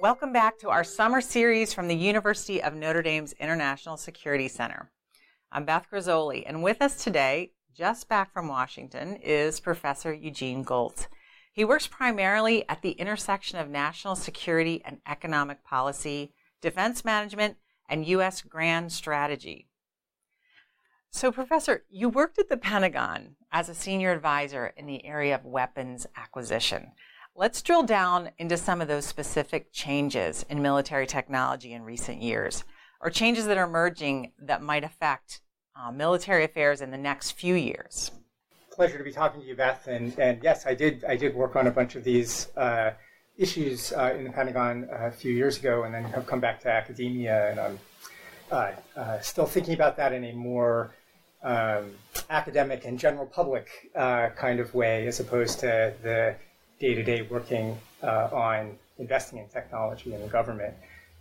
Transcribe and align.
Welcome 0.00 0.32
back 0.32 0.60
to 0.60 0.70
our 0.70 0.84
summer 0.84 1.20
series 1.20 1.74
from 1.74 1.88
the 1.88 1.96
University 1.96 2.62
of 2.62 2.72
Notre 2.72 3.02
Dame's 3.02 3.32
International 3.32 3.96
Security 3.96 4.46
Center. 4.46 4.92
I'm 5.50 5.64
Beth 5.64 5.86
Grizzoli, 5.92 6.44
and 6.46 6.62
with 6.62 6.80
us 6.80 7.02
today, 7.02 7.50
just 7.74 8.08
back 8.08 8.32
from 8.32 8.46
Washington, 8.46 9.16
is 9.16 9.58
Professor 9.58 10.14
Eugene 10.14 10.64
Gholz. 10.64 11.08
He 11.52 11.64
works 11.64 11.88
primarily 11.88 12.64
at 12.68 12.80
the 12.80 12.92
intersection 12.92 13.58
of 13.58 13.70
national 13.70 14.14
security 14.14 14.80
and 14.84 14.98
economic 15.04 15.64
policy, 15.64 16.32
defense 16.62 17.04
management, 17.04 17.56
and 17.88 18.06
U.S. 18.06 18.42
grand 18.42 18.92
strategy. 18.92 19.66
So, 21.10 21.32
Professor, 21.32 21.82
you 21.90 22.08
worked 22.08 22.38
at 22.38 22.48
the 22.48 22.56
Pentagon 22.56 23.34
as 23.50 23.68
a 23.68 23.74
senior 23.74 24.12
advisor 24.12 24.72
in 24.76 24.86
the 24.86 25.04
area 25.04 25.34
of 25.34 25.44
weapons 25.44 26.06
acquisition. 26.16 26.92
Let's 27.34 27.62
drill 27.62 27.84
down 27.84 28.30
into 28.38 28.56
some 28.56 28.80
of 28.80 28.88
those 28.88 29.04
specific 29.04 29.72
changes 29.72 30.44
in 30.48 30.60
military 30.60 31.06
technology 31.06 31.72
in 31.72 31.82
recent 31.82 32.20
years, 32.20 32.64
or 33.00 33.10
changes 33.10 33.46
that 33.46 33.56
are 33.56 33.64
emerging 33.64 34.32
that 34.40 34.60
might 34.60 34.82
affect 34.82 35.40
uh, 35.76 35.92
military 35.92 36.44
affairs 36.44 36.80
in 36.80 36.90
the 36.90 36.98
next 36.98 37.32
few 37.32 37.54
years. 37.54 38.10
Pleasure 38.72 38.98
to 38.98 39.04
be 39.04 39.12
talking 39.12 39.40
to 39.40 39.46
you, 39.46 39.54
Beth. 39.54 39.86
And, 39.86 40.18
and 40.18 40.42
yes, 40.42 40.66
I 40.66 40.74
did. 40.74 41.04
I 41.04 41.16
did 41.16 41.34
work 41.34 41.54
on 41.54 41.68
a 41.68 41.70
bunch 41.70 41.94
of 41.94 42.02
these 42.02 42.48
uh, 42.56 42.90
issues 43.36 43.92
uh, 43.92 44.14
in 44.16 44.24
the 44.24 44.30
Pentagon 44.30 44.88
a 44.90 45.10
few 45.10 45.32
years 45.32 45.58
ago, 45.58 45.84
and 45.84 45.94
then 45.94 46.04
have 46.04 46.26
come 46.26 46.40
back 46.40 46.60
to 46.62 46.70
academia, 46.70 47.50
and 47.50 47.60
I'm 47.60 47.78
uh, 48.50 48.70
uh, 48.96 49.20
still 49.20 49.46
thinking 49.46 49.74
about 49.74 49.96
that 49.96 50.12
in 50.12 50.24
a 50.24 50.32
more 50.32 50.90
um, 51.44 51.92
academic 52.30 52.84
and 52.84 52.98
general 52.98 53.26
public 53.26 53.68
uh, 53.94 54.30
kind 54.30 54.58
of 54.58 54.74
way, 54.74 55.06
as 55.06 55.20
opposed 55.20 55.60
to 55.60 55.94
the 56.02 56.34
day 56.78 56.94
to 56.94 57.02
day 57.02 57.22
working 57.22 57.78
uh, 58.02 58.28
on 58.32 58.78
investing 58.98 59.38
in 59.38 59.48
technology 59.48 60.14
in 60.14 60.20
the 60.20 60.28
government. 60.28 60.74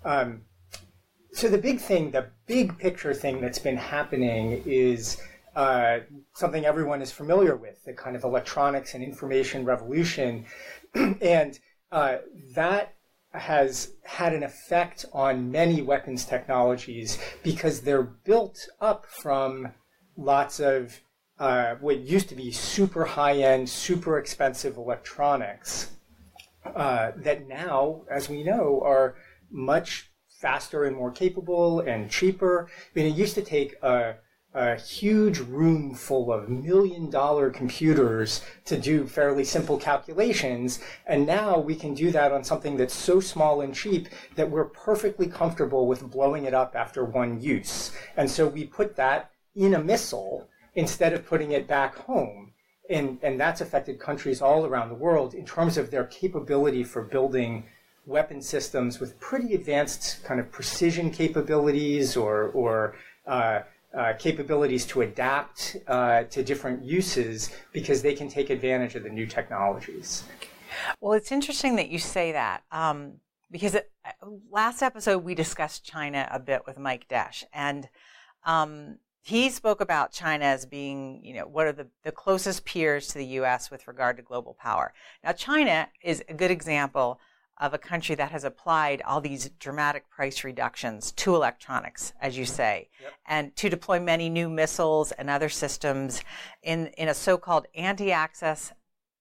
Um, 0.03 0.41
so 1.33 1.49
the 1.49 1.57
big 1.57 1.79
thing, 1.79 2.11
the 2.11 2.27
big 2.47 2.77
picture 2.77 3.13
thing 3.13 3.41
that's 3.41 3.59
been 3.59 3.77
happening 3.77 4.63
is 4.65 5.21
uh, 5.55 5.99
something 6.33 6.65
everyone 6.65 7.01
is 7.01 7.11
familiar 7.11 7.55
with, 7.55 7.83
the 7.83 7.93
kind 7.93 8.15
of 8.15 8.23
electronics 8.23 8.93
and 8.93 9.03
information 9.03 9.65
revolution. 9.65 10.45
and 10.95 11.59
uh, 11.91 12.17
that 12.55 12.93
has 13.33 13.93
had 14.03 14.33
an 14.33 14.43
effect 14.43 15.05
on 15.13 15.51
many 15.51 15.81
weapons 15.81 16.25
technologies 16.25 17.19
because 17.43 17.81
they're 17.81 18.03
built 18.03 18.67
up 18.81 19.05
from 19.05 19.67
lots 20.15 20.59
of 20.59 20.99
uh, 21.39 21.75
what 21.75 21.99
used 21.99 22.29
to 22.29 22.35
be 22.35 22.51
super 22.51 23.05
high 23.05 23.37
end, 23.37 23.69
super 23.69 24.17
expensive 24.17 24.77
electronics 24.77 25.91
uh, 26.75 27.11
that 27.17 27.47
now, 27.47 28.01
as 28.09 28.29
we 28.29 28.43
know, 28.43 28.81
are 28.83 29.15
much 29.49 30.11
faster 30.29 30.85
and 30.85 30.95
more 30.95 31.11
capable 31.11 31.79
and 31.81 32.09
cheaper. 32.09 32.69
I 32.69 32.99
mean, 32.99 33.05
it 33.07 33.17
used 33.17 33.35
to 33.35 33.41
take 33.41 33.75
a, 33.81 34.15
a 34.53 34.75
huge 34.75 35.39
room 35.39 35.93
full 35.93 36.31
of 36.31 36.49
million 36.49 37.09
dollar 37.09 37.49
computers 37.49 38.41
to 38.65 38.77
do 38.77 39.07
fairly 39.07 39.43
simple 39.43 39.77
calculations. 39.77 40.79
And 41.05 41.25
now 41.25 41.59
we 41.59 41.75
can 41.75 41.93
do 41.93 42.11
that 42.11 42.31
on 42.31 42.43
something 42.43 42.77
that's 42.77 42.95
so 42.95 43.19
small 43.19 43.61
and 43.61 43.73
cheap 43.73 44.09
that 44.35 44.49
we're 44.49 44.65
perfectly 44.65 45.27
comfortable 45.27 45.87
with 45.87 46.09
blowing 46.09 46.45
it 46.45 46.53
up 46.53 46.75
after 46.75 47.05
one 47.05 47.39
use. 47.41 47.91
And 48.15 48.29
so 48.29 48.47
we 48.47 48.65
put 48.65 48.95
that 48.95 49.31
in 49.55 49.73
a 49.73 49.83
missile 49.83 50.49
instead 50.77 51.11
of 51.11 51.25
putting 51.25 51.51
it 51.51 51.67
back 51.67 51.95
home. 51.95 52.53
And, 52.89 53.17
and 53.21 53.37
that's 53.37 53.59
affected 53.59 53.99
countries 53.99 54.41
all 54.41 54.65
around 54.65 54.87
the 54.87 54.95
world 54.95 55.33
in 55.33 55.43
terms 55.43 55.77
of 55.77 55.91
their 55.91 56.05
capability 56.05 56.85
for 56.85 57.01
building 57.01 57.65
weapon 58.05 58.41
systems 58.41 59.01
with 59.01 59.19
pretty 59.19 59.53
advanced 59.53 60.23
kind 60.23 60.39
of 60.39 60.49
precision 60.49 61.11
capabilities 61.11 62.15
or, 62.15 62.51
or 62.51 62.95
uh, 63.25 63.59
uh, 63.93 64.13
capabilities 64.13 64.85
to 64.85 65.01
adapt 65.01 65.75
uh, 65.87 66.23
to 66.23 66.43
different 66.43 66.85
uses 66.85 67.49
because 67.73 68.01
they 68.01 68.13
can 68.13 68.29
take 68.29 68.49
advantage 68.49 68.95
of 68.95 69.03
the 69.03 69.09
new 69.09 69.25
technologies. 69.25 70.23
Well, 71.01 71.13
it's 71.13 71.31
interesting 71.31 71.75
that 71.77 71.89
you 71.89 71.99
say 71.99 72.31
that 72.31 72.63
um, 72.71 73.15
because 73.51 73.75
it, 73.75 73.91
last 74.49 74.81
episode 74.81 75.23
we 75.23 75.35
discussed 75.35 75.83
China 75.83 76.27
a 76.31 76.39
bit 76.39 76.61
with 76.65 76.77
Mike 76.77 77.07
Desch, 77.09 77.43
and 77.51 77.89
um, 78.45 78.99
he 79.27 79.49
spoke 79.49 79.81
about 79.81 80.13
China 80.13 80.45
as 80.45 80.65
being, 80.65 81.19
you 81.21 81.33
know, 81.33 81.45
what 81.45 81.67
are 81.67 81.73
the, 81.73 81.87
the 82.03 82.13
closest 82.13 82.63
peers 82.63 83.07
to 83.09 83.17
the 83.17 83.25
U.S. 83.25 83.69
with 83.69 83.85
regard 83.85 84.15
to 84.15 84.23
global 84.23 84.53
power. 84.57 84.93
Now, 85.21 85.33
China 85.33 85.89
is 86.01 86.23
a 86.29 86.33
good 86.33 86.49
example 86.49 87.19
of 87.59 87.73
a 87.73 87.77
country 87.77 88.15
that 88.15 88.31
has 88.31 88.45
applied 88.45 89.01
all 89.01 89.19
these 89.19 89.49
dramatic 89.59 90.09
price 90.09 90.45
reductions 90.45 91.11
to 91.11 91.35
electronics, 91.35 92.13
as 92.21 92.37
you 92.37 92.45
say, 92.45 92.87
yep. 93.01 93.13
and 93.25 93.53
to 93.57 93.67
deploy 93.67 93.99
many 93.99 94.29
new 94.29 94.47
missiles 94.47 95.11
and 95.11 95.29
other 95.29 95.49
systems 95.49 96.21
in, 96.63 96.87
in 96.97 97.09
a 97.09 97.13
so-called 97.13 97.65
anti-access 97.75 98.71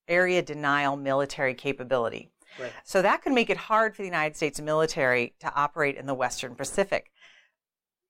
area 0.07 0.41
denial 0.41 0.97
military 0.97 1.55
capability. 1.55 2.31
Right. 2.61 2.73
So 2.85 3.03
that 3.03 3.23
could 3.23 3.33
make 3.33 3.51
it 3.51 3.57
hard 3.57 3.97
for 3.97 4.03
the 4.03 4.09
United 4.09 4.37
States 4.37 4.61
military 4.61 5.35
to 5.41 5.53
operate 5.55 5.97
in 5.97 6.07
the 6.07 6.15
Western 6.15 6.55
Pacific. 6.55 7.11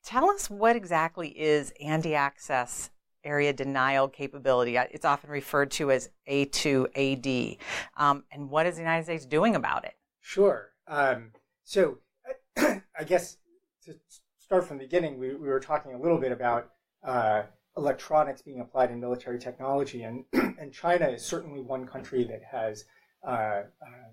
Tell 0.06 0.30
us 0.30 0.48
what 0.48 0.76
exactly 0.76 1.30
is 1.30 1.72
anti-access 1.80 2.90
area 3.24 3.52
denial 3.52 4.06
capability. 4.06 4.76
It's 4.76 5.04
often 5.04 5.30
referred 5.30 5.72
to 5.72 5.90
as 5.90 6.10
A2AD. 6.30 7.58
Um, 7.96 8.22
and 8.30 8.48
what 8.48 8.66
is 8.66 8.76
the 8.76 8.82
United 8.82 9.02
States 9.02 9.26
doing 9.26 9.56
about 9.56 9.84
it? 9.84 9.94
Sure. 10.20 10.70
Um, 10.86 11.32
so 11.64 11.98
I 12.56 13.04
guess 13.04 13.38
to 13.86 13.96
start 14.38 14.64
from 14.64 14.78
the 14.78 14.84
beginning, 14.84 15.18
we, 15.18 15.34
we 15.34 15.48
were 15.48 15.58
talking 15.58 15.92
a 15.92 16.00
little 16.00 16.18
bit 16.18 16.30
about 16.30 16.70
uh, 17.02 17.42
electronics 17.76 18.42
being 18.42 18.60
applied 18.60 18.92
in 18.92 19.00
military 19.00 19.40
technology, 19.40 20.04
and, 20.04 20.24
and 20.32 20.72
China 20.72 21.08
is 21.08 21.24
certainly 21.24 21.62
one 21.62 21.84
country 21.84 22.22
that 22.22 22.42
has 22.48 22.84
uh, 23.26 23.62
uh, 23.82 24.10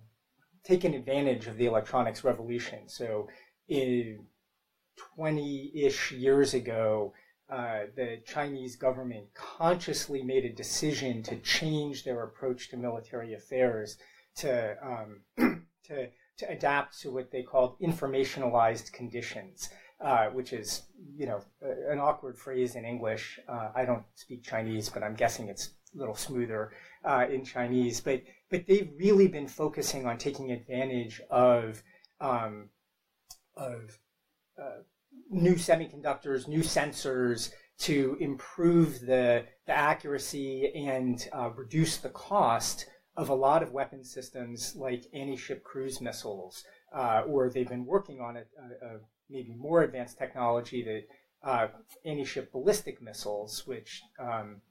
taken 0.64 0.96
advantage 0.96 1.46
of 1.46 1.56
the 1.58 1.68
electronics 1.68 2.24
revolution. 2.24 2.90
So 2.90 3.28
in 3.68 4.26
20-ish 5.18 6.12
years 6.12 6.54
ago, 6.54 7.14
uh, 7.50 7.82
the 7.96 8.20
Chinese 8.26 8.76
government 8.76 9.26
consciously 9.34 10.24
made 10.24 10.46
a 10.46 10.54
decision 10.54 11.22
to 11.24 11.36
change 11.38 12.04
their 12.04 12.24
approach 12.24 12.70
to 12.70 12.78
military 12.78 13.34
affairs 13.34 13.98
to 14.36 14.76
um, 14.82 15.22
to, 15.86 16.08
to 16.38 16.50
adapt 16.50 17.00
to 17.02 17.12
what 17.12 17.32
they 17.32 17.44
called 17.44 17.78
informationalized 17.80 18.92
conditions, 18.92 19.70
uh, 20.02 20.28
which 20.28 20.54
is, 20.54 20.84
you 21.16 21.28
know, 21.28 21.42
an 21.62 22.00
awkward 22.00 22.38
phrase 22.38 22.76
in 22.76 22.86
English. 22.86 23.40
Uh, 23.48 23.70
I 23.76 23.86
don't 23.86 24.06
speak 24.16 24.44
Chinese, 24.44 24.90
but 24.90 25.04
I'm 25.04 25.16
guessing 25.16 25.50
it's 25.50 25.70
a 25.94 26.00
little 26.00 26.16
smoother 26.16 26.72
uh, 27.04 27.28
in 27.30 27.44
Chinese. 27.44 28.02
But 28.02 28.24
but 28.50 28.66
they've 28.68 28.92
really 28.98 29.28
been 29.28 29.48
focusing 29.48 30.06
on 30.06 30.18
taking 30.18 30.52
advantage 30.52 31.22
of 31.30 31.84
um, 32.20 32.70
of 33.56 34.00
new 35.30 35.56
semiconductors, 35.56 36.48
new 36.48 36.62
sensors 36.62 37.52
to 37.80 38.18
improve 38.20 39.00
the 39.02 39.46
the 39.66 39.72
accuracy 39.72 40.72
and 40.76 41.28
uh, 41.32 41.50
reduce 41.56 41.98
the 41.98 42.10
cost 42.10 42.88
of 43.16 43.30
a 43.30 43.34
lot 43.34 43.64
of 43.64 43.72
weapon 43.72 44.04
systems 44.04 44.76
like 44.76 45.06
anti-ship 45.14 45.64
cruise 45.64 46.02
missiles, 46.02 46.64
uh, 46.96 47.22
or 47.28 47.50
they've 47.50 47.70
been 47.70 47.86
working 47.86 48.20
on 48.20 48.38
a, 48.38 48.40
a, 48.40 48.96
a 48.96 49.00
maybe 49.30 49.54
more 49.56 49.84
advanced 49.84 50.18
technology 50.18 50.84
that 50.84 51.50
uh, 51.50 51.68
anti-ship 52.06 52.52
ballistic 52.52 53.02
missiles, 53.02 53.64
which 53.66 54.02
um, 54.20 54.62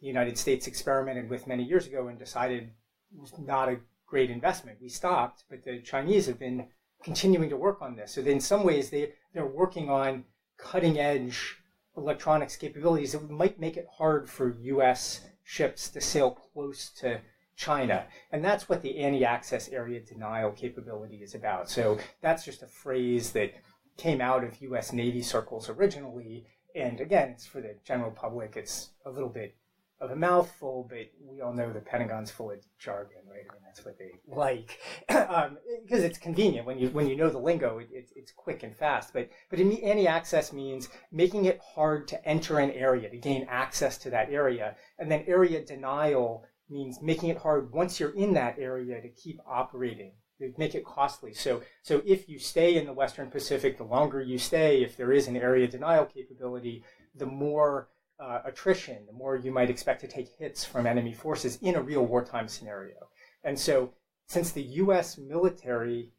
the 0.00 0.06
United 0.06 0.36
States 0.36 0.66
experimented 0.66 1.30
with 1.30 1.46
many 1.46 1.62
years 1.62 1.86
ago 1.86 2.08
and 2.08 2.18
decided 2.18 2.70
was 3.14 3.32
not 3.38 3.68
a 3.68 3.78
great 4.06 4.30
investment. 4.30 4.78
We 4.80 4.88
stopped, 4.88 5.44
but 5.48 5.64
the 5.64 5.80
Chinese 5.80 6.26
have 6.26 6.38
been 6.38 6.68
continuing 7.02 7.48
to 7.50 7.56
work 7.56 7.82
on 7.82 7.96
this. 7.96 8.12
So 8.12 8.20
in 8.22 8.40
some 8.40 8.64
ways, 8.64 8.90
they 8.90 9.12
they're 9.32 9.46
working 9.46 9.90
on 9.90 10.24
cutting 10.58 10.98
edge 10.98 11.56
electronics 11.96 12.56
capabilities 12.56 13.12
that 13.12 13.30
might 13.30 13.58
make 13.58 13.76
it 13.76 13.86
hard 13.98 14.28
for 14.28 14.56
U.S. 14.60 15.22
ships 15.44 15.88
to 15.90 16.00
sail 16.00 16.30
close 16.30 16.90
to 17.00 17.20
China. 17.56 18.06
And 18.32 18.44
that's 18.44 18.68
what 18.68 18.82
the 18.82 18.98
anti 18.98 19.24
access 19.24 19.68
area 19.68 20.00
denial 20.00 20.52
capability 20.52 21.16
is 21.16 21.34
about. 21.34 21.70
So 21.70 21.98
that's 22.20 22.44
just 22.44 22.62
a 22.62 22.66
phrase 22.66 23.32
that 23.32 23.54
came 23.96 24.20
out 24.20 24.44
of 24.44 24.60
US 24.60 24.92
Navy 24.92 25.22
circles 25.22 25.68
originally. 25.68 26.46
And 26.74 27.00
again, 27.00 27.30
it's 27.30 27.46
for 27.46 27.62
the 27.62 27.76
general 27.84 28.10
public. 28.10 28.56
It's 28.56 28.90
a 29.06 29.10
little 29.10 29.30
bit 29.30 29.54
of 30.00 30.10
a 30.10 30.16
mouthful, 30.16 30.86
but 30.88 31.10
we 31.20 31.40
all 31.40 31.54
know 31.54 31.72
the 31.72 31.80
Pentagon's 31.80 32.30
full 32.30 32.50
of 32.50 32.58
jargon, 32.78 33.22
right? 33.30 33.46
I 33.48 33.52
mean, 33.54 33.62
that's 33.64 33.84
what 33.84 33.98
they 33.98 34.12
like 34.26 34.78
um, 35.08 35.58
because 35.82 36.04
it's 36.04 36.18
convenient 36.18 36.66
when 36.66 36.78
you 36.78 36.88
when 36.90 37.06
you 37.06 37.16
know 37.16 37.30
the 37.30 37.38
lingo. 37.38 37.78
It, 37.78 37.88
it, 37.90 38.08
it's 38.14 38.32
quick 38.32 38.62
and 38.62 38.76
fast. 38.76 39.12
But 39.12 39.30
but 39.50 39.58
anti-access 39.58 40.52
means 40.52 40.88
making 41.10 41.46
it 41.46 41.60
hard 41.74 42.08
to 42.08 42.28
enter 42.28 42.58
an 42.58 42.70
area 42.72 43.08
to 43.08 43.16
gain 43.16 43.46
access 43.48 43.96
to 43.98 44.10
that 44.10 44.30
area, 44.30 44.76
and 44.98 45.10
then 45.10 45.24
area 45.26 45.64
denial 45.64 46.44
means 46.68 47.00
making 47.00 47.30
it 47.30 47.38
hard 47.38 47.72
once 47.72 48.00
you're 48.00 48.14
in 48.16 48.34
that 48.34 48.58
area 48.58 49.00
to 49.00 49.08
keep 49.08 49.40
operating 49.46 50.12
They 50.40 50.52
make 50.58 50.74
it 50.74 50.84
costly. 50.84 51.32
So, 51.32 51.62
so 51.82 52.02
if 52.04 52.28
you 52.28 52.38
stay 52.38 52.76
in 52.76 52.86
the 52.86 52.92
Western 52.92 53.30
Pacific, 53.30 53.78
the 53.78 53.84
longer 53.84 54.20
you 54.20 54.38
stay, 54.38 54.82
if 54.82 54.96
there 54.96 55.12
is 55.12 55.28
an 55.28 55.36
area 55.36 55.68
denial 55.68 56.04
capability, 56.04 56.84
the 57.14 57.26
more 57.26 57.88
uh, 58.18 58.40
attrition, 58.44 59.06
the 59.06 59.12
more 59.12 59.36
you 59.36 59.52
might 59.52 59.70
expect 59.70 60.00
to 60.00 60.08
take 60.08 60.28
hits 60.38 60.64
from 60.64 60.86
enemy 60.86 61.12
forces 61.12 61.58
in 61.60 61.74
a 61.74 61.82
real 61.82 62.04
wartime 62.04 62.48
scenario. 62.48 63.08
And 63.44 63.58
so, 63.58 63.92
since 64.26 64.50
the 64.50 64.62
U.S. 64.62 65.18
military 65.18 66.10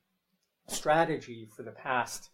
strategy 0.67 1.47
for 1.55 1.63
the 1.63 1.71
past 1.71 2.29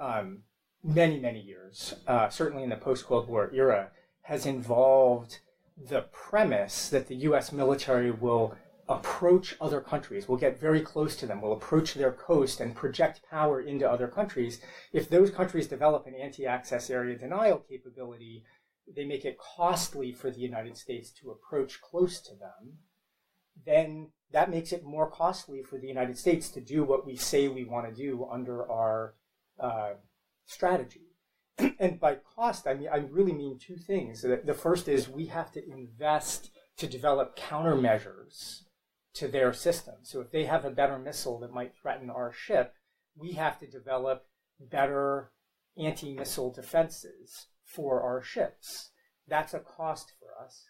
um, 0.00 0.40
many, 0.82 1.20
many 1.20 1.40
years, 1.40 1.94
uh, 2.06 2.28
certainly 2.28 2.62
in 2.62 2.70
the 2.70 2.76
post 2.76 3.06
Cold 3.06 3.28
War 3.28 3.50
era, 3.54 3.90
has 4.22 4.46
involved 4.46 5.38
the 5.76 6.02
premise 6.12 6.88
that 6.88 7.08
the 7.08 7.16
U.S. 7.16 7.52
military 7.52 8.10
will 8.10 8.56
approach 8.88 9.56
other 9.60 9.80
countries, 9.80 10.28
will 10.28 10.36
get 10.36 10.60
very 10.60 10.80
close 10.80 11.16
to 11.16 11.26
them, 11.26 11.40
will 11.40 11.52
approach 11.52 11.94
their 11.94 12.12
coast 12.12 12.60
and 12.60 12.74
project 12.74 13.20
power 13.30 13.60
into 13.60 13.90
other 13.90 14.08
countries. 14.08 14.60
If 14.92 15.08
those 15.08 15.30
countries 15.30 15.66
develop 15.66 16.06
an 16.06 16.14
anti 16.14 16.46
access 16.46 16.90
area 16.90 17.16
denial 17.16 17.58
capability, 17.58 18.44
they 18.86 19.04
make 19.04 19.24
it 19.24 19.38
costly 19.38 20.12
for 20.12 20.30
the 20.30 20.40
United 20.40 20.76
States 20.76 21.10
to 21.10 21.30
approach 21.30 21.80
close 21.80 22.20
to 22.20 22.34
them, 22.34 22.78
then 23.64 24.10
that 24.30 24.50
makes 24.50 24.72
it 24.72 24.84
more 24.84 25.10
costly 25.10 25.62
for 25.62 25.78
the 25.78 25.86
United 25.86 26.18
States 26.18 26.48
to 26.50 26.60
do 26.60 26.84
what 26.84 27.06
we 27.06 27.16
say 27.16 27.48
we 27.48 27.64
want 27.64 27.88
to 27.88 27.94
do 27.94 28.26
under 28.30 28.70
our 28.70 29.14
uh, 29.58 29.92
strategy. 30.44 31.14
and 31.78 32.00
by 32.00 32.16
cost, 32.36 32.66
I 32.66 32.74
mean 32.74 32.88
I 32.92 32.96
really 32.96 33.32
mean 33.32 33.58
two 33.58 33.76
things. 33.76 34.22
The 34.22 34.54
first 34.54 34.88
is 34.88 35.08
we 35.08 35.26
have 35.26 35.52
to 35.52 35.64
invest 35.64 36.50
to 36.78 36.86
develop 36.86 37.38
countermeasures 37.38 38.62
to 39.14 39.28
their 39.28 39.52
system. 39.52 39.94
So 40.02 40.20
if 40.20 40.32
they 40.32 40.44
have 40.44 40.64
a 40.64 40.70
better 40.70 40.98
missile 40.98 41.38
that 41.40 41.52
might 41.52 41.76
threaten 41.76 42.10
our 42.10 42.32
ship, 42.32 42.74
we 43.16 43.32
have 43.32 43.60
to 43.60 43.66
develop 43.66 44.26
better 44.60 45.30
anti-missile 45.76 46.52
defenses 46.52 47.46
for 47.74 48.02
our 48.02 48.22
ships. 48.22 48.90
That's 49.26 49.54
a 49.54 49.60
cost 49.60 50.12
for 50.18 50.44
us. 50.44 50.64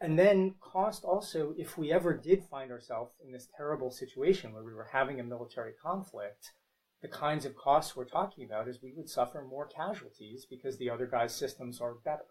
And 0.00 0.18
then 0.18 0.56
cost 0.60 1.04
also, 1.04 1.54
if 1.56 1.78
we 1.78 1.92
ever 1.92 2.12
did 2.12 2.44
find 2.44 2.70
ourselves 2.70 3.12
in 3.24 3.32
this 3.32 3.48
terrible 3.56 3.90
situation 3.90 4.52
where 4.52 4.64
we 4.64 4.74
were 4.74 4.88
having 4.92 5.20
a 5.20 5.24
military 5.24 5.72
conflict, 5.82 6.52
the 7.00 7.08
kinds 7.08 7.44
of 7.44 7.56
costs 7.56 7.96
we're 7.96 8.04
talking 8.04 8.44
about 8.44 8.68
is 8.68 8.82
we 8.82 8.92
would 8.96 9.08
suffer 9.08 9.42
more 9.42 9.66
casualties 9.66 10.46
because 10.48 10.78
the 10.78 10.90
other 10.90 11.06
guy's 11.06 11.34
systems 11.34 11.80
are 11.80 11.94
better. 12.04 12.24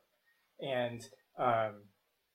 And, 0.60 1.02
um, 1.38 1.84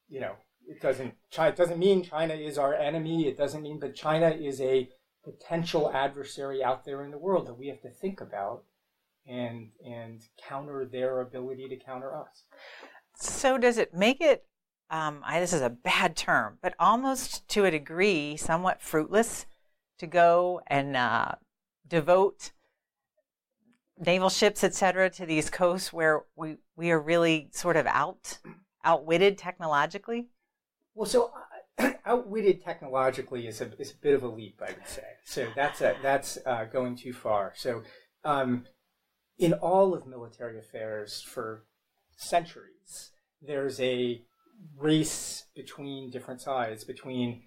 you 0.08 0.20
know, 0.20 0.34
it 0.66 0.80
doesn't, 0.80 1.14
it 1.38 1.56
doesn't 1.56 1.78
mean 1.78 2.04
China 2.04 2.34
is 2.34 2.58
our 2.58 2.74
enemy. 2.74 3.28
It 3.28 3.38
doesn't 3.38 3.62
mean, 3.62 3.78
but 3.78 3.94
China 3.94 4.30
is 4.30 4.60
a 4.60 4.88
potential 5.24 5.90
adversary 5.92 6.62
out 6.62 6.84
there 6.84 7.04
in 7.04 7.10
the 7.10 7.18
world 7.18 7.46
that 7.46 7.58
we 7.58 7.68
have 7.68 7.80
to 7.82 7.90
think 7.90 8.20
about 8.20 8.64
and 9.26 9.70
and 9.84 10.22
counter 10.48 10.88
their 10.90 11.20
ability 11.20 11.68
to 11.68 11.76
counter 11.76 12.16
us. 12.16 12.44
So 13.16 13.58
does 13.58 13.78
it 13.78 13.94
make 13.94 14.20
it? 14.20 14.44
Um, 14.90 15.22
I, 15.24 15.40
this 15.40 15.52
is 15.52 15.60
a 15.60 15.68
bad 15.70 16.16
term, 16.16 16.58
but 16.62 16.74
almost 16.78 17.46
to 17.48 17.66
a 17.66 17.70
degree, 17.70 18.36
somewhat 18.36 18.80
fruitless 18.80 19.44
to 19.98 20.06
go 20.06 20.62
and 20.66 20.96
uh, 20.96 21.32
devote 21.86 22.52
naval 23.98 24.30
ships, 24.30 24.64
etc., 24.64 25.10
to 25.10 25.26
these 25.26 25.50
coasts 25.50 25.92
where 25.92 26.24
we 26.36 26.56
we 26.76 26.90
are 26.90 27.00
really 27.00 27.48
sort 27.52 27.76
of 27.76 27.86
out 27.86 28.38
outwitted 28.84 29.36
technologically. 29.36 30.28
Well, 30.94 31.06
so 31.06 31.32
uh, 31.78 31.90
outwitted 32.06 32.64
technologically 32.64 33.46
is 33.46 33.60
a 33.60 33.70
is 33.78 33.92
a 33.92 33.96
bit 33.96 34.14
of 34.14 34.22
a 34.22 34.28
leap, 34.28 34.60
I 34.62 34.72
would 34.72 34.88
say. 34.88 35.04
So 35.24 35.48
that's 35.54 35.80
a, 35.80 35.96
that's 36.02 36.38
uh, 36.46 36.64
going 36.64 36.96
too 36.96 37.12
far. 37.12 37.52
So 37.56 37.82
um, 38.24 38.64
in 39.38 39.52
all 39.54 39.94
of 39.94 40.06
military 40.06 40.58
affairs 40.58 41.22
for 41.22 41.64
centuries, 42.16 43.12
there's 43.40 43.80
a 43.80 44.22
race 44.76 45.44
between 45.54 46.10
different 46.10 46.40
sides, 46.40 46.84
between 46.84 47.42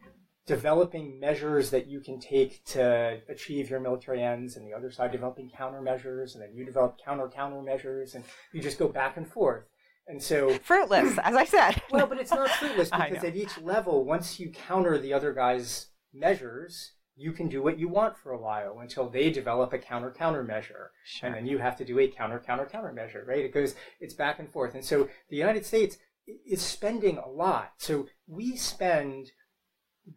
developing 0.46 1.20
measures 1.20 1.70
that 1.70 1.88
you 1.88 2.00
can 2.00 2.20
take 2.20 2.64
to 2.66 3.20
achieve 3.30 3.70
your 3.70 3.80
military 3.80 4.24
ends, 4.24 4.56
and 4.56 4.66
the 4.66 4.74
other 4.74 4.92
side 4.92 5.12
developing 5.12 5.50
countermeasures, 5.50 6.34
and 6.34 6.42
then 6.42 6.54
you 6.54 6.66
develop 6.66 6.98
counter 7.04 7.28
countermeasures, 7.28 8.16
and 8.16 8.24
you 8.54 8.62
just 8.62 8.80
go 8.80 8.88
back 8.88 9.18
and 9.18 9.28
forth. 9.28 9.66
And 10.08 10.22
so 10.22 10.58
fruitless, 10.64 11.18
as 11.20 11.36
I 11.36 11.46
said. 11.46 11.82
well, 11.92 12.08
but 12.08 12.20
it's 12.20 12.32
not 12.32 12.50
fruitless 12.60 12.90
because 12.90 13.24
at 13.24 13.36
each 13.36 13.58
level, 13.60 14.04
once 14.04 14.40
you 14.40 14.50
counter 14.50 14.98
the 14.98 15.14
other 15.14 15.34
guy's 15.34 15.88
measures, 16.14 16.94
you 17.16 17.32
can 17.32 17.50
do 17.50 17.62
what 17.62 17.78
you 17.78 17.88
want 17.88 18.18
for 18.18 18.32
a 18.32 18.40
while 18.40 18.80
until 18.80 19.10
they 19.10 19.30
develop 19.30 19.74
a 19.74 19.78
counter 19.78 20.12
countermeasure. 20.12 20.90
Sure. 21.06 21.28
And 21.28 21.36
then 21.36 21.46
you 21.46 21.58
have 21.58 21.76
to 21.78 21.86
do 21.86 22.00
a 22.00 22.08
counter 22.08 22.42
counter 22.46 22.66
countermeasure, 22.66 23.26
right? 23.28 23.46
It 23.46 23.54
goes, 23.54 23.76
it's 24.00 24.14
back 24.14 24.40
and 24.40 24.50
forth. 24.50 24.76
And 24.76 24.84
so 24.86 25.10
the 25.30 25.38
United 25.38 25.66
States 25.66 25.98
is 26.46 26.62
spending 26.62 27.18
a 27.18 27.28
lot. 27.28 27.74
So 27.78 28.08
we 28.28 28.56
spend 28.56 29.32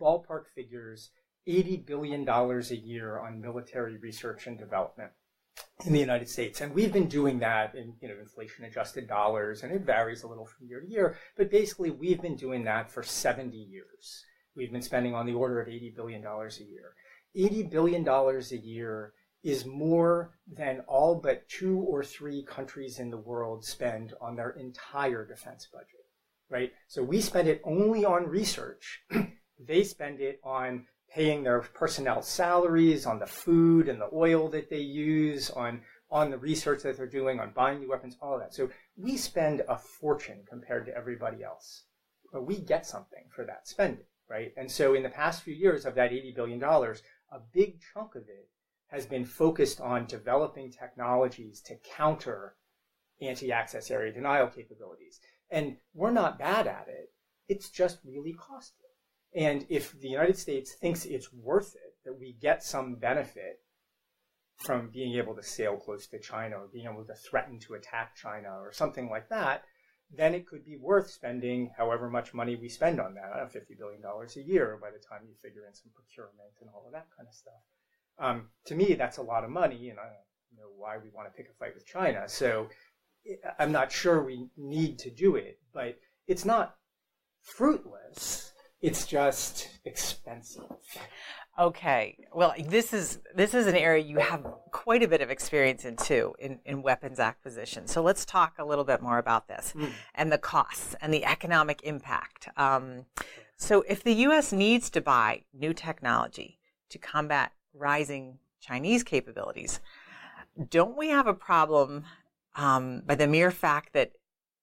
ballpark 0.01 0.45
figures 0.55 1.11
$80 1.49 1.85
billion 1.87 2.29
a 2.29 2.75
year 2.75 3.19
on 3.19 3.41
military 3.41 3.99
research 3.99 4.47
and 4.47 4.59
development 4.59 5.11
in 5.85 5.93
the 5.93 6.01
United 6.01 6.29
States. 6.29 6.61
And 6.61 6.75
we've 6.75 6.93
been 6.93 7.09
doing 7.09 7.39
that 7.41 7.75
in, 7.75 7.95
you 8.01 8.09
know, 8.09 8.15
inflation 8.21 8.65
adjusted 8.65 9.07
dollars 9.09 9.63
and 9.63 9.73
it 9.73 9.83
varies 9.83 10.23
a 10.23 10.29
little 10.29 10.47
from 10.47 10.67
year 10.67 10.81
to 10.81 10.89
year, 10.89 11.17
but 11.37 11.51
basically 11.51 11.91
we've 11.91 12.23
been 12.23 12.37
doing 12.37 12.65
that 12.65 12.91
for 12.91 13.03
70 13.03 13.57
years 13.57 14.25
we've 14.57 14.73
been 14.73 14.83
spending 14.83 15.15
on 15.15 15.27
the 15.27 15.35
order 15.35 15.61
of 15.61 15.69
$80 15.69 15.95
billion 15.95 16.25
a 16.25 16.49
year. 16.65 16.95
$80 17.37 17.71
billion 17.71 18.09
a 18.09 18.57
year 18.57 19.13
is 19.43 19.67
more 19.67 20.33
than 20.51 20.81
all 20.89 21.17
but 21.17 21.49
two 21.49 21.79
or 21.81 22.03
three 22.03 22.43
countries 22.43 22.99
in 22.99 23.11
the 23.11 23.19
world 23.19 23.65
spend 23.65 24.15
on 24.21 24.37
their 24.37 24.51
entire 24.51 25.27
defense 25.27 25.69
budget, 25.71 26.07
right? 26.49 26.73
So 26.89 27.03
we 27.03 27.21
spend 27.21 27.49
it 27.49 27.61
only 27.65 28.05
on 28.05 28.27
research. 28.27 29.03
they 29.59 29.85
spend 29.85 30.21
it 30.21 30.41
on 30.43 30.87
paying 31.13 31.43
their 31.43 31.61
personnel 31.61 32.23
salaries, 32.23 33.05
on 33.05 33.19
the 33.19 33.27
food 33.27 33.89
and 33.89 34.01
the 34.01 34.09
oil 34.13 34.49
that 34.49 34.71
they 34.71 34.81
use, 34.81 35.51
on 35.51 35.83
on 36.11 36.31
the 36.31 36.39
research 36.39 36.83
that 36.83 36.97
they're 36.97 37.07
doing, 37.07 37.41
on 37.41 37.51
buying 37.57 37.81
new 37.81 37.91
weapons, 37.91 38.17
all 38.23 38.35
of 38.35 38.41
that. 38.41 38.55
So 38.55 38.71
we 38.97 39.17
spend 39.17 39.63
a 39.69 39.77
fortune 39.77 40.45
compared 40.49 40.87
to 40.87 40.97
everybody 40.97 41.43
else. 41.43 41.85
But 42.33 42.47
we 42.47 42.59
get 42.59 42.87
something 42.87 43.25
for 43.35 43.45
that 43.45 43.67
spending 43.67 44.05
right? 44.35 44.53
And 44.57 44.71
so 44.71 44.95
in 44.95 45.05
the 45.05 45.09
past 45.09 45.43
few 45.43 45.55
years 45.55 45.87
of 45.87 45.95
that 45.95 46.11
$80 46.11 46.35
billion, 46.35 46.63
a 46.63 47.41
big 47.53 47.79
chunk 47.93 48.17
of 48.17 48.23
it 48.23 48.49
has 48.89 49.07
been 49.07 49.25
focused 49.25 49.81
on 49.81 50.07
developing 50.07 50.73
technologies 50.73 51.61
to 51.67 51.77
counter 51.97 52.57
anti-access 53.23 53.91
area 53.91 54.13
denial 54.13 54.49
capabilities. 54.49 55.21
And 55.51 55.77
we're 55.95 56.11
not 56.11 56.39
bad 56.39 56.67
at 56.67 56.87
it. 56.89 57.13
It's 57.49 57.71
just 57.71 57.99
really 58.05 58.33
costly. 58.33 58.89
And 59.37 59.67
if 59.69 59.99
the 60.01 60.09
United 60.09 60.37
States 60.37 60.75
thinks 60.75 61.05
it's 61.05 61.33
worth 61.33 61.75
it, 61.75 61.95
that 62.05 62.19
we 62.19 62.37
get 62.41 62.65
some 62.65 62.97
benefit 62.97 63.61
from 64.67 64.91
being 64.93 65.17
able 65.17 65.35
to 65.37 65.43
sail 65.43 65.77
close 65.77 66.07
to 66.09 66.19
China 66.19 66.57
or 66.57 66.69
being 66.73 66.87
able 66.91 67.05
to 67.05 67.15
threaten 67.15 67.59
to 67.61 67.75
attack 67.75 68.17
China 68.17 68.49
or 68.61 68.73
something 68.73 69.09
like 69.09 69.29
that, 69.29 69.63
then 70.11 70.35
it 70.35 70.47
could 70.47 70.65
be 70.65 70.77
worth 70.77 71.11
spending 71.11 71.71
however 71.77 72.09
much 72.09 72.35
money 72.35 72.57
we 72.57 72.69
spend 72.69 73.01
on 73.01 73.15
that, 73.15 73.31
know, 73.37 73.61
$50 73.61 73.79
billion 73.79 74.03
a 74.05 74.41
year 74.41 74.79
by 74.81 74.91
the 74.91 74.99
time 74.99 75.27
you 75.27 75.35
figure 75.43 75.67
in 75.67 75.75
some 75.75 75.91
procurement 75.95 76.55
and 76.61 76.71
all 76.75 76.85
of 76.87 76.93
that 76.93 77.09
kind 77.17 77.29
of 77.29 77.35
stuff. 77.35 77.55
Um, 78.19 78.49
to 78.67 78.75
me, 78.75 78.95
that's 78.95 79.19
a 79.19 79.23
lot 79.23 79.45
of 79.45 79.51
money, 79.51 79.91
and 79.91 79.99
I 79.99 80.05
don't 80.05 80.59
know 80.59 80.71
why 80.77 80.99
we 80.99 81.11
want 81.11 81.29
to 81.29 81.37
pick 81.37 81.51
a 81.51 81.59
fight 81.59 81.75
with 81.75 81.87
China. 81.87 82.29
So 82.29 82.69
I'm 83.59 83.73
not 83.73 83.91
sure 83.91 84.23
we 84.23 84.49
need 84.57 84.99
to 85.01 85.11
do 85.11 85.37
it, 85.37 85.59
but 85.73 85.99
it's 86.27 86.45
not 86.45 86.77
fruitless. 87.43 88.53
It's 88.81 89.07
just 89.07 89.69
expensive. 89.85 90.65
Okay. 91.59 92.17
Well, 92.33 92.53
this 92.59 92.93
is 92.93 93.21
this 93.35 93.55
is 93.55 93.67
an 93.67 93.77
area 93.77 94.03
you 94.03 94.19
have 94.19 94.45
quite 94.73 95.05
a 95.05 95.09
bit 95.09 95.21
of 95.21 95.31
experience 95.31 95.85
in 95.85 95.97
too, 95.97 96.35
in, 96.41 96.59
in 96.65 96.83
weapons 96.83 97.21
acquisition. 97.21 97.87
So 97.87 98.03
let's 98.03 98.25
talk 98.25 98.55
a 98.59 98.65
little 98.65 98.85
bit 98.85 99.01
more 99.01 99.19
about 99.19 99.47
this 99.47 99.73
mm. 99.77 99.91
and 100.17 100.33
the 100.33 100.39
costs 100.39 100.97
and 101.01 101.15
the 101.15 101.25
economic 101.25 101.81
impact. 101.85 102.49
Um, 102.57 103.07
so 103.57 103.85
if 103.89 104.03
the 104.03 104.15
U.S. 104.15 104.53
needs 104.53 104.91
to 104.91 105.01
buy 105.01 105.43
new 105.53 105.73
technology 105.73 106.59
to 106.89 106.99
combat 106.99 107.53
rising 107.73 108.39
Chinese 108.61 109.05
capabilities, 109.05 109.79
don't 110.71 110.97
we 110.97 111.09
have 111.09 111.29
a 111.29 111.35
problem 111.35 112.05
um, 112.57 113.03
by 113.07 113.15
the 113.15 113.29
mere 113.29 113.53
fact 113.53 113.93
that 113.93 114.13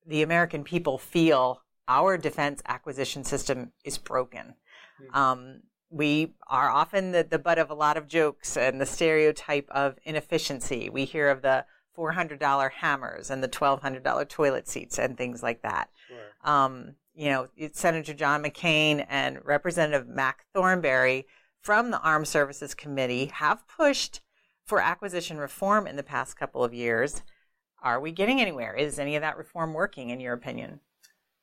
the 0.05 0.23
American 0.23 0.63
people 0.63 0.97
feel 0.97 1.61
our 1.87 2.17
defense 2.17 2.61
acquisition 2.67 3.23
system 3.23 3.71
is 3.85 3.97
broken. 3.97 4.55
Mm-hmm. 5.01 5.17
Um, 5.17 5.61
we 5.91 6.33
are 6.47 6.69
often 6.69 7.11
the, 7.11 7.27
the 7.29 7.37
butt 7.37 7.59
of 7.59 7.69
a 7.69 7.75
lot 7.75 7.97
of 7.97 8.07
jokes 8.07 8.55
and 8.55 8.79
the 8.79 8.85
stereotype 8.85 9.67
of 9.69 9.99
inefficiency. 10.05 10.89
We 10.89 11.05
hear 11.05 11.29
of 11.29 11.41
the 11.41 11.65
$400 11.97 12.71
hammers 12.71 13.29
and 13.29 13.43
the 13.43 13.49
$1,200 13.49 14.29
toilet 14.29 14.67
seats 14.67 14.97
and 14.97 15.17
things 15.17 15.43
like 15.43 15.61
that. 15.61 15.89
Sure. 16.07 16.53
Um, 16.53 16.95
you 17.13 17.29
know, 17.29 17.47
Senator 17.73 18.13
John 18.13 18.41
McCain 18.41 19.05
and 19.09 19.39
Representative 19.43 20.07
Mac 20.07 20.45
Thornberry 20.53 21.27
from 21.59 21.91
the 21.91 21.99
Armed 21.99 22.27
Services 22.27 22.73
Committee 22.73 23.25
have 23.25 23.67
pushed 23.67 24.21
for 24.63 24.79
acquisition 24.79 25.37
reform 25.37 25.85
in 25.87 25.97
the 25.97 26.03
past 26.03 26.37
couple 26.37 26.63
of 26.63 26.73
years. 26.73 27.21
Are 27.83 27.99
we 27.99 28.13
getting 28.13 28.39
anywhere? 28.39 28.75
Is 28.75 28.97
any 28.97 29.17
of 29.17 29.21
that 29.21 29.37
reform 29.37 29.73
working, 29.73 30.09
in 30.09 30.21
your 30.21 30.33
opinion? 30.33 30.79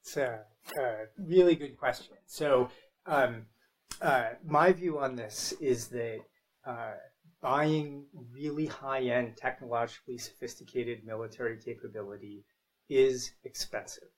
It's 0.00 0.17
a, 0.17 0.40
a 0.81 0.95
really 1.19 1.55
good 1.55 1.76
question. 1.76 2.14
So, 2.26 2.71
um, 3.05 3.47
uh, 4.00 4.30
my 4.45 4.73
view 4.73 4.99
on 4.99 5.16
this 5.16 5.52
is 5.61 5.88
that 5.88 6.18
uh, 6.66 6.95
buying 7.40 8.04
really 8.33 8.66
high 8.66 9.02
end, 9.02 9.37
technologically 9.37 10.18
sophisticated 10.18 11.04
military 11.04 11.59
capability 11.59 12.45
is 12.88 13.33
expensive. 13.45 14.09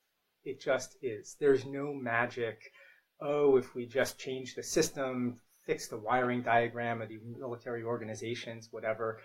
It 0.44 0.60
just 0.60 0.96
is. 1.02 1.36
There's 1.38 1.66
no 1.66 1.92
magic, 1.92 2.60
oh, 3.20 3.56
if 3.56 3.74
we 3.74 3.86
just 3.86 4.18
change 4.18 4.54
the 4.54 4.62
system, 4.62 5.40
fix 5.66 5.88
the 5.88 5.98
wiring 5.98 6.42
diagram 6.42 7.02
of 7.02 7.08
the 7.08 7.18
military 7.38 7.82
organizations, 7.82 8.68
whatever, 8.70 9.20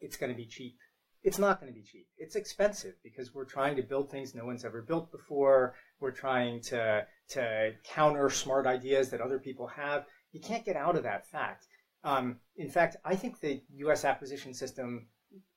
it's 0.00 0.16
going 0.16 0.30
to 0.30 0.36
be 0.36 0.46
cheap. 0.46 0.76
It's 1.22 1.38
not 1.38 1.60
going 1.60 1.72
to 1.72 1.78
be 1.78 1.84
cheap. 1.84 2.06
It's 2.18 2.34
expensive 2.34 2.94
because 3.04 3.32
we're 3.34 3.44
trying 3.44 3.76
to 3.76 3.82
build 3.82 4.10
things 4.10 4.34
no 4.34 4.44
one's 4.44 4.64
ever 4.64 4.82
built 4.82 5.12
before. 5.12 5.74
We're 6.02 6.10
trying 6.10 6.60
to, 6.62 7.06
to 7.30 7.72
counter 7.84 8.28
smart 8.28 8.66
ideas 8.66 9.08
that 9.10 9.20
other 9.20 9.38
people 9.38 9.68
have. 9.68 10.04
You 10.32 10.40
can't 10.40 10.64
get 10.64 10.76
out 10.76 10.96
of 10.96 11.04
that 11.04 11.26
fact. 11.26 11.66
Um, 12.04 12.40
in 12.56 12.68
fact, 12.68 12.96
I 13.04 13.14
think 13.14 13.40
the 13.40 13.62
U.S. 13.76 14.04
acquisition 14.04 14.52
system 14.52 15.06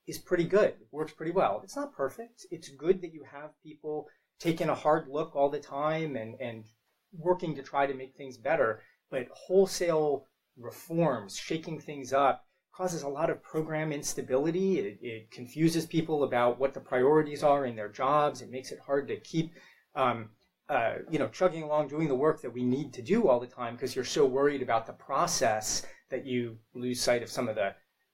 is 0.08 0.20
pretty 0.20 0.44
good. 0.44 0.70
It 0.70 0.88
works 0.92 1.14
pretty 1.14 1.32
well. 1.32 1.62
It's 1.64 1.76
not 1.76 1.94
perfect. 1.94 2.46
It's 2.52 2.70
good 2.70 3.02
that 3.02 3.14
you 3.14 3.24
have 3.32 3.60
people 3.64 4.08
taking 4.40 4.70
a 4.70 4.76
hard 4.76 5.08
look 5.08 5.36
all 5.36 5.50
the 5.50 5.60
time 5.60 6.16
and, 6.16 6.36
and 6.40 6.66
working 7.12 7.56
to 7.56 7.64
try 7.64 7.88
to 7.88 7.94
make 7.94 8.16
things 8.16 8.38
better. 8.38 8.82
But 9.10 9.28
wholesale 9.32 10.28
reforms, 10.58 11.36
shaking 11.36 11.80
things 11.80 12.14
up, 12.14 12.46
causes 12.76 13.04
a 13.04 13.08
lot 13.08 13.30
of 13.30 13.42
program 13.42 13.92
instability. 13.92 14.80
It, 14.80 15.00
it 15.02 15.32
confuses 15.32 15.86
people 15.86 16.24
about 16.24 16.60
what 16.60 16.74
the 16.74 16.80
priorities 16.80 17.44
are 17.44 17.66
in 17.66 17.76
their 17.76 17.90
jobs. 17.90 18.42
It 18.42 18.52
makes 18.52 18.72
it 18.72 18.80
hard 18.86 19.08
to 19.08 19.20
keep 19.20 19.54
um, 19.96 20.30
uh, 20.70 20.96
you 21.10 21.20
know, 21.20 21.28
chugging 21.28 21.64
along, 21.64 21.88
doing 21.88 22.08
the 22.08 22.16
work 22.16 22.42
that 22.42 22.54
we 22.54 22.64
need 22.64 22.94
to 22.94 23.02
do 23.02 23.28
all 23.28 23.40
the 23.40 23.48
time 23.48 23.76
because 23.76 23.96
you're 23.96 24.06
so 24.06 24.26
worried 24.26 24.62
about 24.62 24.88
the 24.88 24.94
process 24.94 25.86
that 26.10 26.26
you 26.26 26.58
lose 26.74 27.00
sight 27.00 27.22
of 27.22 27.30
some 27.30 27.48
of 27.48 27.56
the, 27.56 27.74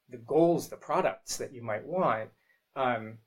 the 0.10 0.18
goals, 0.18 0.68
the 0.68 0.76
products 0.76 1.38
that 1.38 1.54
you 1.54 1.62
might 1.62 1.86
want. 1.86 2.30
Um, 2.76 3.18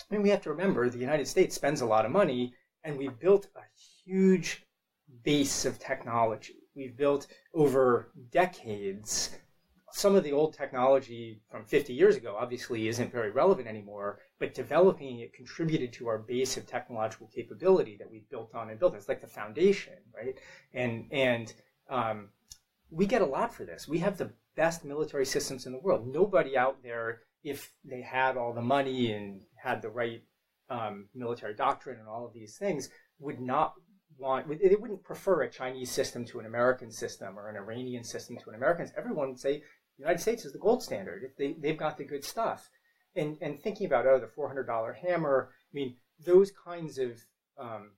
I 0.00 0.14
mean, 0.14 0.22
we 0.22 0.30
have 0.30 0.42
to 0.42 0.50
remember 0.50 0.88
the 0.88 0.98
United 0.98 1.26
States 1.26 1.54
spends 1.54 1.80
a 1.80 1.86
lot 1.86 2.04
of 2.04 2.12
money 2.12 2.54
and 2.84 2.96
we've 2.96 3.18
built 3.18 3.48
a 3.56 3.62
huge 4.04 4.64
base 5.24 5.64
of 5.64 5.78
technology. 5.78 6.54
We've 6.76 6.96
built 6.96 7.26
over 7.54 8.12
decades. 8.30 9.30
Some 9.92 10.14
of 10.14 10.22
the 10.22 10.32
old 10.32 10.54
technology 10.54 11.40
from 11.50 11.64
50 11.64 11.92
years 11.92 12.14
ago 12.14 12.36
obviously 12.38 12.86
isn't 12.88 13.10
very 13.10 13.30
relevant 13.30 13.66
anymore, 13.66 14.20
but 14.38 14.54
developing 14.54 15.20
it 15.20 15.32
contributed 15.32 15.92
to 15.92 16.08
our 16.08 16.18
base 16.18 16.56
of 16.56 16.66
technological 16.66 17.28
capability 17.34 17.96
that 17.96 18.10
we 18.10 18.24
built 18.30 18.54
on 18.54 18.70
and 18.70 18.78
built. 18.78 18.94
It's 18.94 19.08
like 19.08 19.20
the 19.20 19.26
foundation, 19.26 19.94
right? 20.14 20.38
And 20.72 21.06
and 21.10 21.52
um, 21.90 22.28
we 22.90 23.06
get 23.06 23.22
a 23.22 23.26
lot 23.26 23.52
for 23.52 23.64
this. 23.64 23.88
We 23.88 23.98
have 23.98 24.16
the 24.16 24.32
best 24.56 24.84
military 24.84 25.26
systems 25.26 25.66
in 25.66 25.72
the 25.72 25.78
world. 25.78 26.06
Nobody 26.06 26.56
out 26.56 26.82
there, 26.82 27.20
if 27.42 27.72
they 27.84 28.02
had 28.02 28.36
all 28.36 28.52
the 28.52 28.62
money 28.62 29.12
and 29.12 29.40
had 29.56 29.82
the 29.82 29.90
right 29.90 30.22
um, 30.70 31.08
military 31.14 31.54
doctrine 31.54 31.98
and 31.98 32.08
all 32.08 32.26
of 32.26 32.32
these 32.32 32.56
things, 32.56 32.88
would 33.18 33.40
not 33.40 33.74
want. 34.18 34.48
They 34.48 34.76
wouldn't 34.76 35.02
prefer 35.02 35.42
a 35.42 35.50
Chinese 35.50 35.90
system 35.90 36.24
to 36.26 36.38
an 36.38 36.46
American 36.46 36.92
system 36.92 37.38
or 37.38 37.48
an 37.48 37.56
Iranian 37.56 38.04
system 38.04 38.36
to 38.38 38.50
an 38.50 38.56
American. 38.56 38.88
Everyone 38.96 39.30
would 39.30 39.40
say 39.40 39.58
the 39.58 40.02
United 40.02 40.20
States 40.20 40.44
is 40.44 40.52
the 40.52 40.58
gold 40.58 40.82
standard. 40.82 41.32
They 41.36 41.56
they've 41.58 41.76
got 41.76 41.98
the 41.98 42.04
good 42.04 42.24
stuff 42.24 42.70
and 43.16 43.36
and 43.40 43.60
thinking 43.60 43.86
about 43.86 44.06
oh 44.06 44.18
the 44.18 44.28
four 44.28 44.48
hundred 44.48 44.66
dollar 44.66 44.92
hammer, 44.92 45.50
I 45.52 45.72
mean 45.74 45.96
those 46.24 46.50
kinds 46.64 46.98
of 46.98 47.12
um, 47.58 47.90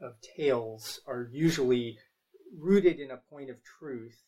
of 0.00 0.14
tales 0.36 1.00
are 1.06 1.28
usually 1.32 1.98
rooted 2.56 3.00
in 3.00 3.10
a 3.10 3.20
point 3.30 3.50
of 3.50 3.56
truth, 3.62 4.22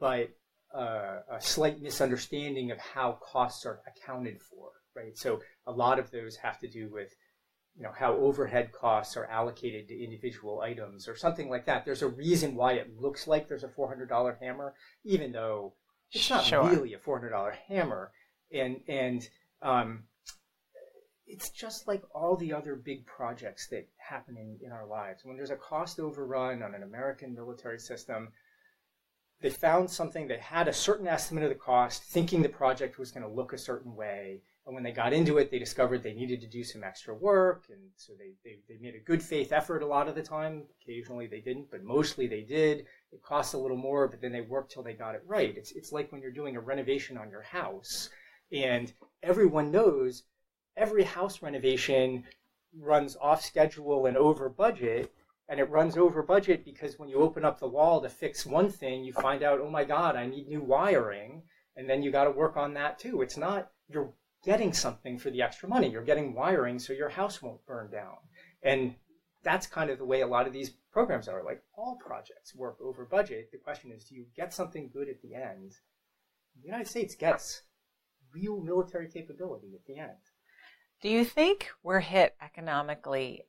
but 0.00 0.30
uh, 0.74 1.20
a 1.30 1.40
slight 1.40 1.80
misunderstanding 1.80 2.70
of 2.70 2.78
how 2.78 3.18
costs 3.22 3.64
are 3.66 3.80
accounted 3.86 4.40
for. 4.42 4.70
Right, 4.94 5.16
so 5.16 5.40
a 5.66 5.72
lot 5.72 5.98
of 5.98 6.10
those 6.10 6.36
have 6.36 6.58
to 6.60 6.68
do 6.68 6.88
with 6.90 7.14
you 7.76 7.82
know 7.82 7.92
how 7.94 8.14
overhead 8.14 8.72
costs 8.72 9.16
are 9.16 9.26
allocated 9.26 9.88
to 9.88 10.02
individual 10.02 10.60
items 10.60 11.06
or 11.06 11.16
something 11.16 11.50
like 11.50 11.66
that. 11.66 11.84
There's 11.84 12.02
a 12.02 12.08
reason 12.08 12.54
why 12.54 12.74
it 12.74 12.98
looks 12.98 13.26
like 13.26 13.46
there's 13.46 13.64
a 13.64 13.68
four 13.68 13.88
hundred 13.88 14.08
dollar 14.08 14.38
hammer, 14.40 14.74
even 15.04 15.32
though 15.32 15.74
it's 16.12 16.30
not 16.30 16.44
sure. 16.44 16.66
really 16.66 16.94
a 16.94 16.98
four 16.98 17.18
hundred 17.18 17.30
dollar 17.30 17.54
hammer 17.68 18.10
and 18.52 18.80
and 18.88 19.28
um, 19.62 20.04
it's 21.26 21.50
just 21.50 21.88
like 21.88 22.02
all 22.14 22.36
the 22.36 22.52
other 22.52 22.76
big 22.76 23.04
projects 23.04 23.68
that 23.68 23.88
happen 23.96 24.36
in, 24.36 24.58
in 24.64 24.72
our 24.72 24.86
lives. 24.86 25.24
When 25.24 25.36
there's 25.36 25.50
a 25.50 25.56
cost 25.56 25.98
overrun 25.98 26.62
on 26.62 26.74
an 26.74 26.82
American 26.82 27.34
military 27.34 27.80
system, 27.80 28.28
they 29.40 29.50
found 29.50 29.90
something, 29.90 30.28
they 30.28 30.38
had 30.38 30.68
a 30.68 30.72
certain 30.72 31.06
estimate 31.06 31.44
of 31.44 31.50
the 31.50 31.56
cost, 31.56 32.04
thinking 32.04 32.42
the 32.42 32.48
project 32.48 32.98
was 32.98 33.10
going 33.10 33.26
to 33.26 33.32
look 33.32 33.52
a 33.52 33.58
certain 33.58 33.94
way. 33.94 34.40
And 34.64 34.74
when 34.74 34.82
they 34.82 34.92
got 34.92 35.12
into 35.12 35.38
it, 35.38 35.50
they 35.50 35.58
discovered 35.58 36.02
they 36.02 36.14
needed 36.14 36.40
to 36.40 36.48
do 36.48 36.64
some 36.64 36.82
extra 36.82 37.14
work. 37.14 37.64
And 37.70 37.80
so 37.96 38.14
they, 38.18 38.32
they, 38.44 38.58
they 38.68 38.80
made 38.80 38.94
a 38.94 39.04
good 39.04 39.22
faith 39.22 39.52
effort 39.52 39.82
a 39.82 39.86
lot 39.86 40.08
of 40.08 40.14
the 40.14 40.22
time. 40.22 40.64
Occasionally 40.82 41.26
they 41.26 41.40
didn't, 41.40 41.70
but 41.70 41.84
mostly 41.84 42.26
they 42.26 42.42
did. 42.42 42.86
It 43.12 43.22
cost 43.22 43.54
a 43.54 43.58
little 43.58 43.76
more, 43.76 44.08
but 44.08 44.20
then 44.20 44.32
they 44.32 44.40
worked 44.40 44.72
till 44.72 44.82
they 44.82 44.94
got 44.94 45.14
it 45.14 45.22
right. 45.26 45.54
It's, 45.56 45.72
it's 45.72 45.92
like 45.92 46.10
when 46.10 46.22
you're 46.22 46.32
doing 46.32 46.56
a 46.56 46.60
renovation 46.60 47.18
on 47.18 47.30
your 47.30 47.42
house 47.42 48.08
and 48.52 48.92
everyone 49.22 49.70
knows 49.70 50.24
every 50.76 51.04
house 51.04 51.42
renovation 51.42 52.24
runs 52.78 53.16
off 53.20 53.44
schedule 53.44 54.06
and 54.06 54.16
over 54.16 54.48
budget. 54.48 55.12
And 55.48 55.60
it 55.60 55.70
runs 55.70 55.96
over 55.96 56.22
budget 56.22 56.64
because 56.64 56.98
when 56.98 57.08
you 57.08 57.18
open 57.18 57.44
up 57.44 57.60
the 57.60 57.68
wall 57.68 58.00
to 58.00 58.08
fix 58.08 58.44
one 58.44 58.68
thing, 58.68 59.04
you 59.04 59.12
find 59.12 59.44
out, 59.44 59.60
oh 59.60 59.70
my 59.70 59.84
God, 59.84 60.16
I 60.16 60.26
need 60.26 60.48
new 60.48 60.60
wiring. 60.60 61.42
And 61.76 61.88
then 61.88 62.02
you 62.02 62.10
got 62.10 62.24
to 62.24 62.32
work 62.32 62.56
on 62.56 62.74
that 62.74 62.98
too. 62.98 63.22
It's 63.22 63.36
not, 63.36 63.70
you're 63.88 64.12
getting 64.44 64.72
something 64.72 65.18
for 65.18 65.30
the 65.30 65.42
extra 65.42 65.68
money. 65.68 65.88
You're 65.88 66.02
getting 66.02 66.34
wiring 66.34 66.80
so 66.80 66.92
your 66.92 67.08
house 67.08 67.40
won't 67.40 67.64
burn 67.64 67.90
down. 67.92 68.16
And 68.62 68.96
that's 69.44 69.68
kind 69.68 69.90
of 69.90 69.98
the 69.98 70.04
way 70.04 70.22
a 70.22 70.26
lot 70.26 70.48
of 70.48 70.52
these 70.52 70.70
programs 70.90 71.28
are. 71.28 71.44
Like 71.44 71.62
all 71.76 71.96
projects 72.04 72.52
work 72.54 72.78
over 72.82 73.04
budget. 73.04 73.50
The 73.52 73.58
question 73.58 73.92
is, 73.92 74.04
do 74.04 74.16
you 74.16 74.26
get 74.36 74.52
something 74.52 74.90
good 74.92 75.08
at 75.08 75.22
the 75.22 75.36
end? 75.36 75.76
The 76.56 76.66
United 76.66 76.88
States 76.88 77.14
gets 77.14 77.62
real 78.40 78.60
military 78.60 79.08
capability 79.08 79.68
at 79.74 79.86
the 79.86 79.98
end. 79.98 80.10
Do 81.02 81.08
you 81.08 81.24
think 81.24 81.68
we're 81.82 82.00
hit 82.00 82.34
economically 82.40 83.42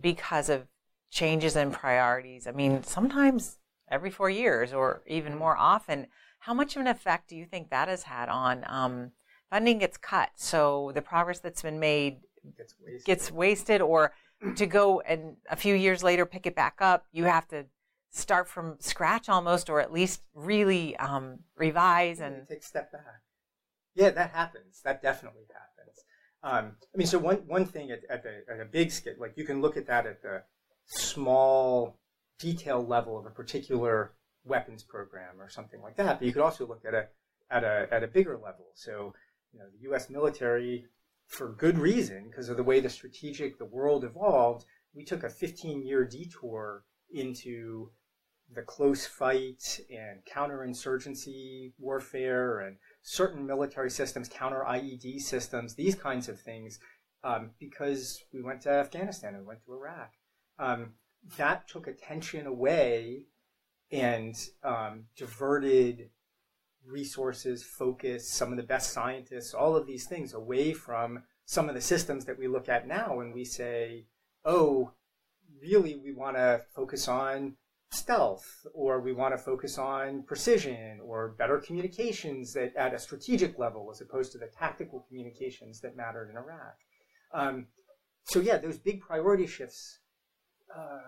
because 0.00 0.48
of 0.48 0.66
changes 1.10 1.56
in 1.56 1.70
priorities? 1.70 2.46
I 2.46 2.52
mean, 2.52 2.82
sometimes 2.82 3.58
every 3.90 4.10
four 4.10 4.30
years 4.30 4.72
or 4.72 5.02
even 5.06 5.36
more 5.36 5.56
often. 5.56 6.06
How 6.40 6.54
much 6.54 6.76
of 6.76 6.80
an 6.80 6.88
effect 6.88 7.28
do 7.28 7.36
you 7.36 7.44
think 7.44 7.70
that 7.70 7.88
has 7.88 8.04
had 8.04 8.28
on 8.28 8.64
um, 8.66 9.12
funding 9.50 9.78
gets 9.78 9.96
cut? 9.96 10.30
So 10.36 10.92
the 10.94 11.02
progress 11.02 11.40
that's 11.40 11.62
been 11.62 11.80
made 11.80 12.18
gets 12.56 12.74
wasted. 12.80 13.04
gets 13.04 13.32
wasted, 13.32 13.80
or 13.80 14.12
to 14.54 14.66
go 14.66 15.00
and 15.00 15.36
a 15.50 15.56
few 15.56 15.74
years 15.74 16.02
later 16.02 16.26
pick 16.26 16.46
it 16.46 16.54
back 16.54 16.76
up, 16.80 17.06
you 17.12 17.24
have 17.24 17.48
to 17.48 17.66
start 18.10 18.48
from 18.48 18.76
scratch 18.80 19.28
almost, 19.28 19.68
or 19.68 19.80
at 19.80 19.92
least 19.92 20.22
really 20.34 20.96
um, 20.96 21.40
revise 21.56 22.20
and 22.20 22.46
take 22.48 22.60
a 22.60 22.64
step 22.64 22.92
back. 22.92 23.02
Yeah, 23.96 24.10
that 24.10 24.30
happens. 24.30 24.82
That 24.84 25.02
definitely 25.02 25.44
happens. 25.48 26.04
Um, 26.42 26.76
I 26.94 26.98
mean, 26.98 27.06
so 27.06 27.18
one 27.18 27.38
one 27.46 27.64
thing 27.64 27.90
at, 27.90 28.02
at, 28.08 28.22
the, 28.22 28.44
at 28.52 28.60
a 28.60 28.66
big 28.66 28.92
scale, 28.92 29.14
like 29.18 29.32
you 29.36 29.44
can 29.44 29.60
look 29.60 29.76
at 29.76 29.86
that 29.86 30.06
at 30.06 30.22
the 30.22 30.42
small 30.84 31.98
detail 32.38 32.86
level 32.86 33.18
of 33.18 33.26
a 33.26 33.30
particular 33.30 34.12
weapons 34.44 34.82
program 34.84 35.40
or 35.40 35.48
something 35.48 35.80
like 35.80 35.96
that. 35.96 36.18
But 36.18 36.26
you 36.26 36.32
could 36.32 36.42
also 36.42 36.66
look 36.66 36.84
at 36.86 36.94
a 36.94 37.06
at 37.50 37.64
a 37.64 37.88
at 37.90 38.04
a 38.04 38.06
bigger 38.06 38.36
level. 38.36 38.66
So, 38.74 39.14
you 39.52 39.58
know, 39.58 39.66
the 39.72 39.82
U.S. 39.88 40.10
military, 40.10 40.86
for 41.26 41.48
good 41.52 41.78
reason, 41.78 42.28
because 42.28 42.50
of 42.50 42.58
the 42.58 42.62
way 42.62 42.80
the 42.80 42.90
strategic 42.90 43.58
the 43.58 43.64
world 43.64 44.04
evolved, 44.04 44.66
we 44.94 45.04
took 45.04 45.24
a 45.24 45.30
15 45.30 45.82
year 45.82 46.04
detour 46.04 46.84
into 47.10 47.90
the 48.54 48.62
close 48.62 49.06
fight 49.06 49.80
and 49.90 50.20
counterinsurgency 50.24 51.72
warfare 51.78 52.60
and 52.60 52.76
certain 53.08 53.46
military 53.46 53.88
systems, 53.88 54.28
counter 54.28 54.64
IED 54.66 55.20
systems, 55.20 55.76
these 55.76 55.94
kinds 55.94 56.28
of 56.28 56.40
things, 56.40 56.80
um, 57.22 57.50
because 57.60 58.20
we 58.32 58.42
went 58.42 58.60
to 58.60 58.68
Afghanistan 58.68 59.32
and 59.32 59.44
we 59.44 59.46
went 59.46 59.64
to 59.64 59.72
Iraq. 59.72 60.12
Um, 60.58 60.94
that 61.36 61.68
took 61.68 61.86
attention 61.86 62.46
away 62.48 63.26
and 63.92 64.36
um, 64.64 65.04
diverted 65.16 66.10
resources, 66.84 67.62
focus, 67.62 68.28
some 68.28 68.50
of 68.50 68.56
the 68.56 68.64
best 68.64 68.92
scientists, 68.92 69.54
all 69.54 69.76
of 69.76 69.86
these 69.86 70.06
things 70.06 70.34
away 70.34 70.72
from 70.72 71.22
some 71.44 71.68
of 71.68 71.76
the 71.76 71.80
systems 71.80 72.24
that 72.24 72.38
we 72.38 72.48
look 72.48 72.68
at 72.68 72.88
now 72.88 73.20
and 73.20 73.32
we 73.32 73.44
say, 73.44 74.06
oh, 74.44 74.90
really, 75.62 75.94
we 75.94 76.12
want 76.12 76.36
to 76.36 76.62
focus 76.74 77.06
on 77.06 77.54
stealth, 77.96 78.66
or 78.74 79.00
we 79.00 79.12
want 79.12 79.34
to 79.34 79.38
focus 79.38 79.78
on 79.78 80.22
precision 80.22 81.00
or 81.02 81.34
better 81.38 81.58
communications 81.58 82.52
that 82.52 82.74
at 82.76 82.94
a 82.94 82.98
strategic 82.98 83.58
level 83.58 83.88
as 83.90 84.00
opposed 84.00 84.32
to 84.32 84.38
the 84.38 84.48
tactical 84.58 85.04
communications 85.08 85.80
that 85.80 85.96
mattered 85.96 86.30
in 86.30 86.36
Iraq. 86.36 86.76
Um, 87.32 87.66
so 88.24 88.40
yeah, 88.40 88.58
those 88.58 88.78
big 88.78 89.00
priority 89.00 89.46
shifts, 89.46 90.00
uh, 90.74 91.00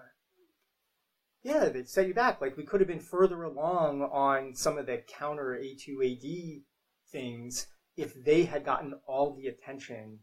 yeah, 1.42 1.68
they 1.68 1.85
set 1.85 2.09
you 2.09 2.14
back. 2.14 2.40
Like 2.40 2.57
we 2.57 2.64
could 2.64 2.80
have 2.80 2.88
been 2.88 3.00
further 3.00 3.42
along 3.42 4.02
on 4.02 4.54
some 4.54 4.78
of 4.78 4.87
the 4.87 5.02
counter 5.09 5.59
A2AD 5.62 6.62
things 7.11 7.66
if 7.97 8.12
they 8.25 8.45
had 8.45 8.64
gotten 8.64 8.95
all 9.07 9.35
the 9.35 9.49
attention 9.49 10.21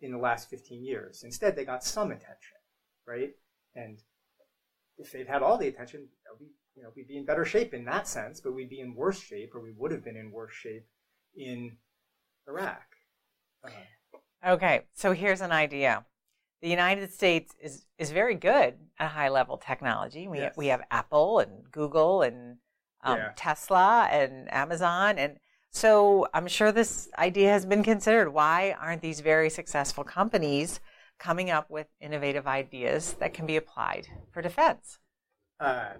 in 0.00 0.12
the 0.12 0.18
last 0.18 0.48
15 0.48 0.84
years. 0.84 1.22
Instead, 1.24 1.56
they 1.56 1.64
got 1.64 1.84
some 1.84 2.10
attention, 2.10 2.56
right? 3.06 3.30
And 3.74 3.98
if 5.00 5.12
they'd 5.12 5.26
had 5.26 5.42
all 5.42 5.56
the 5.56 5.68
attention, 5.68 6.06
we, 6.38 6.46
you 6.76 6.82
know, 6.82 6.90
we'd 6.94 7.08
be 7.08 7.16
in 7.16 7.24
better 7.24 7.44
shape 7.44 7.74
in 7.74 7.84
that 7.86 8.06
sense, 8.06 8.40
but 8.40 8.52
we'd 8.52 8.70
be 8.70 8.80
in 8.80 8.94
worse 8.94 9.20
shape, 9.20 9.54
or 9.54 9.60
we 9.60 9.72
would 9.76 9.90
have 9.90 10.04
been 10.04 10.16
in 10.16 10.30
worse 10.30 10.52
shape 10.52 10.86
in 11.36 11.76
Iraq. 12.48 12.82
Uh, 13.64 14.50
okay, 14.52 14.82
so 14.94 15.12
here's 15.12 15.40
an 15.40 15.52
idea. 15.52 16.04
The 16.62 16.68
United 16.68 17.12
States 17.12 17.54
is, 17.60 17.86
is 17.98 18.10
very 18.10 18.34
good 18.34 18.74
at 18.98 19.10
high 19.10 19.30
level 19.30 19.56
technology. 19.56 20.28
We, 20.28 20.38
yes. 20.38 20.56
we 20.56 20.66
have 20.66 20.82
Apple 20.90 21.38
and 21.38 21.70
Google 21.70 22.22
and 22.22 22.58
um, 23.02 23.16
yeah. 23.16 23.32
Tesla 23.34 24.08
and 24.10 24.52
Amazon. 24.52 25.18
And 25.18 25.38
so 25.70 26.26
I'm 26.34 26.46
sure 26.48 26.70
this 26.70 27.08
idea 27.18 27.50
has 27.50 27.64
been 27.64 27.82
considered. 27.82 28.30
Why 28.30 28.76
aren't 28.78 29.00
these 29.00 29.20
very 29.20 29.48
successful 29.48 30.04
companies 30.04 30.80
coming 31.20 31.50
up 31.50 31.70
with 31.70 31.86
innovative 32.00 32.46
ideas 32.48 33.14
that 33.20 33.34
can 33.34 33.46
be 33.46 33.56
applied 33.56 34.08
for 34.32 34.42
defense? 34.42 34.98
Uh, 35.60 35.90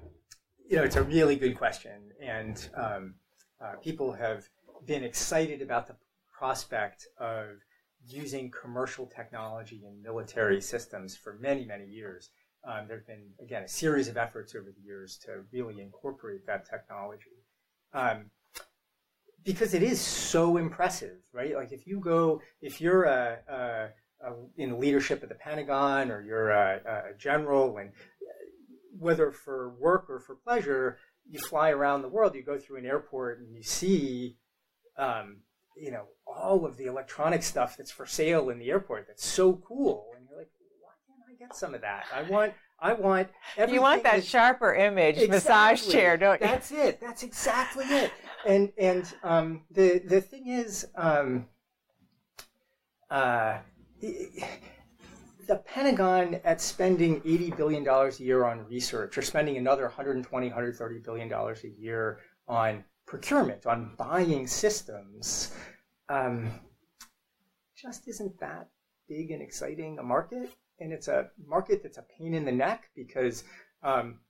you 0.68 0.76
know, 0.76 0.82
it's 0.82 0.96
a 0.96 1.02
really 1.02 1.36
good 1.36 1.56
question, 1.56 2.10
and 2.20 2.68
um, 2.74 3.14
uh, 3.62 3.74
people 3.82 4.12
have 4.12 4.48
been 4.86 5.04
excited 5.04 5.62
about 5.62 5.86
the 5.86 5.94
prospect 6.36 7.06
of 7.18 7.48
using 8.06 8.50
commercial 8.50 9.06
technology 9.06 9.82
in 9.86 10.02
military 10.02 10.60
systems 10.60 11.16
for 11.16 11.38
many, 11.38 11.66
many 11.66 11.84
years. 11.84 12.30
Um, 12.64 12.88
there 12.88 12.96
have 12.96 13.06
been, 13.06 13.26
again, 13.42 13.62
a 13.62 13.68
series 13.68 14.08
of 14.08 14.16
efforts 14.16 14.54
over 14.54 14.72
the 14.74 14.82
years 14.82 15.18
to 15.26 15.44
really 15.52 15.80
incorporate 15.82 16.46
that 16.46 16.68
technology. 16.68 17.44
Um, 17.92 18.30
because 19.44 19.74
it 19.74 19.82
is 19.82 20.00
so 20.00 20.56
impressive, 20.56 21.16
right? 21.32 21.54
Like 21.54 21.72
if 21.72 21.86
you 21.86 22.00
go, 22.00 22.40
if 22.60 22.80
you're 22.80 23.04
a, 23.04 23.90
uh, 24.26 24.32
in 24.56 24.78
leadership 24.78 25.22
at 25.22 25.28
the 25.28 25.34
Pentagon 25.34 26.10
or 26.10 26.22
you're 26.22 26.50
a, 26.50 26.80
a, 27.14 27.18
general, 27.18 27.78
and 27.78 27.90
whether 28.98 29.30
for 29.30 29.74
work 29.78 30.06
or 30.08 30.20
for 30.20 30.34
pleasure, 30.34 30.98
you 31.28 31.38
fly 31.38 31.70
around 31.70 32.02
the 32.02 32.08
world, 32.08 32.34
you 32.34 32.42
go 32.42 32.58
through 32.58 32.78
an 32.78 32.86
airport 32.86 33.40
and 33.40 33.54
you 33.54 33.62
see, 33.62 34.36
um, 34.98 35.38
you 35.76 35.90
know, 35.90 36.04
all 36.26 36.66
of 36.66 36.76
the 36.76 36.86
electronic 36.86 37.42
stuff 37.42 37.76
that's 37.76 37.90
for 37.90 38.06
sale 38.06 38.50
in 38.50 38.58
the 38.58 38.70
airport 38.70 39.06
that's 39.06 39.26
so 39.26 39.54
cool. 39.66 40.08
And 40.16 40.26
you're 40.28 40.38
like, 40.38 40.50
why 40.80 40.92
can't 41.06 41.22
I 41.28 41.44
get 41.44 41.56
some 41.56 41.74
of 41.74 41.80
that? 41.80 42.04
I 42.14 42.22
want. 42.22 42.52
I 42.82 42.94
want 42.94 43.28
You 43.68 43.82
want 43.82 44.04
that 44.04 44.24
sharper 44.24 44.74
image 44.74 45.16
exactly. 45.16 45.36
massage 45.36 45.88
chair, 45.88 46.16
don't 46.16 46.40
you? 46.40 46.46
That's 46.46 46.72
it. 46.72 46.98
That's 46.98 47.22
exactly 47.22 47.84
it. 47.84 48.10
And 48.46 48.72
and 48.78 49.04
um, 49.22 49.64
the 49.70 49.98
the 49.98 50.22
thing 50.22 50.46
is, 50.46 50.86
um, 50.96 51.46
uh, 53.10 53.58
the 54.00 55.56
Pentagon 55.66 56.40
at 56.44 56.60
spending 56.60 57.20
$80 57.22 57.56
billion 57.56 57.86
a 57.86 58.10
year 58.22 58.44
on 58.44 58.64
research 58.66 59.18
or 59.18 59.22
spending 59.22 59.56
another 59.56 59.84
120, 59.84 60.46
130 60.46 60.98
billion 61.00 61.28
dollars 61.28 61.64
a 61.64 61.68
year 61.68 62.20
on 62.46 62.84
procurement, 63.06 63.66
on 63.66 63.92
buying 63.98 64.46
systems, 64.46 65.52
um, 66.08 66.50
just 67.76 68.06
isn't 68.08 68.38
that 68.38 68.68
big 69.08 69.30
and 69.32 69.42
exciting 69.42 69.98
a 69.98 70.02
market. 70.02 70.50
And 70.78 70.92
it's 70.92 71.08
a 71.08 71.28
market 71.46 71.82
that's 71.82 71.98
a 71.98 72.04
pain 72.16 72.32
in 72.34 72.44
the 72.44 72.52
neck 72.52 72.90
because 72.94 73.44
um, 73.82 74.20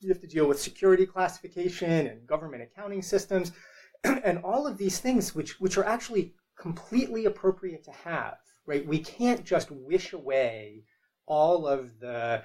you 0.00 0.10
have 0.10 0.20
to 0.20 0.26
deal 0.26 0.46
with 0.46 0.60
security 0.60 1.06
classification 1.06 2.06
and 2.06 2.26
government 2.26 2.62
accounting 2.62 3.02
systems 3.02 3.52
and 4.04 4.38
all 4.44 4.66
of 4.66 4.78
these 4.78 5.00
things 5.00 5.34
which, 5.34 5.58
which 5.58 5.78
are 5.78 5.84
actually 5.84 6.34
completely 6.60 7.24
appropriate 7.24 7.82
to 7.84 7.92
have 7.92 8.36
right? 8.68 8.86
We 8.86 8.98
can't 8.98 9.44
just 9.44 9.70
wish 9.70 10.12
away 10.12 10.84
all 11.26 11.66
of 11.66 11.98
the 12.00 12.42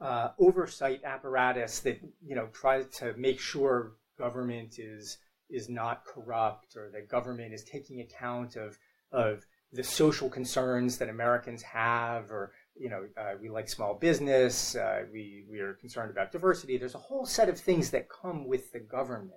uh, 0.00 0.30
oversight 0.40 1.02
apparatus 1.04 1.78
that 1.80 2.00
you 2.26 2.34
know 2.34 2.48
tries 2.52 2.88
to 2.98 3.14
make 3.16 3.38
sure 3.38 3.92
government 4.18 4.78
is 4.78 5.18
is 5.48 5.68
not 5.68 6.04
corrupt 6.04 6.76
or 6.76 6.90
that 6.92 7.08
government 7.08 7.54
is 7.54 7.62
taking 7.62 8.00
account 8.00 8.56
of 8.56 8.76
of 9.12 9.46
the 9.72 9.84
social 9.84 10.28
concerns 10.28 10.98
that 10.98 11.08
Americans 11.08 11.62
have, 11.62 12.30
or 12.30 12.52
you 12.76 12.88
know, 12.88 13.06
uh, 13.16 13.34
we 13.40 13.48
like 13.48 13.68
small 13.68 13.94
business, 13.94 14.74
uh, 14.74 15.02
we 15.12 15.44
we 15.48 15.60
are 15.60 15.74
concerned 15.74 16.10
about 16.10 16.32
diversity. 16.32 16.76
There's 16.76 16.96
a 16.96 16.98
whole 16.98 17.24
set 17.24 17.48
of 17.48 17.58
things 17.58 17.90
that 17.90 18.08
come 18.08 18.48
with 18.48 18.72
the 18.72 18.80
government. 18.80 19.32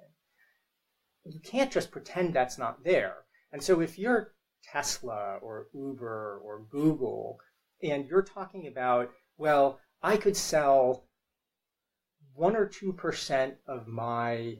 You 1.24 1.40
can't 1.40 1.72
just 1.72 1.92
pretend 1.92 2.34
that's 2.34 2.58
not 2.58 2.84
there. 2.84 3.18
And 3.52 3.62
so 3.64 3.80
if 3.80 4.00
you're 4.00 4.34
Tesla 4.72 5.38
or 5.42 5.68
Uber 5.74 6.42
or 6.44 6.66
Google, 6.70 7.40
and 7.82 8.06
you're 8.08 8.22
talking 8.22 8.68
about, 8.68 9.12
well, 9.38 9.80
I 10.02 10.18
could 10.18 10.38
sell 10.38 11.08
one 12.34 12.56
or 12.56 12.66
two 12.68 12.94
percent 12.94 13.56
of 13.68 13.88
my 13.88 14.60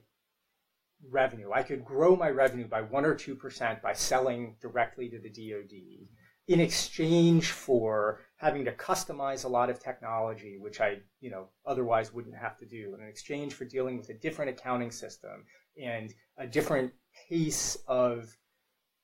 revenue. 1.10 1.52
I 1.54 1.64
could 1.64 1.86
grow 1.86 2.16
my 2.16 2.30
revenue 2.30 2.68
by 2.68 2.82
one 2.82 3.06
or 3.06 3.16
two 3.16 3.36
percent 3.36 3.82
by 3.82 3.94
selling 3.94 4.56
directly 4.62 5.10
to 5.10 5.20
the 5.20 5.30
DoD 5.30 6.08
in 6.48 6.60
exchange 6.62 7.52
for 7.52 8.22
having 8.38 8.64
to 8.66 8.72
customize 8.72 9.44
a 9.44 9.50
lot 9.50 9.70
of 9.70 9.80
technology, 9.80 10.58
which 10.58 10.80
I, 10.80 11.00
you 11.20 11.30
know, 11.30 11.50
otherwise 11.66 12.14
wouldn't 12.14 12.38
have 12.38 12.58
to 12.58 12.66
do, 12.66 12.94
and 12.94 13.04
in 13.04 13.10
exchange 13.10 13.54
for 13.54 13.66
dealing 13.66 13.98
with 13.98 14.10
a 14.10 14.14
different 14.14 14.52
accounting 14.52 14.92
system 14.92 15.44
and 15.82 16.14
a 16.38 16.48
different 16.48 16.94
pace 17.30 17.78
of 17.88 18.36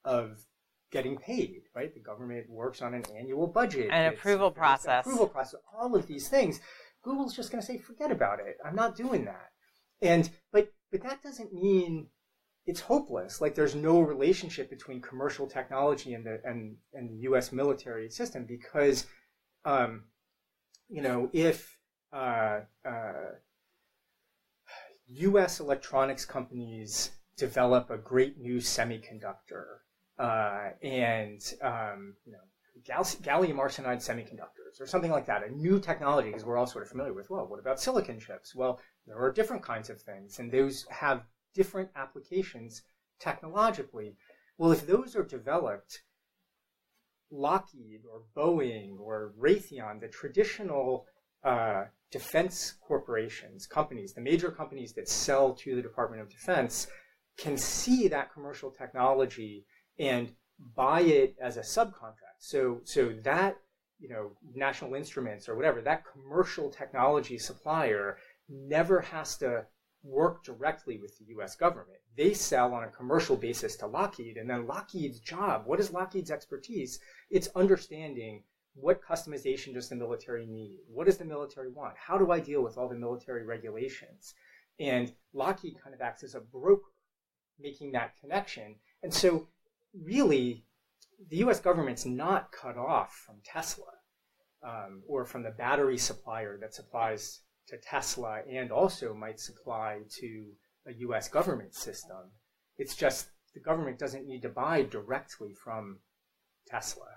of 0.05 0.45
getting 0.93 1.17
paid, 1.17 1.63
right? 1.75 1.93
The 1.93 1.99
government 1.99 2.47
works 2.49 2.81
on 2.81 2.93
an 2.93 3.03
annual 3.17 3.47
budget. 3.47 3.89
An 3.91 4.13
approval 4.13 4.51
process. 4.51 5.05
Approval 5.05 5.27
process. 5.27 5.59
All 5.77 5.95
of 5.95 6.07
these 6.07 6.29
things. 6.29 6.61
Google's 7.03 7.35
just 7.35 7.51
going 7.51 7.59
to 7.61 7.65
say, 7.65 7.79
forget 7.79 8.11
about 8.11 8.39
it. 8.39 8.57
I'm 8.63 8.75
not 8.75 8.95
doing 8.95 9.25
that. 9.25 9.49
And, 10.01 10.29
but, 10.51 10.71
but 10.91 11.01
that 11.01 11.23
doesn't 11.23 11.51
mean 11.51 12.07
it's 12.67 12.79
hopeless. 12.79 13.41
Like 13.41 13.55
there's 13.55 13.75
no 13.75 14.01
relationship 14.01 14.69
between 14.69 15.01
commercial 15.01 15.47
technology 15.47 16.13
and 16.13 16.25
the, 16.25 16.39
and, 16.45 16.77
and 16.93 17.09
the 17.09 17.23
U.S. 17.23 17.51
military 17.51 18.09
system 18.09 18.45
because, 18.45 19.07
um, 19.65 20.03
you 20.87 21.01
know, 21.01 21.29
if, 21.33 21.77
uh, 22.13 22.59
uh, 22.87 23.31
U.S. 25.07 25.59
electronics 25.59 26.23
companies 26.23 27.11
develop 27.35 27.89
a 27.89 27.97
great 27.97 28.39
new 28.39 28.57
semiconductor 28.57 29.79
uh, 30.19 30.69
and 30.81 31.41
um, 31.61 32.15
you 32.25 32.31
know, 32.31 32.39
gal- 32.83 33.03
gallium 33.03 33.55
arsenide 33.55 33.97
semiconductors 33.97 34.79
or 34.79 34.87
something 34.87 35.11
like 35.11 35.25
that, 35.25 35.43
a 35.43 35.51
new 35.51 35.79
technology, 35.79 36.29
because 36.29 36.45
we're 36.45 36.57
all 36.57 36.67
sort 36.67 36.83
of 36.83 36.89
familiar 36.89 37.13
with, 37.13 37.29
well, 37.29 37.45
what 37.47 37.59
about 37.59 37.79
silicon 37.79 38.19
chips? 38.19 38.55
Well, 38.55 38.79
there 39.07 39.17
are 39.17 39.31
different 39.31 39.63
kinds 39.63 39.89
of 39.89 40.01
things, 40.01 40.39
and 40.39 40.51
those 40.51 40.85
have 40.89 41.23
different 41.53 41.89
applications 41.95 42.83
technologically. 43.19 44.15
Well, 44.57 44.71
if 44.71 44.85
those 44.85 45.15
are 45.15 45.23
developed, 45.23 46.03
Lockheed 47.31 48.01
or 48.11 48.21
Boeing 48.37 48.99
or 48.99 49.33
Raytheon, 49.39 49.99
the 49.99 50.07
traditional 50.07 51.05
uh, 51.43 51.85
defense 52.11 52.75
corporations, 52.87 53.65
companies, 53.65 54.13
the 54.13 54.21
major 54.21 54.51
companies 54.51 54.93
that 54.93 55.09
sell 55.09 55.53
to 55.55 55.75
the 55.75 55.81
Department 55.81 56.21
of 56.21 56.29
Defense, 56.29 56.87
can 57.37 57.57
see 57.57 58.07
that 58.07 58.31
commercial 58.31 58.69
technology 58.69 59.65
and 59.99 60.33
buy 60.75 61.01
it 61.01 61.35
as 61.41 61.57
a 61.57 61.61
subcontract. 61.61 62.39
So, 62.39 62.81
so 62.83 63.13
that, 63.23 63.57
you 63.99 64.09
know, 64.09 64.31
National 64.55 64.95
Instruments 64.95 65.47
or 65.47 65.55
whatever, 65.55 65.81
that 65.81 66.03
commercial 66.11 66.69
technology 66.69 67.37
supplier 67.37 68.17
never 68.49 69.01
has 69.01 69.37
to 69.37 69.65
work 70.03 70.43
directly 70.43 70.97
with 70.97 71.17
the 71.17 71.25
US 71.37 71.55
government. 71.55 71.99
They 72.17 72.33
sell 72.33 72.73
on 72.73 72.83
a 72.83 72.91
commercial 72.91 73.37
basis 73.37 73.75
to 73.77 73.87
Lockheed, 73.87 74.37
and 74.37 74.49
then 74.49 74.67
Lockheed's 74.67 75.19
job, 75.19 75.63
what 75.65 75.79
is 75.79 75.91
Lockheed's 75.91 76.31
expertise? 76.31 76.99
It's 77.29 77.47
understanding 77.55 78.43
what 78.75 79.01
customization 79.03 79.73
does 79.73 79.87
the 79.87 79.95
military 79.95 80.45
need? 80.45 80.79
What 80.87 81.05
does 81.05 81.17
the 81.17 81.25
military 81.25 81.71
want? 81.71 81.93
How 81.95 82.17
do 82.17 82.31
I 82.31 82.39
deal 82.39 82.63
with 82.63 82.77
all 82.77 82.89
the 82.89 82.95
military 82.95 83.45
regulations? 83.45 84.33
And 84.79 85.13
Lockheed 85.33 85.75
kind 85.81 85.93
of 85.93 86.01
acts 86.01 86.23
as 86.23 86.35
a 86.35 86.41
broker 86.41 86.81
making 87.59 87.91
that 87.91 88.17
connection. 88.19 88.75
And 89.03 89.13
so 89.13 89.47
really, 89.93 90.65
the 91.29 91.37
U.S. 91.37 91.59
government's 91.59 92.05
not 92.05 92.51
cut 92.51 92.77
off 92.77 93.23
from 93.25 93.35
Tesla 93.45 93.91
um, 94.63 95.03
or 95.07 95.25
from 95.25 95.43
the 95.43 95.51
battery 95.51 95.97
supplier 95.97 96.57
that 96.59 96.73
supplies 96.73 97.41
to 97.67 97.77
Tesla 97.77 98.41
and 98.49 98.71
also 98.71 99.13
might 99.13 99.39
supply 99.39 99.99
to 100.19 100.45
a 100.87 100.93
U.S. 100.99 101.29
government 101.29 101.73
system. 101.73 102.31
It's 102.77 102.95
just 102.95 103.29
the 103.53 103.59
government 103.59 103.99
doesn't 103.99 104.27
need 104.27 104.41
to 104.41 104.49
buy 104.49 104.83
directly 104.83 105.53
from 105.53 105.99
Tesla. 106.67 107.07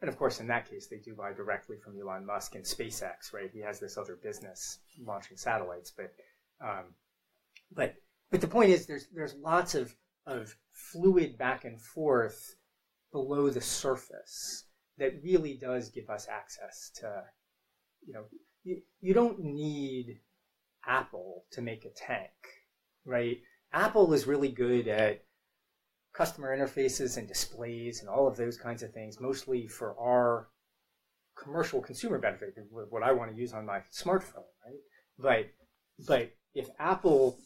And 0.00 0.08
of 0.08 0.16
course, 0.16 0.40
in 0.40 0.46
that 0.46 0.70
case, 0.70 0.86
they 0.86 0.98
do 0.98 1.14
buy 1.14 1.32
directly 1.32 1.76
from 1.76 1.98
Elon 2.00 2.24
Musk 2.24 2.54
and 2.54 2.64
SpaceX, 2.64 3.34
right? 3.34 3.50
He 3.52 3.60
has 3.60 3.78
this 3.78 3.98
other 3.98 4.16
business 4.22 4.78
launching 5.04 5.36
satellites, 5.36 5.92
but 5.94 6.12
um, 6.62 6.94
but 7.72 7.94
but 8.30 8.40
the 8.40 8.48
point 8.48 8.70
is, 8.70 8.86
there's 8.86 9.08
there's 9.14 9.34
lots 9.34 9.74
of 9.74 9.94
of 10.30 10.54
fluid 10.72 11.36
back 11.36 11.64
and 11.64 11.80
forth 11.80 12.54
below 13.12 13.50
the 13.50 13.60
surface 13.60 14.64
that 14.98 15.22
really 15.22 15.54
does 15.54 15.90
give 15.90 16.08
us 16.08 16.28
access 16.28 16.90
to, 16.94 17.22
you 18.06 18.12
know, 18.12 18.24
you, 18.62 18.80
you 19.00 19.12
don't 19.14 19.40
need 19.40 20.20
Apple 20.86 21.44
to 21.52 21.62
make 21.62 21.84
a 21.84 21.90
tank, 21.90 22.30
right? 23.04 23.38
Apple 23.72 24.12
is 24.12 24.26
really 24.26 24.50
good 24.50 24.88
at 24.88 25.24
customer 26.12 26.56
interfaces 26.56 27.16
and 27.16 27.26
displays 27.26 28.00
and 28.00 28.08
all 28.08 28.28
of 28.28 28.36
those 28.36 28.56
kinds 28.56 28.82
of 28.82 28.92
things, 28.92 29.20
mostly 29.20 29.66
for 29.66 29.98
our 29.98 30.48
commercial 31.36 31.80
consumer 31.80 32.18
benefit, 32.18 32.54
what 32.70 33.02
I 33.02 33.12
want 33.12 33.32
to 33.32 33.40
use 33.40 33.52
on 33.52 33.64
my 33.64 33.80
smartphone, 33.92 34.44
right? 34.64 34.80
But 35.18 35.46
but 36.06 36.30
if 36.54 36.68
Apple 36.78 37.38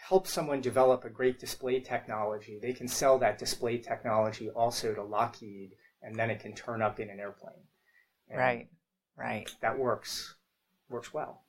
helps 0.00 0.32
someone 0.32 0.60
develop 0.60 1.04
a 1.04 1.10
great 1.10 1.38
display 1.38 1.80
technology, 1.80 2.58
they 2.60 2.72
can 2.72 2.88
sell 2.88 3.18
that 3.18 3.38
display 3.38 3.78
technology 3.78 4.50
also 4.50 4.94
to 4.94 5.02
Lockheed, 5.02 5.72
and 6.02 6.14
then 6.14 6.30
it 6.30 6.40
can 6.40 6.54
turn 6.54 6.82
up 6.82 7.00
in 7.00 7.10
an 7.10 7.20
airplane. 7.20 7.54
And 8.28 8.38
right, 8.38 8.68
right. 9.16 9.50
That 9.60 9.78
works 9.78 10.34
works 10.88 11.12
well. 11.12 11.42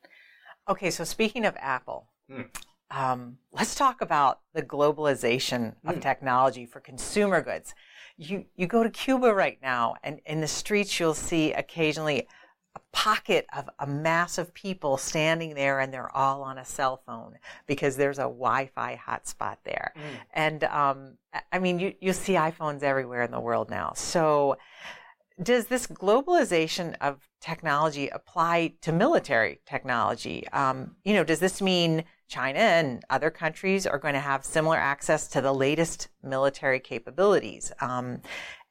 Okay, 0.68 0.92
so 0.92 1.04
speaking 1.04 1.46
of 1.46 1.56
Apple, 1.60 2.08
mm 2.30 2.48
um, 2.92 3.38
let's 3.52 3.76
talk 3.76 4.02
about 4.02 4.40
the 4.54 4.64
globalization 4.64 5.76
of 5.86 5.96
mm. 5.96 6.02
technology 6.02 6.66
for 6.66 6.80
consumer 6.80 7.42
goods. 7.42 7.76
You, 8.18 8.46
you 8.56 8.68
go 8.68 8.84
to 8.84 8.90
Cuba 8.90 9.34
right 9.34 9.60
now, 9.62 9.96
and 10.04 10.20
in 10.26 10.42
the 10.42 10.48
streets, 10.48 11.00
you'll 11.00 11.14
see 11.14 11.54
occasionally 11.54 12.28
a 12.76 12.80
pocket 12.92 13.46
of 13.56 13.70
a 13.80 13.88
mass 13.88 14.38
of 14.38 14.54
people 14.54 14.98
standing 14.98 15.56
there, 15.56 15.80
and 15.80 15.94
they're 15.94 16.16
all 16.16 16.44
on 16.44 16.58
a 16.58 16.66
cell 16.66 17.02
phone 17.06 17.38
because 17.66 17.96
there's 17.96 18.20
a 18.20 18.24
Wi 18.24 18.68
Fi 18.68 19.00
hotspot 19.08 19.58
there. 19.64 19.94
Mm. 19.96 20.02
And 20.34 20.64
um, 20.66 21.18
I 21.52 21.60
mean, 21.60 21.80
you, 21.80 21.94
you 22.00 22.14
see 22.14 22.34
iPhones 22.34 22.84
everywhere 22.84 23.24
in 23.24 23.32
the 23.32 23.40
world 23.40 23.70
now. 23.70 23.94
So, 23.96 24.58
does 25.42 25.68
this 25.68 25.88
globalization 25.88 26.96
of 27.00 27.30
technology 27.40 28.10
apply 28.10 28.74
to 28.82 28.92
military 28.92 29.62
technology? 29.66 30.48
Um, 30.50 30.96
you 31.06 31.14
know, 31.14 31.24
does 31.24 31.40
this 31.40 31.62
mean 31.62 32.04
China 32.28 32.60
and 32.60 33.04
other 33.10 33.30
countries 33.30 33.88
are 33.88 33.98
going 33.98 34.16
to 34.16 34.20
have 34.20 34.44
similar 34.44 34.78
access 34.78 35.28
to 35.30 35.42
the 35.42 35.54
latest 35.54 36.10
military 36.22 36.80
capabilities? 36.80 37.72
Um, 37.80 38.22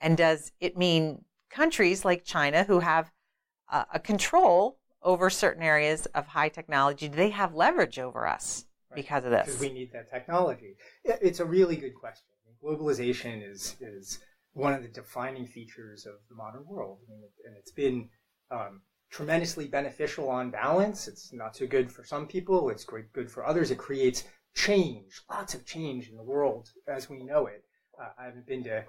and 0.00 0.16
does 0.16 0.52
it 0.60 0.76
mean 0.76 1.24
countries 1.50 2.04
like 2.04 2.24
China 2.24 2.64
who 2.64 2.80
have 2.80 3.10
uh, 3.70 3.84
a 3.92 3.98
control 3.98 4.78
over 5.02 5.30
certain 5.30 5.62
areas 5.62 6.06
of 6.06 6.26
high 6.26 6.48
technology, 6.48 7.08
do 7.08 7.16
they 7.16 7.30
have 7.30 7.54
leverage 7.54 7.98
over 7.98 8.26
us 8.26 8.66
right. 8.90 8.96
because 8.96 9.24
of 9.24 9.30
this? 9.30 9.46
Because 9.46 9.60
we 9.60 9.72
need 9.72 9.92
that 9.92 10.10
technology. 10.10 10.76
It's 11.04 11.40
a 11.40 11.44
really 11.44 11.76
good 11.76 11.94
question. 11.94 12.26
Globalization 12.62 13.48
is 13.48 13.76
is 13.80 14.18
one 14.52 14.72
of 14.72 14.82
the 14.82 14.88
defining 14.88 15.46
features 15.46 16.04
of 16.06 16.14
the 16.28 16.34
modern 16.34 16.64
world, 16.66 16.98
I 17.06 17.10
mean, 17.10 17.22
and 17.46 17.56
it's 17.56 17.70
been 17.70 18.08
um, 18.50 18.82
tremendously 19.10 19.68
beneficial 19.68 20.28
on 20.28 20.50
balance. 20.50 21.06
It's 21.06 21.32
not 21.32 21.56
so 21.56 21.66
good 21.66 21.92
for 21.92 22.04
some 22.04 22.26
people. 22.26 22.68
It's 22.70 22.84
great, 22.84 23.12
good 23.12 23.30
for 23.30 23.46
others. 23.46 23.70
It 23.70 23.78
creates 23.78 24.24
change, 24.54 25.22
lots 25.30 25.54
of 25.54 25.64
change 25.64 26.08
in 26.08 26.16
the 26.16 26.22
world 26.24 26.70
as 26.88 27.08
we 27.08 27.22
know 27.22 27.46
it. 27.46 27.62
Uh, 28.00 28.08
I 28.18 28.24
haven't 28.24 28.46
been 28.46 28.64
to 28.64 28.84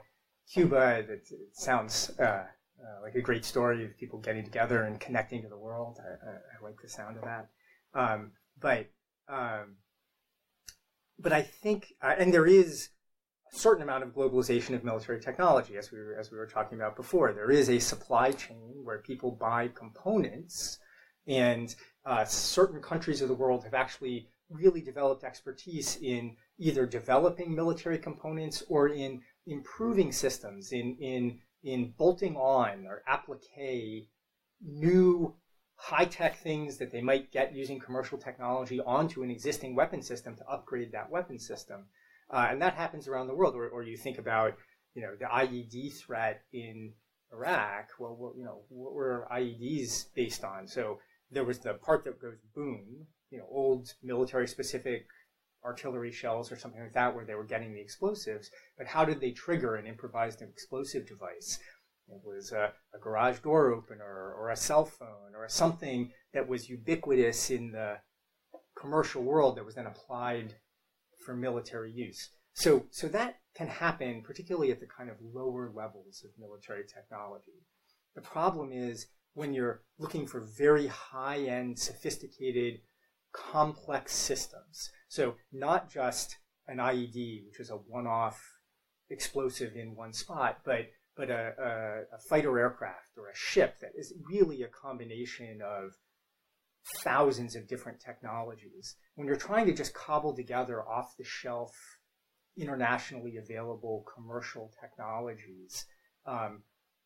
Cuba. 0.52 1.00
It, 1.00 1.10
it 1.10 1.30
sounds 1.54 2.12
uh, 2.20 2.46
uh, 2.82 3.02
like 3.02 3.16
a 3.16 3.22
great 3.22 3.46
story 3.46 3.86
of 3.86 3.98
people 3.98 4.20
getting 4.20 4.44
together 4.44 4.84
and 4.84 5.00
connecting 5.00 5.42
to 5.42 5.50
the 5.50 5.58
world. 5.58 6.00
I, 6.02 6.30
I, 6.30 6.34
I 6.34 6.64
like 6.64 6.82
the 6.82 6.90
sound 6.90 7.18
of 7.18 7.24
that. 7.24 7.50
Um, 7.94 8.32
but 8.60 8.88
um, 9.28 9.78
but 11.20 11.34
I 11.34 11.42
think, 11.42 11.94
uh, 12.02 12.16
and 12.18 12.34
there 12.34 12.48
is 12.48 12.90
a 13.52 13.56
certain 13.56 13.84
amount 13.84 14.04
of 14.04 14.10
globalization 14.14 14.74
of 14.74 14.84
military 14.84 15.20
technology, 15.20 15.78
as 15.78 15.92
we 15.92 16.00
were, 16.00 16.16
as 16.20 16.32
we 16.32 16.38
were 16.38 16.48
talking 16.48 16.78
about 16.78 16.96
before. 16.96 17.34
There 17.34 17.52
is 17.52 17.70
a 17.70 17.80
supply 17.80 18.32
chain 18.32 18.82
where 18.84 19.00
people 19.00 19.32
buy 19.32 19.70
components, 19.70 20.80
and 21.28 21.76
uh, 22.06 22.26
certain 22.26 22.82
countries 22.82 23.22
of 23.22 23.28
the 23.28 23.36
world 23.36 23.64
have 23.66 23.74
actually 23.74 24.30
really 24.50 24.82
developed 24.82 25.24
expertise 25.24 25.98
in 26.02 26.36
either 26.58 26.86
developing 26.86 27.54
military 27.54 27.98
components 27.98 28.64
or 28.68 28.88
in 28.88 29.22
improving 29.46 30.12
systems, 30.12 30.72
in 30.72 30.96
in 31.00 31.40
in 31.64 31.94
bolting 31.98 32.36
on 32.36 32.86
or 32.88 33.04
applique 33.08 34.10
new 34.62 35.36
high-tech 35.76 36.38
things 36.40 36.78
that 36.78 36.92
they 36.92 37.02
might 37.02 37.32
get 37.32 37.56
using 37.56 37.80
commercial 37.80 38.18
technology 38.18 38.82
onto 38.82 39.24
an 39.24 39.32
existing 39.32 39.76
weapon 39.76 40.02
system 40.02 40.36
to 40.36 40.46
upgrade 40.46 40.92
that 40.92 41.10
weapon 41.10 41.40
system. 41.40 41.86
Uh, 42.30 42.48
and 42.50 42.62
that 42.62 42.74
happens 42.74 43.08
around 43.08 43.28
the 43.28 43.36
world. 43.36 43.56
Or, 43.56 43.68
or 43.70 43.84
you 43.84 43.98
think 43.98 44.18
about, 44.18 44.56
you 44.94 45.02
know, 45.02 45.16
the 45.18 45.26
IED 45.26 45.94
threat 45.94 46.42
in 46.52 46.94
Iraq. 47.32 47.90
Well, 47.98 48.16
what, 48.16 48.36
you 48.38 48.44
know, 48.44 48.62
what 48.70 48.94
were 48.94 49.28
IEDs 49.32 50.08
based 50.16 50.44
on? 50.44 50.68
So 50.68 51.00
there 51.32 51.46
was 51.46 51.60
the 51.60 51.76
part 51.76 52.04
that 52.04 52.22
goes 52.22 52.38
boom, 52.54 53.08
you 53.30 53.38
know, 53.38 53.48
old 53.50 53.94
military-specific 54.04 55.06
artillery 55.64 56.12
shells 56.12 56.52
or 56.52 56.58
something 56.58 56.82
like 56.82 56.94
that, 56.94 57.14
where 57.14 57.26
they 57.26 57.36
were 57.36 57.44
getting 57.44 57.74
the 57.74 57.82
explosives. 57.82 58.50
But 58.78 58.88
how 58.88 59.06
did 59.06 59.20
they 59.20 59.32
trigger 59.32 59.76
an 59.76 59.88
improvised 59.88 60.42
explosive 60.42 61.08
device? 61.08 61.60
It 62.08 62.22
was 62.24 62.52
a, 62.52 62.74
a 62.96 63.00
garage 63.00 63.40
door 63.40 63.72
opener 63.72 64.34
or 64.38 64.50
a 64.50 64.56
cell 64.56 64.86
phone 64.86 65.36
or 65.36 65.48
something 65.48 66.12
that 66.34 66.48
was 66.48 66.70
ubiquitous 66.70 67.52
in 67.52 67.72
the 67.72 67.98
commercial 68.80 69.22
world 69.22 69.58
that 69.58 69.66
was 69.66 69.76
then 69.76 69.86
applied 69.86 70.56
for 71.26 71.36
military 71.36 71.92
use. 71.92 72.30
So, 72.54 72.86
so 72.90 73.08
that 73.10 73.36
can 73.56 73.68
happen, 73.68 74.24
particularly 74.24 74.72
at 74.72 74.80
the 74.80 74.88
kind 74.88 75.10
of 75.10 75.18
lower 75.22 75.72
levels 75.74 76.24
of 76.26 76.32
military 76.40 76.84
technology. 76.84 77.64
The 78.16 78.22
problem 78.22 78.72
is 78.72 79.08
when 79.34 79.54
you're 79.54 79.84
looking 79.98 80.26
for 80.26 80.42
very 80.58 80.88
high 80.88 81.40
end, 81.40 81.78
sophisticated, 81.78 82.82
complex 83.34 84.14
systems. 84.14 84.90
So, 85.08 85.36
not 85.52 85.90
just 85.90 86.38
an 86.68 86.78
IED, 86.78 87.46
which 87.48 87.60
is 87.60 87.70
a 87.70 87.76
one 87.76 88.08
off 88.08 88.40
explosive 89.10 89.76
in 89.76 89.96
one 89.96 90.14
spot, 90.14 90.60
but, 90.64 90.88
but 91.18 91.30
a, 91.30 91.54
a, 91.58 92.16
a 92.16 92.20
fighter 92.30 92.58
aircraft 92.60 93.18
or 93.18 93.30
a 93.30 93.36
ship 93.36 93.80
that 93.82 93.92
is 93.96 94.14
really 94.30 94.62
a 94.62 94.68
combination 94.68 95.62
of 95.66 95.92
thousands 96.98 97.56
of 97.56 97.68
different 97.68 98.00
technologies. 98.00 98.96
When 99.16 99.28
you're 99.28 99.36
trying 99.36 99.66
to 99.68 99.74
just 99.74 99.94
cobble 99.94 100.36
together 100.36 100.82
off 100.82 101.16
the 101.18 101.24
shelf, 101.24 101.72
internationally 102.58 103.38
available 103.38 104.06
commercial 104.14 104.72
technologies, 104.80 105.86
um, 106.26 106.64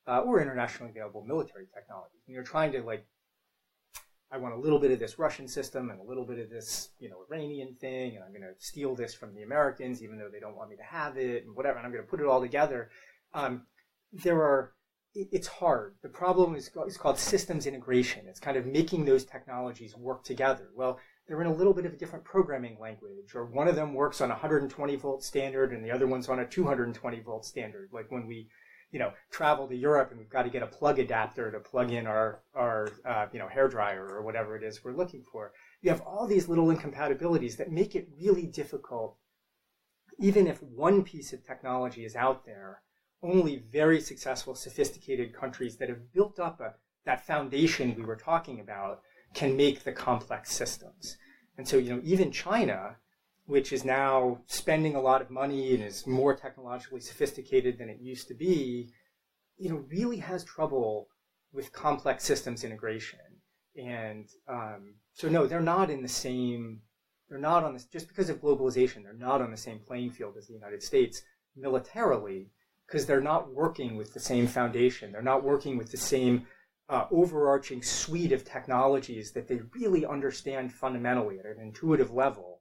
uh, 0.07 0.19
or 0.19 0.41
internationally 0.41 0.91
available 0.91 1.23
military 1.25 1.65
technologies, 1.73 2.21
when 2.25 2.36
you're 2.36 2.43
trying 2.43 2.71
to 2.71 2.81
like, 2.81 3.05
I 4.34 4.38
want 4.38 4.56
a 4.56 4.58
little 4.58 4.80
bit 4.80 4.91
of 4.91 5.00
this 5.00 5.19
Russian 5.19 5.48
system 5.48 5.91
and 5.91 6.00
a 6.00 6.04
little 6.04 6.26
bit 6.26 6.39
of 6.39 6.50
this, 6.50 6.89
you 7.00 7.08
know, 7.08 7.17
Iranian 7.30 7.76
thing, 7.76 8.15
and 8.15 8.24
I'm 8.24 8.32
going 8.32 8.41
to 8.41 8.56
steal 8.58 8.96
this 8.96 9.13
from 9.13 9.36
the 9.36 9.43
Americans, 9.43 10.02
even 10.02 10.17
though 10.17 10.30
they 10.32 10.39
don't 10.39 10.56
want 10.56 10.72
me 10.72 10.76
to 10.78 10.84
have 10.84 11.17
it, 11.17 11.46
and 11.46 11.56
whatever, 11.56 11.78
and 11.78 11.86
I'm 11.86 11.93
going 11.93 12.04
to 12.04 12.10
put 12.10 12.19
it 12.19 12.26
all 12.26 12.41
together. 12.41 12.89
Um, 13.36 13.67
there 14.12 14.41
are 14.41 14.74
it's 15.15 15.48
hard. 15.48 15.96
The 16.02 16.10
problem 16.10 16.56
is, 16.56 16.72
is 16.88 16.98
called 16.98 17.19
systems 17.19 17.67
integration. 17.67 18.26
It's 18.28 18.39
kind 18.39 18.58
of 18.58 18.65
making 18.65 19.06
those 19.06 19.26
technologies 19.26 19.96
work 19.96 20.24
together. 20.24 20.69
Well, 20.76 21.00
they're 21.28 21.41
in 21.41 21.48
a 21.48 21.54
little 21.54 21.74
bit 21.74 21.86
of 21.86 21.93
a 21.93 21.98
different 21.98 22.26
programming 22.26 22.78
language, 22.80 23.36
or 23.36 23.46
one 23.46 23.67
of 23.67 23.76
them 23.76 23.93
works 23.93 24.22
on 24.22 24.30
a 24.30 24.34
120 24.34 24.96
volt 24.96 25.24
standard 25.24 25.72
and 25.72 25.86
the 25.86 25.91
other 25.91 26.08
one's 26.08 26.30
on 26.30 26.39
a 26.39 26.48
220 26.48 27.19
volt 27.19 27.46
standard. 27.46 27.89
Like 27.93 28.12
when 28.12 28.26
we, 28.26 28.50
you 28.93 28.99
know, 28.99 29.12
travel 29.32 29.67
to 29.67 29.75
Europe 29.75 30.12
and 30.12 30.19
we've 30.19 30.29
got 30.29 30.43
to 30.43 30.51
get 30.51 30.62
a 30.62 30.67
plug 30.67 30.99
adapter 30.99 31.51
to 31.51 31.60
plug 31.60 31.91
in 31.91 32.06
our 32.06 32.43
our 32.53 32.89
uh, 33.06 33.25
you 33.34 33.39
know 33.39 33.47
hair 33.47 33.67
dryer 33.67 34.08
or 34.08 34.21
whatever 34.21 34.56
it 34.56 34.63
is 34.63 34.84
we're 34.84 34.95
looking 34.95 35.25
for. 35.32 35.51
You 35.82 35.89
have 35.89 36.01
all 36.01 36.27
these 36.27 36.47
little 36.47 36.69
incompatibilities 36.69 37.58
that 37.58 37.71
make 37.71 37.95
it 37.95 38.08
really 38.21 38.45
difficult, 38.45 39.17
even 40.19 40.45
if 40.45 40.62
one 40.62 41.03
piece 41.03 41.34
of 41.34 41.43
technology 41.43 42.06
is 42.06 42.15
out 42.15 42.45
there 42.45 42.84
only 43.23 43.63
very 43.71 43.99
successful, 43.99 44.53
sophisticated 44.53 45.34
countries 45.34 45.77
that 45.77 45.89
have 45.89 46.13
built 46.13 46.39
up 46.39 46.60
a, 46.60 46.75
that 47.06 47.25
foundation 47.25 47.95
we 47.95 48.03
were 48.03 48.15
talking 48.15 48.60
about 48.60 49.01
can 49.34 49.58
make 49.58 49.84
the 49.84 49.91
complex 49.91 50.53
systems. 50.53 51.17
And 51.58 51.67
so, 51.67 51.77
you 51.77 51.95
know, 51.95 52.01
even 52.03 52.32
China, 52.32 52.97
which 53.45 53.73
is 53.73 53.84
now 53.84 54.39
spending 54.47 54.95
a 54.95 55.01
lot 55.01 55.21
of 55.21 55.29
money 55.29 55.73
and 55.73 55.84
is 55.84 56.08
more 56.08 56.36
technologically 56.36 57.01
sophisticated 57.01 57.77
than 57.77 57.89
it 57.89 57.99
used 58.01 58.27
to 58.27 58.34
be, 58.34 58.89
you 59.58 59.69
know, 59.69 59.84
really 59.89 60.17
has 60.17 60.43
trouble 60.43 61.08
with 61.51 61.73
complex 61.73 62.23
systems 62.23 62.63
integration. 62.63 63.19
And 63.75 64.27
um, 64.47 64.95
so, 65.13 65.29
no, 65.29 65.45
they're 65.45 65.62
not 65.62 65.89
in 65.89 66.01
the 66.01 66.08
same. 66.08 66.82
They're 67.29 67.39
not 67.39 67.63
on 67.63 67.73
this 67.73 67.86
just 67.86 68.08
because 68.08 68.29
of 68.29 68.41
globalization. 68.41 69.03
They're 69.03 69.13
not 69.13 69.41
on 69.41 69.51
the 69.51 69.58
same 69.58 69.79
playing 69.79 70.12
field 70.12 70.36
as 70.38 70.47
the 70.47 70.53
United 70.53 70.82
States 70.82 71.21
militarily 71.56 72.51
because 72.88 73.06
they're 73.06 73.21
not 73.21 73.53
working 73.53 73.95
with 73.95 74.13
the 74.13 74.19
same 74.19 74.47
foundation. 74.47 75.12
They're 75.12 75.21
not 75.21 75.43
working 75.43 75.77
with 75.77 75.91
the 75.91 75.97
same 75.97 76.45
uh, 76.89 77.06
overarching 77.12 77.82
suite 77.82 78.32
of 78.32 78.43
technologies 78.43 79.32
that 79.32 79.47
they 79.47 79.62
really 79.73 80.06
understand 80.06 80.71
fundamentally 80.73 81.39
at 81.39 81.45
an 81.45 81.60
intuitive 81.60 82.12
level. 82.12 82.53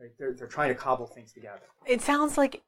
Right? 0.00 0.10
They're, 0.18 0.32
they're 0.32 0.46
trying 0.46 0.68
to 0.68 0.74
cobble 0.74 1.06
things 1.06 1.32
together. 1.32 1.62
It 1.86 2.02
sounds 2.02 2.36
like 2.36 2.62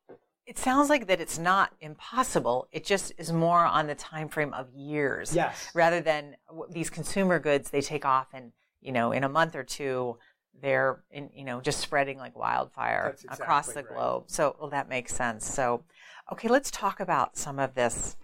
it 0.47 0.59
sounds 0.59 0.89
like 0.89 1.09
that 1.09 1.21
it's 1.21 1.39
not 1.39 1.75
impossible. 1.81 2.69
It 2.73 2.83
just 2.83 3.13
is 3.19 3.31
more 3.31 3.67
on 3.67 3.87
the 3.87 3.95
time 3.95 4.29
frame 4.29 4.55
of 4.55 4.73
years, 4.73 5.35
yes, 5.35 5.71
rather 5.75 6.01
than 6.01 6.37
these 6.71 6.89
consumer 6.89 7.39
goods. 7.39 7.69
They 7.71 7.83
take 7.83 8.07
off, 8.07 8.29
and 8.33 8.53
you 8.81 8.93
know, 8.93 9.13
in 9.13 9.25
a 9.25 9.29
month 9.29 9.55
or 9.55 9.63
two, 9.63 10.17
they're 10.61 11.03
in, 11.11 11.29
you 11.35 11.45
know 11.45 11.61
just 11.61 11.81
spreading 11.81 12.19
like 12.19 12.37
wildfire 12.37 13.11
exactly 13.13 13.45
across 13.45 13.69
the 13.69 13.83
right. 13.83 13.89
globe. 13.89 14.25
So 14.29 14.57
well, 14.59 14.71
that 14.71 14.89
makes 14.89 15.15
sense. 15.15 15.47
So, 15.47 15.85
okay, 16.33 16.49
let's 16.49 16.71
talk 16.71 17.01
about 17.01 17.37
some 17.37 17.59
of 17.59 17.75
this 17.75 18.17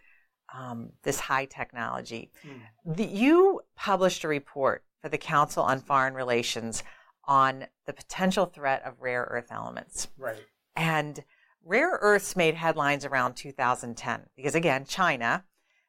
um, 0.57 0.91
this 1.03 1.21
high 1.21 1.45
technology. 1.45 2.31
Mm. 2.47 2.97
The, 2.97 3.05
you 3.05 3.61
published 3.77 4.25
a 4.25 4.29
report 4.29 4.83
for 5.03 5.11
the 5.11 5.19
Council 5.19 5.63
on 5.63 5.81
Foreign 5.81 6.15
Relations 6.15 6.83
on 7.27 7.67
the 7.87 7.93
potential 7.93 8.47
threat 8.47 8.83
of 8.85 9.01
rare 9.01 9.27
earth 9.31 9.49
elements. 9.51 10.09
Right. 10.19 10.45
And 10.77 11.25
rare 11.65 11.99
earths 12.01 12.37
made 12.37 12.55
headlines 12.55 13.05
around 13.05 13.35
2010 13.35 14.27
because, 14.37 14.55
again, 14.55 14.85
China 14.85 15.45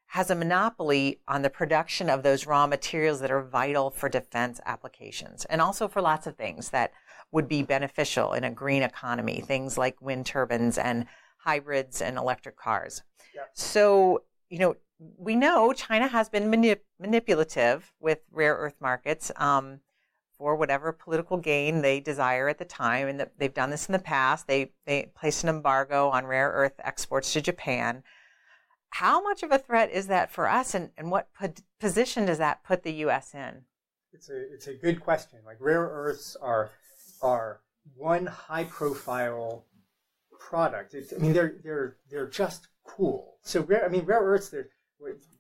has 0.08 0.30
a 0.30 0.36
monopoly 0.36 1.20
on 1.28 1.42
the 1.42 1.50
production 1.50 2.10
of 2.10 2.24
those 2.24 2.46
raw 2.46 2.68
materials 2.68 3.20
that 3.20 3.32
are 3.32 3.44
vital 3.44 3.90
for 3.90 4.08
defense 4.08 4.62
applications 4.66 5.46
and 5.46 5.62
also 5.62 5.88
for 5.88 6.02
lots 6.02 6.28
of 6.28 6.38
things 6.38 6.70
that 6.70 6.92
would 7.32 7.48
be 7.48 7.64
beneficial 7.64 8.34
in 8.34 8.44
a 8.44 8.52
green 8.52 8.84
economy, 8.84 9.44
things 9.46 9.78
like 9.78 10.02
wind 10.02 10.26
turbines 10.26 10.78
and 10.78 11.06
hybrids 11.38 12.02
and 12.02 12.18
electric 12.18 12.56
cars. 12.56 13.02
Yep. 13.34 13.50
So, 13.54 14.24
you 14.50 14.60
know, 14.60 14.76
we 15.18 15.36
know 15.36 15.74
China 15.74 16.08
has 16.08 16.30
been 16.30 16.50
manip- 16.50 16.80
manipulative 17.00 17.92
with 18.00 18.20
rare 18.32 18.56
earth 18.56 18.76
markets 18.80 19.32
um, 19.36 19.80
for 20.38 20.56
whatever 20.56 20.92
political 20.92 21.38
gain 21.38 21.82
they 21.82 22.00
desire 22.00 22.48
at 22.48 22.58
the 22.58 22.66
time, 22.66 23.08
and 23.08 23.26
they've 23.38 23.54
done 23.54 23.70
this 23.70 23.88
in 23.88 23.94
the 23.94 24.00
past. 24.00 24.48
They 24.48 24.72
they 24.86 25.12
placed 25.16 25.44
an 25.44 25.50
embargo 25.50 26.10
on 26.10 26.26
rare 26.26 26.50
earth 26.50 26.80
exports 26.80 27.34
to 27.34 27.42
Japan. 27.42 28.04
How 28.90 29.22
much 29.22 29.44
of 29.44 29.52
a 29.52 29.58
threat 29.58 29.92
is 29.92 30.08
that 30.08 30.32
for 30.32 30.48
us, 30.48 30.74
and, 30.74 30.90
and 30.98 31.12
what 31.12 31.28
po- 31.34 31.54
position 31.80 32.26
does 32.26 32.38
that 32.38 32.64
put 32.64 32.84
the 32.84 32.94
U.S. 32.94 33.34
in? 33.34 33.64
It's 34.14 34.30
a 34.30 34.54
it's 34.54 34.68
a 34.68 34.74
good 34.74 35.00
question. 35.02 35.40
Like 35.46 35.58
rare 35.60 35.84
earths 35.84 36.36
are 36.42 36.72
are 37.22 37.62
one 37.96 38.26
high 38.26 38.64
profile 38.66 39.66
product. 40.40 40.94
It's, 40.94 41.14
I 41.14 41.18
mean 41.18 41.34
they're 41.34 41.56
they're 41.64 41.98
they're 42.10 42.30
just 42.30 42.68
cool. 42.86 43.38
So 43.42 43.62
rare 43.64 43.86
I 43.86 43.90
mean 43.90 44.06
rare 44.06 44.22
earths 44.22 44.50
they're 44.50 44.70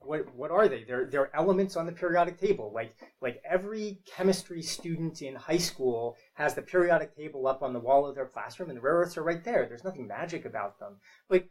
what 0.02 0.34
what 0.36 0.52
are 0.52 0.68
they? 0.68 0.84
They're 0.84 1.06
they're 1.06 1.36
elements 1.36 1.76
on 1.76 1.86
the 1.86 1.92
periodic 1.92 2.40
table. 2.40 2.72
Like 2.74 2.96
like 3.22 3.42
every 3.50 4.02
chemistry 4.06 4.62
student 4.62 5.22
in 5.22 5.36
high 5.36 5.58
school 5.58 6.16
has 6.34 6.54
the 6.54 6.62
periodic 6.62 7.16
table 7.16 7.48
up 7.48 7.64
on 7.64 7.74
the 7.74 7.80
wall 7.80 8.06
of 8.06 8.16
their 8.16 8.28
classroom, 8.28 8.70
and 8.70 8.78
the 8.78 8.82
rare 8.82 8.96
earths 8.96 9.18
are 9.18 9.24
right 9.24 9.44
there. 9.44 9.66
There's 9.68 9.84
nothing 9.84 10.08
magic 10.08 10.46
about 10.46 10.80
them, 10.80 10.98
but 11.30 11.46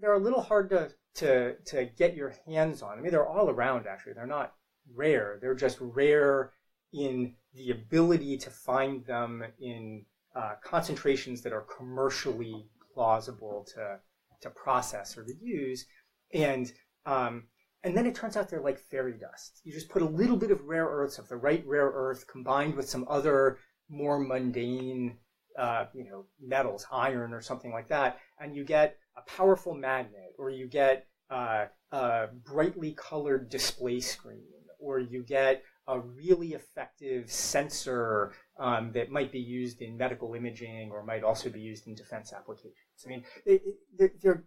they're 0.00 0.14
a 0.14 0.18
little 0.18 0.40
hard 0.40 0.70
to 0.70 0.90
to 1.16 1.56
to 1.66 1.84
get 1.96 2.16
your 2.16 2.34
hands 2.46 2.82
on. 2.82 2.98
I 2.98 3.00
mean, 3.00 3.10
they're 3.10 3.28
all 3.28 3.50
around 3.50 3.86
actually. 3.86 4.14
They're 4.14 4.26
not 4.26 4.54
rare. 4.94 5.38
They're 5.40 5.54
just 5.54 5.78
rare 5.80 6.52
in 6.92 7.34
the 7.54 7.70
ability 7.70 8.38
to 8.38 8.50
find 8.50 9.04
them 9.04 9.44
in 9.60 10.04
uh, 10.34 10.54
concentrations 10.64 11.42
that 11.42 11.52
are 11.52 11.66
commercially 11.76 12.66
plausible 12.94 13.66
to 13.74 13.98
to 14.40 14.50
process 14.50 15.16
or 15.16 15.24
to 15.24 15.34
use, 15.40 15.86
and 16.32 16.72
um, 17.06 17.44
and 17.84 17.96
then 17.96 18.06
it 18.06 18.14
turns 18.14 18.36
out 18.36 18.48
they're 18.48 18.60
like 18.60 18.78
fairy 18.78 19.14
dust. 19.18 19.60
You 19.64 19.72
just 19.72 19.88
put 19.88 20.02
a 20.02 20.06
little 20.06 20.36
bit 20.36 20.50
of 20.50 20.62
rare 20.64 20.86
earths 20.86 21.18
of 21.18 21.28
the 21.28 21.36
right 21.36 21.64
rare 21.66 21.90
earth 21.94 22.26
combined 22.26 22.74
with 22.76 22.88
some 22.88 23.06
other 23.08 23.58
more 23.88 24.18
mundane, 24.18 25.18
uh, 25.58 25.86
you 25.92 26.04
know, 26.04 26.26
metals, 26.40 26.86
iron 26.92 27.32
or 27.32 27.40
something 27.40 27.72
like 27.72 27.88
that, 27.88 28.18
and 28.40 28.54
you 28.54 28.64
get 28.64 28.96
a 29.16 29.22
powerful 29.22 29.74
magnet, 29.74 30.32
or 30.38 30.50
you 30.50 30.66
get 30.66 31.06
uh, 31.30 31.66
a 31.90 32.28
brightly 32.44 32.92
colored 32.92 33.50
display 33.50 34.00
screen, 34.00 34.46
or 34.78 34.98
you 34.98 35.22
get 35.22 35.62
a 35.88 35.98
really 35.98 36.54
effective 36.54 37.30
sensor 37.30 38.32
um, 38.58 38.92
that 38.92 39.10
might 39.10 39.32
be 39.32 39.40
used 39.40 39.82
in 39.82 39.96
medical 39.96 40.34
imaging 40.34 40.90
or 40.92 41.02
might 41.02 41.24
also 41.24 41.50
be 41.50 41.60
used 41.60 41.86
in 41.88 41.94
defense 41.94 42.32
applications. 42.32 43.04
I 43.04 43.08
mean, 43.08 43.24
it, 43.44 43.62
it, 43.98 44.22
they're, 44.22 44.44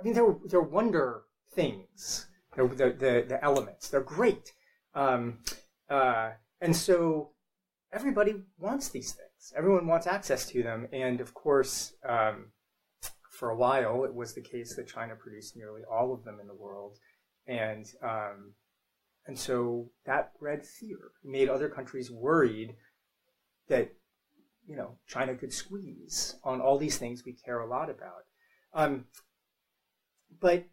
I 0.00 0.02
mean, 0.02 0.14
they're 0.14 0.36
they're 0.46 0.60
wonder 0.60 1.22
things. 1.52 2.26
The 2.56 2.66
the, 2.66 3.24
the 3.28 3.38
elements. 3.44 3.88
They're 3.88 4.00
great, 4.00 4.52
um, 4.94 5.38
uh, 5.88 6.30
and 6.60 6.74
so 6.74 7.30
everybody 7.92 8.42
wants 8.58 8.88
these 8.88 9.12
things. 9.12 9.52
Everyone 9.56 9.86
wants 9.86 10.06
access 10.06 10.46
to 10.46 10.62
them, 10.62 10.88
and 10.92 11.20
of 11.20 11.34
course, 11.34 11.92
um, 12.08 12.46
for 13.30 13.50
a 13.50 13.56
while, 13.56 14.04
it 14.04 14.14
was 14.14 14.34
the 14.34 14.40
case 14.40 14.74
that 14.76 14.88
China 14.88 15.14
produced 15.14 15.56
nearly 15.56 15.82
all 15.90 16.12
of 16.12 16.24
them 16.24 16.38
in 16.40 16.46
the 16.46 16.54
world, 16.54 16.98
and 17.46 17.86
um, 18.02 18.54
and 19.26 19.38
so 19.38 19.90
that 20.06 20.38
bred 20.38 20.66
fear, 20.66 21.12
made 21.22 21.48
other 21.48 21.68
countries 21.68 22.10
worried 22.10 22.74
that 23.68 23.92
you 24.66 24.76
know 24.76 24.98
China 25.06 25.34
could 25.34 25.52
squeeze 25.52 26.36
on 26.42 26.60
all 26.60 26.78
these 26.78 26.98
things 26.98 27.24
we 27.24 27.32
care 27.32 27.60
a 27.60 27.68
lot 27.68 27.90
about. 27.90 28.24
Um, 28.72 29.04
but 30.40 30.64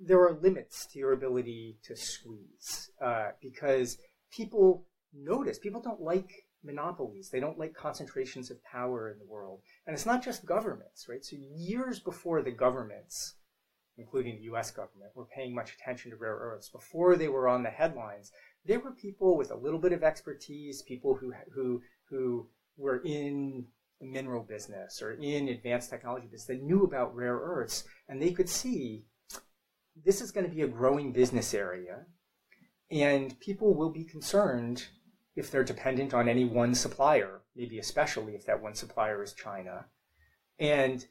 there 0.00 0.20
are 0.20 0.38
limits 0.40 0.86
to 0.86 0.98
your 0.98 1.12
ability 1.12 1.78
to 1.84 1.96
squeeze 1.96 2.90
uh, 3.00 3.30
because 3.40 3.98
people 4.32 4.86
notice 5.12 5.58
people 5.58 5.80
don't 5.80 6.00
like 6.00 6.46
monopolies. 6.64 7.30
They 7.30 7.40
don't 7.40 7.58
like 7.58 7.74
concentrations 7.74 8.50
of 8.50 8.62
power 8.64 9.10
in 9.10 9.18
the 9.18 9.26
world. 9.26 9.60
And 9.86 9.94
it's 9.94 10.06
not 10.06 10.24
just 10.24 10.46
governments 10.46 11.06
right? 11.08 11.24
So 11.24 11.36
years 11.54 12.00
before 12.00 12.42
the 12.42 12.50
governments 12.50 13.34
including 13.96 14.40
the 14.40 14.56
us 14.56 14.70
government 14.70 15.12
were 15.14 15.26
paying 15.26 15.54
much 15.54 15.74
attention 15.74 16.10
to 16.10 16.16
rare 16.16 16.36
earths 16.36 16.68
before 16.68 17.16
they 17.16 17.28
were 17.28 17.48
on 17.48 17.62
the 17.62 17.70
headlines 17.70 18.32
there 18.64 18.80
were 18.80 18.92
people 18.92 19.36
with 19.36 19.50
a 19.50 19.56
little 19.56 19.78
bit 19.78 19.92
of 19.92 20.02
expertise 20.02 20.82
people 20.82 21.14
who 21.14 21.32
who 21.54 21.80
who 22.08 22.48
were 22.76 23.00
in 23.04 23.64
mineral 24.04 24.42
business 24.42 25.02
or 25.02 25.12
in 25.12 25.48
advanced 25.48 25.90
technology 25.90 26.26
business 26.26 26.46
that 26.46 26.62
knew 26.62 26.84
about 26.84 27.14
rare 27.14 27.36
earths 27.36 27.84
and 28.08 28.20
they 28.20 28.32
could 28.32 28.48
see 28.48 29.04
this 30.04 30.20
is 30.20 30.30
going 30.30 30.48
to 30.48 30.54
be 30.54 30.62
a 30.62 30.68
growing 30.68 31.12
business 31.12 31.54
area 31.54 32.06
and 32.90 33.38
people 33.40 33.74
will 33.74 33.90
be 33.90 34.04
concerned 34.04 34.86
if 35.36 35.50
they're 35.50 35.64
dependent 35.64 36.14
on 36.14 36.28
any 36.28 36.44
one 36.44 36.74
supplier, 36.74 37.42
maybe 37.56 37.78
especially 37.78 38.34
if 38.34 38.46
that 38.46 38.62
one 38.62 38.74
supplier 38.74 39.22
is 39.22 39.32
China. 39.32 39.86
And 40.58 41.04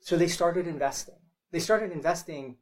so 0.00 0.16
they 0.16 0.28
started 0.28 0.66
investing. 0.66 1.16
They 1.50 1.58
started 1.58 1.90
investing 1.90 2.58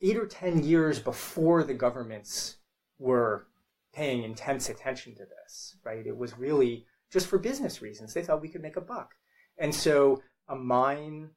eight 0.00 0.16
or 0.16 0.26
10 0.26 0.64
years 0.64 0.98
before 0.98 1.64
the 1.64 1.74
governments 1.74 2.56
were 2.98 3.48
paying 3.92 4.22
intense 4.22 4.68
attention 4.68 5.14
to 5.16 5.24
this, 5.24 5.76
right? 5.84 6.06
It 6.06 6.16
was 6.16 6.38
really 6.38 6.86
just 7.12 7.26
for 7.26 7.38
business 7.38 7.82
reasons. 7.82 8.14
They 8.14 8.22
thought 8.22 8.42
we 8.42 8.48
could 8.48 8.62
make 8.62 8.76
a 8.76 8.80
buck. 8.80 9.14
And 9.58 9.74
so 9.74 10.22
a 10.48 10.54
mine 10.54 11.30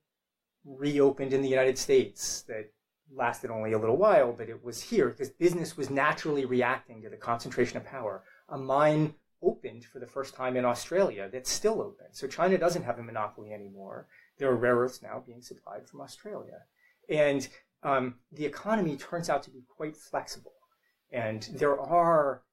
reopened 0.65 1.33
in 1.33 1.41
the 1.41 1.49
United 1.49 1.77
States 1.77 2.43
that 2.43 2.71
lasted 3.13 3.51
only 3.51 3.73
a 3.73 3.79
little 3.79 3.97
while, 3.97 4.31
but 4.31 4.49
it 4.49 4.63
was 4.63 4.81
here 4.81 5.09
because 5.09 5.29
business 5.29 5.75
was 5.75 5.89
naturally 5.89 6.45
reacting 6.45 7.01
to 7.01 7.09
the 7.09 7.17
concentration 7.17 7.77
of 7.77 7.85
power. 7.85 8.23
A 8.49 8.57
mine 8.57 9.15
opened 9.43 9.85
for 9.85 9.99
the 9.99 10.07
first 10.07 10.35
time 10.35 10.55
in 10.55 10.65
Australia 10.65 11.29
that's 11.31 11.51
still 11.51 11.81
open. 11.81 12.07
So 12.11 12.27
China 12.27 12.57
doesn't 12.57 12.83
have 12.83 12.99
a 12.99 13.03
monopoly 13.03 13.51
anymore. 13.53 14.07
There 14.37 14.49
are 14.49 14.55
rare 14.55 14.75
earths 14.75 15.01
now 15.01 15.23
being 15.25 15.41
supplied 15.41 15.87
from 15.87 16.01
Australia. 16.01 16.59
And 17.09 17.47
um, 17.83 18.15
the 18.31 18.45
economy 18.45 18.97
turns 18.97 19.29
out 19.29 19.43
to 19.43 19.49
be 19.49 19.63
quite 19.67 19.97
flexible. 19.97 20.53
And 21.11 21.49
there 21.53 21.79
are 21.79 22.43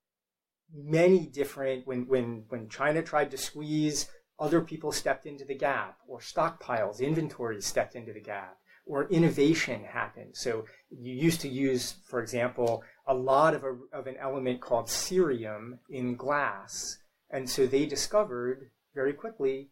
many 0.74 1.26
different, 1.26 1.86
when, 1.86 2.06
when, 2.06 2.44
when 2.48 2.68
China 2.68 3.02
tried 3.02 3.30
to 3.30 3.38
squeeze, 3.38 4.08
other 4.38 4.60
people 4.60 4.92
stepped 4.92 5.26
into 5.26 5.44
the 5.44 5.54
gap, 5.54 5.98
or 6.06 6.20
stockpiles, 6.20 7.00
inventories 7.00 7.66
stepped 7.66 7.96
into 7.96 8.12
the 8.12 8.20
gap 8.20 8.58
or 8.88 9.06
innovation 9.10 9.84
happened. 9.84 10.34
So 10.34 10.64
you 10.90 11.12
used 11.14 11.42
to 11.42 11.48
use, 11.48 11.96
for 12.08 12.20
example, 12.20 12.82
a 13.06 13.14
lot 13.14 13.54
of, 13.54 13.62
a, 13.62 13.76
of 13.92 14.06
an 14.06 14.16
element 14.18 14.60
called 14.60 14.86
cerium 14.86 15.78
in 15.90 16.16
glass. 16.16 16.98
And 17.30 17.48
so 17.48 17.66
they 17.66 17.84
discovered 17.86 18.70
very 18.94 19.12
quickly, 19.12 19.70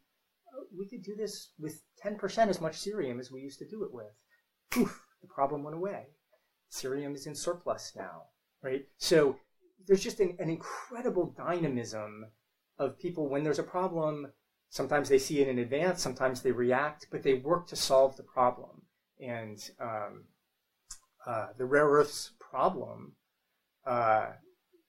we 0.77 0.87
could 0.87 1.03
do 1.03 1.17
this 1.17 1.51
with 1.59 1.83
10% 2.05 2.49
as 2.49 2.61
much 2.61 2.77
cerium 2.77 3.19
as 3.19 3.33
we 3.33 3.41
used 3.41 3.59
to 3.59 3.69
do 3.69 3.83
it 3.83 3.93
with. 3.93 4.13
Poof, 4.71 5.03
the 5.23 5.29
problem 5.29 5.65
went 5.65 5.77
away. 5.77 6.09
Cerium 6.71 7.15
is 7.15 7.27
in 7.27 7.35
surplus 7.35 7.93
now, 7.97 8.25
right? 8.63 8.85
So 8.99 9.39
there's 9.87 10.03
just 10.03 10.21
an, 10.21 10.37
an 10.39 10.51
incredible 10.51 11.35
dynamism 11.37 12.27
of 12.79 12.99
people 12.99 13.29
when 13.29 13.45
there's 13.45 13.59
a 13.59 13.65
problem. 13.65 14.33
Sometimes 14.71 15.09
they 15.09 15.19
see 15.19 15.41
it 15.41 15.49
in 15.49 15.59
advance, 15.59 16.03
sometimes 16.03 16.43
they 16.43 16.53
react, 16.53 17.07
but 17.11 17.23
they 17.23 17.35
work 17.35 17.67
to 17.69 17.77
solve 17.77 18.17
the 18.17 18.23
problem. 18.23 18.83
And 19.21 19.59
um, 19.81 20.25
uh, 21.27 21.49
the 21.57 21.65
rare 21.65 21.87
earths 21.87 22.33
problem, 22.39 23.13
uh, 23.87 24.27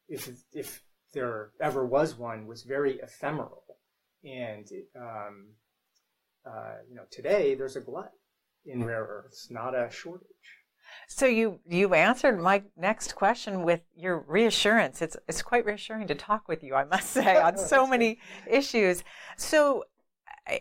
if 0.08 0.30
if 0.52 0.84
there 1.13 1.52
ever 1.62 1.86
was 1.86 2.15
one, 2.15 2.47
was 2.47 2.63
very 2.63 3.00
ephemeral. 3.00 3.63
And 4.23 4.67
um, 4.95 5.50
uh, 6.45 6.76
you 6.89 6.95
know, 6.95 7.04
today 7.12 7.56
there's 7.56 7.76
a 7.76 7.82
glut 7.82 8.12
in 8.65 8.84
rare 8.84 9.04
earths, 9.04 9.50
not 9.50 9.76
a 9.76 9.89
shortage. 9.91 10.28
So 11.08 11.26
you 11.26 11.60
you 11.67 11.93
answered 11.93 12.39
my 12.39 12.63
next 12.76 13.15
question 13.15 13.63
with 13.63 13.82
your 13.95 14.19
reassurance. 14.28 15.02
It's 15.02 15.17
it's 15.28 15.41
quite 15.41 15.65
reassuring 15.65 16.08
to 16.08 16.15
talk 16.15 16.47
with 16.47 16.63
you, 16.63 16.76
I 16.76 16.84
must 16.84 17.12
say, 17.12 17.38
on 17.38 17.58
so 17.73 17.88
many 17.88 18.19
issues. 18.45 19.04
So 19.38 19.86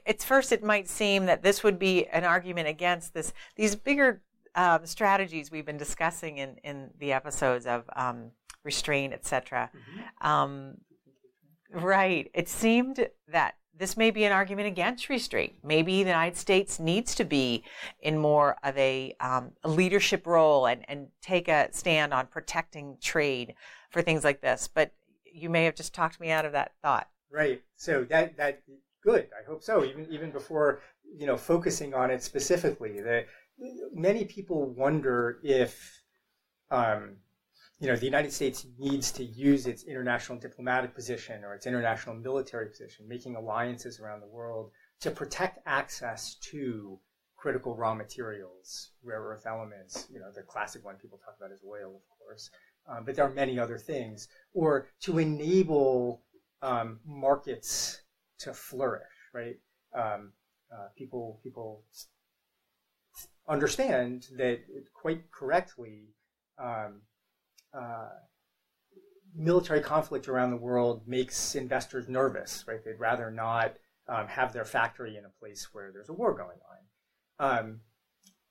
it's 0.04 0.24
first 0.24 0.52
it 0.52 0.62
might 0.62 0.88
seem 0.88 1.26
that 1.26 1.42
this 1.42 1.62
would 1.62 1.78
be 1.78 2.06
an 2.06 2.24
argument 2.24 2.68
against 2.68 3.14
this 3.14 3.32
these 3.56 3.74
bigger 3.76 4.22
um, 4.54 4.86
strategies 4.86 5.50
we've 5.50 5.66
been 5.66 5.76
discussing 5.76 6.38
in 6.38 6.56
in 6.62 6.90
the 6.98 7.12
episodes 7.12 7.66
of 7.66 7.84
um, 7.94 8.30
restraint, 8.62 9.12
etc. 9.12 9.70
Mm-hmm. 9.74 10.26
Um, 10.26 10.76
right. 11.72 12.30
It 12.34 12.48
seemed 12.48 13.08
that 13.28 13.54
this 13.78 13.96
may 13.96 14.10
be 14.10 14.24
an 14.24 14.32
argument 14.32 14.68
against 14.68 15.08
restraint. 15.08 15.54
Maybe 15.62 16.02
the 16.02 16.10
United 16.10 16.36
States 16.36 16.80
needs 16.80 17.14
to 17.16 17.24
be 17.24 17.64
in 18.00 18.18
more 18.18 18.56
of 18.62 18.76
a, 18.78 19.14
um, 19.20 19.52
a, 19.64 19.68
leadership 19.68 20.26
role 20.26 20.66
and, 20.66 20.84
and 20.88 21.08
take 21.20 21.48
a 21.48 21.68
stand 21.72 22.14
on 22.14 22.26
protecting 22.26 22.96
trade 23.02 23.54
for 23.90 24.02
things 24.02 24.24
like 24.24 24.40
this. 24.40 24.68
But 24.72 24.92
you 25.24 25.50
may 25.50 25.64
have 25.64 25.74
just 25.74 25.94
talked 25.94 26.20
me 26.20 26.30
out 26.30 26.44
of 26.44 26.52
that 26.52 26.72
thought. 26.82 27.08
Right. 27.30 27.62
So 27.76 28.04
that 28.04 28.36
that 28.36 28.62
good. 29.02 29.28
I 29.38 29.46
hope 29.46 29.62
so. 29.62 29.84
Even 29.84 30.06
even 30.10 30.30
before 30.30 30.80
you 31.16 31.26
know 31.26 31.36
focusing 31.36 31.92
on 31.92 32.10
it 32.10 32.22
specifically, 32.22 33.00
that 33.00 33.26
many 33.92 34.24
people 34.24 34.66
wonder 34.70 35.38
if 35.42 36.02
um, 36.70 37.16
you 37.78 37.88
know, 37.88 37.96
the 37.96 38.06
United 38.06 38.32
States 38.32 38.66
needs 38.78 39.12
to 39.12 39.24
use 39.24 39.66
its 39.66 39.84
international 39.84 40.38
diplomatic 40.38 40.94
position 40.94 41.44
or 41.44 41.54
its 41.54 41.66
international 41.66 42.16
military 42.16 42.68
position, 42.68 43.06
making 43.06 43.36
alliances 43.36 44.00
around 44.00 44.20
the 44.20 44.26
world 44.26 44.70
to 45.00 45.10
protect 45.10 45.58
access 45.66 46.36
to 46.36 46.98
critical 47.36 47.76
raw 47.76 47.94
materials, 47.94 48.92
rare 49.02 49.20
earth 49.20 49.44
elements. 49.46 50.06
You 50.10 50.20
know, 50.20 50.32
the 50.34 50.42
classic 50.42 50.84
one 50.84 50.96
people 50.96 51.18
talk 51.18 51.36
about 51.38 51.52
is 51.52 51.60
oil, 51.68 51.96
of 51.96 52.18
course, 52.18 52.50
um, 52.88 53.04
but 53.04 53.14
there 53.14 53.26
are 53.26 53.32
many 53.34 53.58
other 53.58 53.78
things, 53.78 54.26
or 54.54 54.88
to 55.02 55.18
enable 55.18 56.22
um, 56.62 57.00
markets 57.04 58.00
to 58.38 58.54
flourish. 58.54 59.02
Right? 59.34 59.56
Um, 59.94 60.32
uh, 60.72 60.88
people 60.96 61.40
people 61.42 61.84
understand 63.48 64.28
that 64.38 64.60
quite 64.94 65.30
correctly. 65.30 66.14
Um, 66.58 67.02
uh, 67.74 68.08
military 69.34 69.80
conflict 69.80 70.28
around 70.28 70.50
the 70.50 70.56
world 70.56 71.02
makes 71.06 71.54
investors 71.54 72.08
nervous, 72.08 72.64
right? 72.66 72.84
They'd 72.84 72.98
rather 72.98 73.30
not 73.30 73.74
um, 74.08 74.26
have 74.28 74.52
their 74.52 74.64
factory 74.64 75.16
in 75.16 75.24
a 75.24 75.40
place 75.40 75.68
where 75.72 75.90
there's 75.92 76.08
a 76.08 76.14
war 76.14 76.34
going 76.34 76.58
on. 76.70 77.58
Um, 77.58 77.80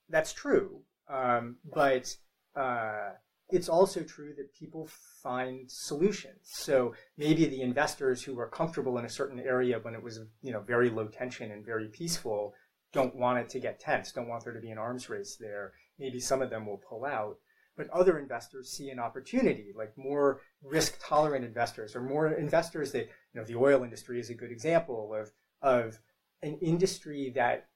that's 0.09 0.33
true, 0.33 0.81
um, 1.07 1.57
but 1.73 2.15
uh, 2.55 3.11
it's 3.49 3.69
also 3.69 4.03
true 4.03 4.33
that 4.37 4.53
people 4.53 4.89
find 5.23 5.69
solutions. 5.69 6.39
So 6.43 6.93
maybe 7.17 7.45
the 7.45 7.61
investors 7.61 8.23
who 8.23 8.35
were 8.35 8.47
comfortable 8.47 8.97
in 8.97 9.05
a 9.05 9.09
certain 9.09 9.39
area 9.39 9.79
when 9.79 9.95
it 9.95 10.03
was, 10.03 10.19
you 10.41 10.51
know, 10.51 10.61
very 10.61 10.89
low 10.89 11.07
tension 11.07 11.51
and 11.51 11.65
very 11.65 11.87
peaceful 11.87 12.53
don't 12.95 13.15
want 13.15 13.37
it 13.37 13.49
to 13.49 13.59
get 13.59 13.79
tense, 13.79 14.13
don't 14.13 14.29
want 14.29 14.43
there 14.45 14.53
to 14.53 14.61
be 14.61 14.71
an 14.71 14.77
arms 14.77 15.09
race 15.09 15.35
there. 15.39 15.73
Maybe 15.99 16.19
some 16.19 16.41
of 16.41 16.49
them 16.49 16.65
will 16.65 16.81
pull 16.89 17.03
out 17.03 17.37
but 17.75 17.89
other 17.89 18.17
investors 18.19 18.69
see 18.69 18.89
an 18.89 18.99
opportunity, 18.99 19.73
like 19.75 19.97
more 19.97 20.41
risk 20.63 20.97
tolerant 21.01 21.45
investors 21.45 21.95
or 21.95 22.01
more 22.01 22.27
investors 22.27 22.91
that, 22.91 23.09
you 23.33 23.39
know, 23.39 23.43
the 23.43 23.55
oil 23.55 23.83
industry 23.83 24.19
is 24.19 24.29
a 24.29 24.33
good 24.33 24.51
example 24.51 25.13
of, 25.13 25.31
of 25.61 25.99
an 26.41 26.57
industry 26.61 27.31
that 27.35 27.67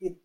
it, 0.00 0.16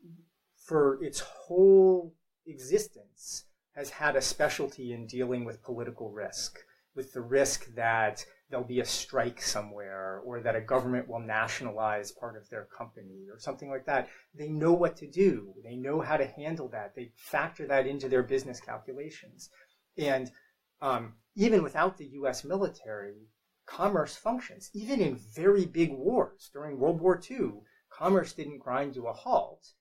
for 0.57 1.03
its 1.03 1.19
whole 1.19 2.15
existence 2.45 3.45
has 3.73 3.89
had 3.89 4.15
a 4.15 4.21
specialty 4.21 4.93
in 4.93 5.05
dealing 5.05 5.45
with 5.45 5.63
political 5.63 6.11
risk, 6.11 6.59
with 6.95 7.13
the 7.13 7.21
risk 7.21 7.73
that 7.75 8.25
there'll 8.49 8.65
be 8.65 8.79
a 8.79 8.85
strike 8.85 9.41
somewhere 9.41 10.21
or 10.25 10.41
that 10.41 10.55
a 10.55 10.61
government 10.61 11.07
will 11.07 11.19
nationalize 11.19 12.11
part 12.11 12.35
of 12.35 12.49
their 12.49 12.67
company 12.75 13.27
or 13.31 13.39
something 13.39 13.69
like 13.69 13.85
that. 13.85 14.09
They 14.33 14.49
know 14.49 14.73
what 14.73 14.97
to 14.97 15.07
do. 15.07 15.53
They 15.63 15.75
know 15.75 16.01
how 16.01 16.17
to 16.17 16.25
handle 16.25 16.67
that. 16.69 16.95
They 16.95 17.11
factor 17.15 17.67
that 17.67 17.85
into 17.85 18.09
their 18.09 18.23
business 18.23 18.59
calculations. 18.59 19.49
And 19.97 20.31
um, 20.81 21.13
even 21.35 21.61
without 21.61 21.97
the 21.97 22.07
US 22.07 22.43
military, 22.43 23.27
commerce 23.69 24.15
functions. 24.15 24.69
Even 24.73 24.99
in 24.99 25.15
very 25.15 25.65
big 25.65 25.91
wars 25.91 26.49
during 26.51 26.79
World 26.79 26.99
War 26.99 27.21
II, 27.29 27.61
commerce 27.91 28.33
didn't 28.33 28.59
grind 28.59 28.95
to 28.95 29.07
a 29.07 29.13
halt. 29.13 29.73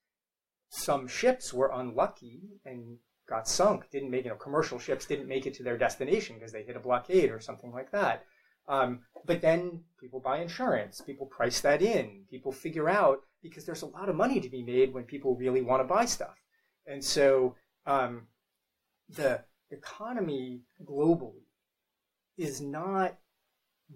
Some 0.68 1.09
ships 1.09 1.54
were 1.54 1.72
unlucky 1.72 2.61
and 2.66 2.98
got 3.26 3.48
sunk, 3.48 3.88
didn't 3.90 4.11
make, 4.11 4.24
you 4.24 4.31
know, 4.31 4.37
commercial 4.37 4.78
ships 4.78 5.07
didn't 5.07 5.28
make 5.28 5.46
it 5.46 5.54
to 5.54 5.62
their 5.62 5.78
destination 5.78 6.37
because 6.37 6.52
they 6.52 6.62
hit 6.62 6.76
a 6.76 6.81
blockade 6.81 7.31
or 7.31 7.40
something 7.40 7.72
like 7.72 7.90
that. 7.92 8.24
Um, 8.68 9.00
but 9.24 9.40
then 9.40 9.83
people 9.98 10.20
buy 10.20 10.38
insurance, 10.38 11.00
people 11.00 11.26
price 11.26 11.61
that 11.62 11.83
in, 11.83 12.24
people 12.31 12.52
figure 12.52 12.88
out 12.88 13.20
because 13.42 13.64
there's 13.64 13.83
a 13.83 13.87
lot 13.87 14.09
of 14.09 14.16
money 14.16 14.40
to 14.40 14.48
be 14.48 14.62
made 14.62 14.92
when 14.92 15.04
people 15.04 15.37
really 15.37 15.62
want 15.62 15.81
to 15.81 15.85
buy 15.85 16.04
stuff. 16.04 16.37
And 16.87 17.02
so 17.02 17.54
um, 17.87 18.26
the 19.09 19.42
economy 19.70 20.61
globally 20.85 21.46
is 22.37 22.61
not 22.61 23.18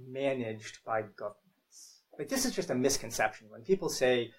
managed 0.08 0.78
by 0.84 1.02
governments. 1.02 2.02
Like 2.18 2.28
this 2.28 2.44
is 2.44 2.54
just 2.54 2.70
a 2.70 2.74
misconception. 2.74 3.48
When 3.50 3.62
people 3.62 3.88
say 3.88 4.30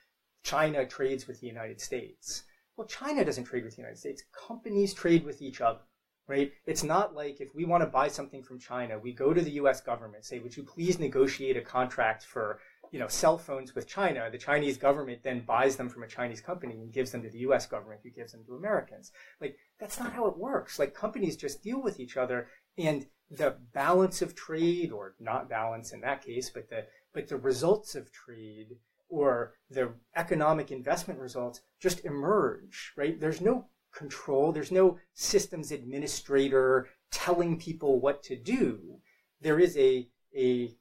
China 0.44 0.86
trades 0.86 1.28
with 1.28 1.40
the 1.42 1.48
United 1.48 1.80
States, 1.80 2.44
well, 2.76 2.88
China 2.88 3.24
doesn't 3.24 3.46
trade 3.46 3.64
with 3.64 3.76
the 3.76 3.82
United 3.82 4.00
States. 4.00 4.24
Companies 4.48 4.94
trade 4.94 5.26
with 5.26 5.42
each 5.42 5.62
other 5.62 5.82
right? 6.28 6.52
It's 6.66 6.84
not 6.84 7.14
like 7.14 7.42
if 7.42 7.54
we 7.56 7.66
want 7.66 7.84
to 7.84 7.90
buy 7.90 8.08
something 8.08 8.44
from 8.44 8.60
China, 8.60 8.98
we 9.00 9.14
go 9.14 9.34
to 9.34 9.42
the 9.42 9.52
U.S. 9.52 9.82
government, 9.82 10.26
say, 10.26 10.40
"Would 10.40 10.56
you 10.56 10.64
please 10.64 11.00
negotiate 11.00 11.58
a 11.58 11.62
contract 11.62 12.24
for 12.24 12.60
you 12.92 13.00
know 13.00 13.08
cell 13.08 13.38
phones 13.38 13.76
with 13.76 13.88
China?" 13.88 14.30
The 14.32 14.38
Chinese 14.38 14.78
government 14.78 15.24
then 15.24 15.42
buys 15.42 15.76
them 15.76 15.90
from 15.90 16.04
a 16.04 16.08
Chinese 16.08 16.42
company 16.42 16.76
and 16.76 16.94
gives 16.94 17.12
them 17.12 17.24
to 17.24 17.30
the 17.30 17.40
U.S. 17.40 17.66
government, 17.66 18.02
who 18.04 18.10
gives 18.10 18.32
them 18.32 18.44
to 18.46 18.56
Americans. 18.56 19.12
Like 19.42 19.58
that's 19.80 20.00
not 20.00 20.14
how 20.14 20.28
it 20.28 20.38
works. 20.38 20.80
Like 20.80 20.94
companies 20.94 21.36
just 21.36 21.64
deal 21.64 21.82
with 21.82 22.00
each 22.00 22.18
other, 22.18 22.48
and 22.78 23.06
the 23.30 23.56
balance 23.74 24.22
of 24.22 24.36
trade, 24.36 24.92
or 24.92 25.16
not 25.20 25.50
balance 25.50 25.92
in 25.92 26.02
that 26.02 26.24
case, 26.24 26.50
but 26.50 26.70
the 26.70 26.86
but 27.14 27.28
the 27.28 27.38
results 27.38 27.96
of 27.96 28.12
trade 28.12 28.78
or 29.10 29.54
the 29.70 29.94
economic 30.16 30.72
investment 30.72 31.20
results 31.20 31.62
just 31.80 32.04
emerge, 32.04 32.94
right? 32.98 33.20
There's 33.20 33.42
no 33.42 33.68
control. 33.94 34.52
There's 34.52 34.72
no 34.72 34.98
systems 35.14 35.72
administrator 35.72 36.90
telling 37.12 37.58
people 37.58 38.00
what 38.00 38.24
to 38.24 38.36
do. 38.36 39.00
There 39.42 39.60
is 39.60 39.78
a, 39.78 40.08
a, 40.36 40.76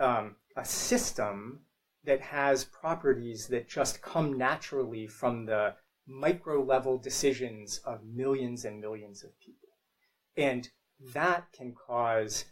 um, 0.00 0.36
a 0.56 0.64
system 0.64 1.60
that 2.04 2.20
has 2.20 2.64
properties 2.64 3.48
that 3.48 3.68
just 3.68 4.02
come 4.02 4.36
naturally 4.36 5.06
from 5.06 5.46
the 5.46 5.74
micro 6.06 6.62
level 6.62 6.98
decisions 6.98 7.78
of 7.84 8.04
millions 8.04 8.64
and 8.64 8.80
millions 8.80 9.22
of 9.22 9.38
people. 9.40 9.68
And 10.36 10.68
that 11.14 11.52
can 11.52 11.74
cause 11.74 12.46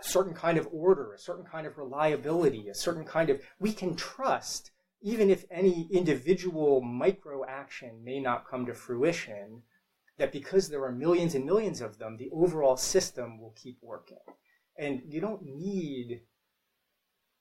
a 0.00 0.04
certain 0.04 0.34
kind 0.34 0.56
of 0.56 0.68
order, 0.70 1.12
a 1.12 1.18
certain 1.18 1.44
kind 1.44 1.66
of 1.66 1.76
reliability, 1.76 2.68
a 2.68 2.74
certain 2.74 3.04
kind 3.04 3.30
of, 3.30 3.40
we 3.58 3.72
can 3.72 3.96
trust 3.96 4.70
even 5.00 5.30
if 5.30 5.44
any 5.50 5.88
individual 5.92 6.80
micro 6.80 7.44
action 7.44 8.02
may 8.04 8.20
not 8.20 8.48
come 8.48 8.66
to 8.66 8.74
fruition, 8.74 9.62
that 10.18 10.32
because 10.32 10.68
there 10.68 10.84
are 10.84 10.92
millions 10.92 11.34
and 11.34 11.44
millions 11.44 11.80
of 11.80 11.98
them, 11.98 12.16
the 12.16 12.30
overall 12.32 12.76
system 12.76 13.40
will 13.40 13.54
keep 13.56 13.78
working. 13.80 14.18
And 14.76 15.02
you 15.06 15.20
don't 15.20 15.42
need 15.42 16.22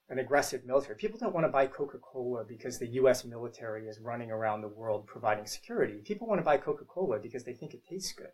an 0.10 0.20
aggressive 0.20 0.66
military. 0.66 0.96
People 0.96 1.20
don't 1.20 1.34
want 1.34 1.46
to 1.46 1.52
buy 1.52 1.68
Coca 1.68 1.98
Cola 1.98 2.46
because 2.48 2.80
the 2.80 2.88
US 3.02 3.26
military 3.26 3.88
is 3.88 4.00
running 4.00 4.32
around 4.32 4.62
the 4.62 4.68
world 4.68 5.06
providing 5.06 5.46
security. 5.46 6.02
People 6.06 6.28
want 6.28 6.40
to 6.40 6.46
buy 6.46 6.58
Coca 6.58 6.86
Cola 6.86 7.20
because 7.20 7.44
they 7.44 7.54
think 7.54 7.74
it 7.74 7.86
tastes 7.90 8.14
good, 8.14 8.32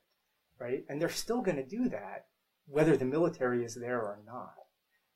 right? 0.59 0.86
And 0.88 1.01
they're 1.01 1.09
still 1.09 1.41
going 1.41 1.57
to 1.57 1.65
do 1.65 1.89
that 1.89 2.26
whether 2.67 2.95
the 2.95 3.05
military 3.05 3.65
is 3.65 3.76
there 3.76 3.99
or 3.99 4.19
not. 4.26 4.53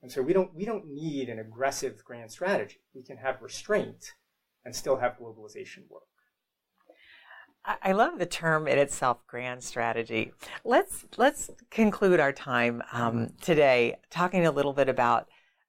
And 0.02 0.12
so 0.12 0.22
we 0.22 0.34
don't, 0.34 0.54
we 0.54 0.66
don't 0.66 0.88
need 0.88 1.30
an 1.30 1.39
aggressive 1.39 2.04
grand 2.06 2.32
strategy. 2.32 2.78
We 2.93 3.04
can 3.04 3.18
have 3.18 3.41
restraint 3.41 4.14
and 4.64 4.76
still 4.76 4.98
have 4.98 5.18
globalization 5.18 5.89
work. 5.89 6.04
I 7.84 7.91
love 7.91 8.18
the 8.18 8.26
term 8.26 8.68
in 8.68 8.78
itself, 8.78 9.26
grand 9.28 9.62
strategy. 9.62 10.32
Let's 10.64 11.06
let's 11.18 11.50
conclude 11.70 12.20
our 12.20 12.32
time 12.32 12.82
um, 12.93 13.34
today 13.41 13.98
talking 14.10 14.45
a 14.45 14.52
little 14.52 14.72
bit 14.72 14.88
about 14.88 15.28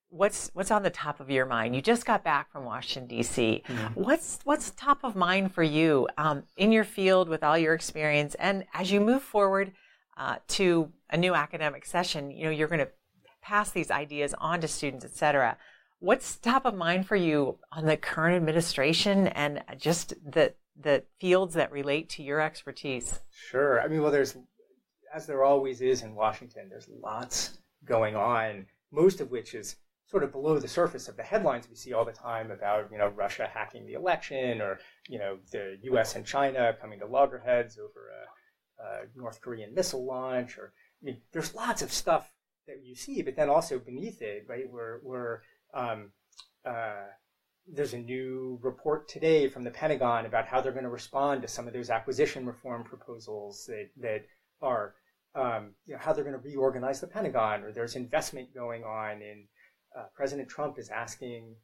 what's 0.08 0.50
what's 0.54 0.70
on 0.70 0.82
the 0.82 0.90
top 0.90 1.18
of 1.18 1.30
your 1.30 1.44
mind. 1.44 1.74
You 1.74 1.82
just 1.82 2.06
got 2.06 2.22
back 2.22 2.52
from 2.52 2.64
Washington 2.64 3.08
D.C. 3.08 3.62
Mm-hmm. 3.66 4.00
What's 4.00 4.38
what's 4.44 4.70
top 4.70 5.02
of 5.02 5.16
mind 5.16 5.52
for 5.52 5.62
you 5.64 6.08
um, 6.16 6.44
in 6.56 6.70
your 6.70 6.84
field 6.84 7.28
with 7.28 7.42
all 7.42 7.58
your 7.58 7.74
experience, 7.74 8.36
and 8.36 8.64
as 8.74 8.92
you 8.92 9.00
move 9.00 9.22
forward 9.22 9.72
uh, 10.16 10.36
to 10.48 10.92
a 11.10 11.16
new 11.16 11.34
academic 11.34 11.84
session, 11.84 12.30
you 12.30 12.44
know 12.44 12.50
you're 12.50 12.68
going 12.68 12.78
to 12.78 12.90
pass 13.48 13.70
these 13.70 13.90
ideas 13.90 14.34
on 14.38 14.60
to 14.60 14.68
students, 14.68 15.06
et 15.06 15.16
cetera. 15.16 15.56
What's 16.00 16.36
top 16.36 16.66
of 16.66 16.74
mind 16.74 17.06
for 17.06 17.16
you 17.16 17.58
on 17.72 17.86
the 17.86 17.96
current 17.96 18.36
administration 18.36 19.28
and 19.28 19.62
just 19.78 20.14
the 20.24 20.54
the 20.80 21.02
fields 21.18 21.54
that 21.54 21.72
relate 21.72 22.08
to 22.10 22.22
your 22.22 22.40
expertise? 22.40 23.18
Sure. 23.32 23.80
I 23.80 23.88
mean, 23.88 24.00
well, 24.00 24.12
there's, 24.12 24.36
as 25.12 25.26
there 25.26 25.42
always 25.42 25.80
is 25.80 26.02
in 26.02 26.14
Washington, 26.14 26.68
there's 26.68 26.88
lots 27.02 27.58
going 27.84 28.14
on, 28.14 28.66
most 28.92 29.20
of 29.20 29.32
which 29.32 29.54
is 29.54 29.74
sort 30.06 30.22
of 30.22 30.30
below 30.30 30.56
the 30.56 30.68
surface 30.68 31.08
of 31.08 31.16
the 31.16 31.24
headlines 31.24 31.68
we 31.68 31.74
see 31.74 31.92
all 31.94 32.04
the 32.04 32.12
time 32.12 32.52
about, 32.52 32.92
you 32.92 32.98
know, 32.98 33.08
Russia 33.08 33.50
hacking 33.52 33.86
the 33.86 33.94
election 33.94 34.60
or, 34.60 34.78
you 35.08 35.18
know, 35.18 35.38
the 35.50 35.78
U.S. 35.82 36.14
and 36.14 36.24
China 36.24 36.76
coming 36.80 37.00
to 37.00 37.06
loggerheads 37.06 37.76
over 37.76 38.10
a, 38.20 38.84
a 38.84 39.06
North 39.16 39.40
Korean 39.40 39.74
missile 39.74 40.06
launch. 40.06 40.58
Or, 40.58 40.72
I 41.02 41.04
mean, 41.04 41.16
there's 41.32 41.56
lots 41.56 41.82
of 41.82 41.92
stuff 41.92 42.30
that 42.68 42.84
you 42.84 42.94
see, 42.94 43.22
but 43.22 43.34
then 43.34 43.48
also 43.48 43.78
beneath 43.78 44.22
it, 44.22 44.46
right, 44.48 44.70
where, 44.70 45.00
where 45.02 45.42
um, 45.74 46.12
uh, 46.64 47.06
there's 47.66 47.94
a 47.94 47.98
new 47.98 48.58
report 48.62 49.08
today 49.08 49.48
from 49.48 49.64
the 49.64 49.70
Pentagon 49.70 50.26
about 50.26 50.46
how 50.46 50.60
they're 50.60 50.72
going 50.72 50.84
to 50.84 50.90
respond 50.90 51.42
to 51.42 51.48
some 51.48 51.66
of 51.66 51.72
those 51.72 51.90
acquisition 51.90 52.46
reform 52.46 52.84
proposals 52.84 53.64
that 53.66 53.88
that 54.00 54.24
are 54.62 54.94
um, 55.34 55.74
you 55.86 55.94
know, 55.94 56.00
how 56.00 56.12
they're 56.12 56.24
going 56.24 56.40
to 56.40 56.48
reorganize 56.48 57.00
the 57.00 57.06
Pentagon, 57.06 57.62
or 57.62 57.72
there's 57.72 57.96
investment 57.96 58.54
going 58.54 58.84
on. 58.84 59.22
And 59.22 59.44
uh, 59.96 60.04
President 60.14 60.48
Trump 60.48 60.78
is 60.78 60.88
asking, 60.88 61.54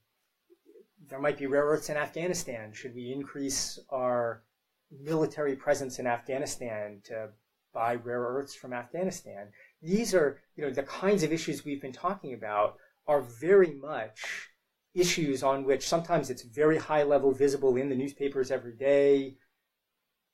there 1.08 1.20
might 1.20 1.38
be 1.38 1.46
rare 1.46 1.64
earths 1.64 1.88
in 1.88 1.96
Afghanistan. 1.96 2.72
Should 2.72 2.94
we 2.94 3.12
increase 3.12 3.78
our 3.90 4.42
military 4.90 5.56
presence 5.56 5.98
in 5.98 6.06
Afghanistan 6.06 7.00
to 7.04 7.30
buy 7.72 7.94
rare 7.94 8.22
earths 8.22 8.54
from 8.54 8.72
Afghanistan? 8.72 9.48
These 9.84 10.14
are, 10.14 10.40
you 10.56 10.64
know, 10.64 10.70
the 10.70 10.82
kinds 10.82 11.22
of 11.22 11.32
issues 11.32 11.64
we've 11.64 11.82
been 11.82 11.92
talking 11.92 12.32
about 12.32 12.76
are 13.06 13.20
very 13.20 13.74
much 13.74 14.48
issues 14.94 15.42
on 15.42 15.64
which 15.64 15.86
sometimes 15.86 16.30
it's 16.30 16.42
very 16.42 16.78
high 16.78 17.02
level 17.02 17.32
visible 17.32 17.76
in 17.76 17.90
the 17.90 17.94
newspapers 17.94 18.50
every 18.50 18.74
day. 18.74 19.36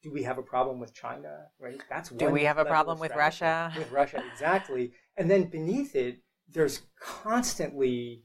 Do 0.02 0.12
we 0.12 0.22
have 0.22 0.38
a 0.38 0.42
problem 0.42 0.78
with 0.78 0.94
China? 0.94 1.48
Right. 1.58 1.80
That's 1.90 2.10
do 2.10 2.30
we 2.30 2.44
have 2.44 2.58
a 2.58 2.64
problem 2.64 3.00
with 3.00 3.12
Russia? 3.16 3.72
With 3.76 3.90
Russia, 3.90 4.22
exactly. 4.32 4.92
And 5.16 5.28
then 5.28 5.44
beneath 5.44 5.96
it, 5.96 6.22
there's 6.48 6.82
constantly 7.00 8.22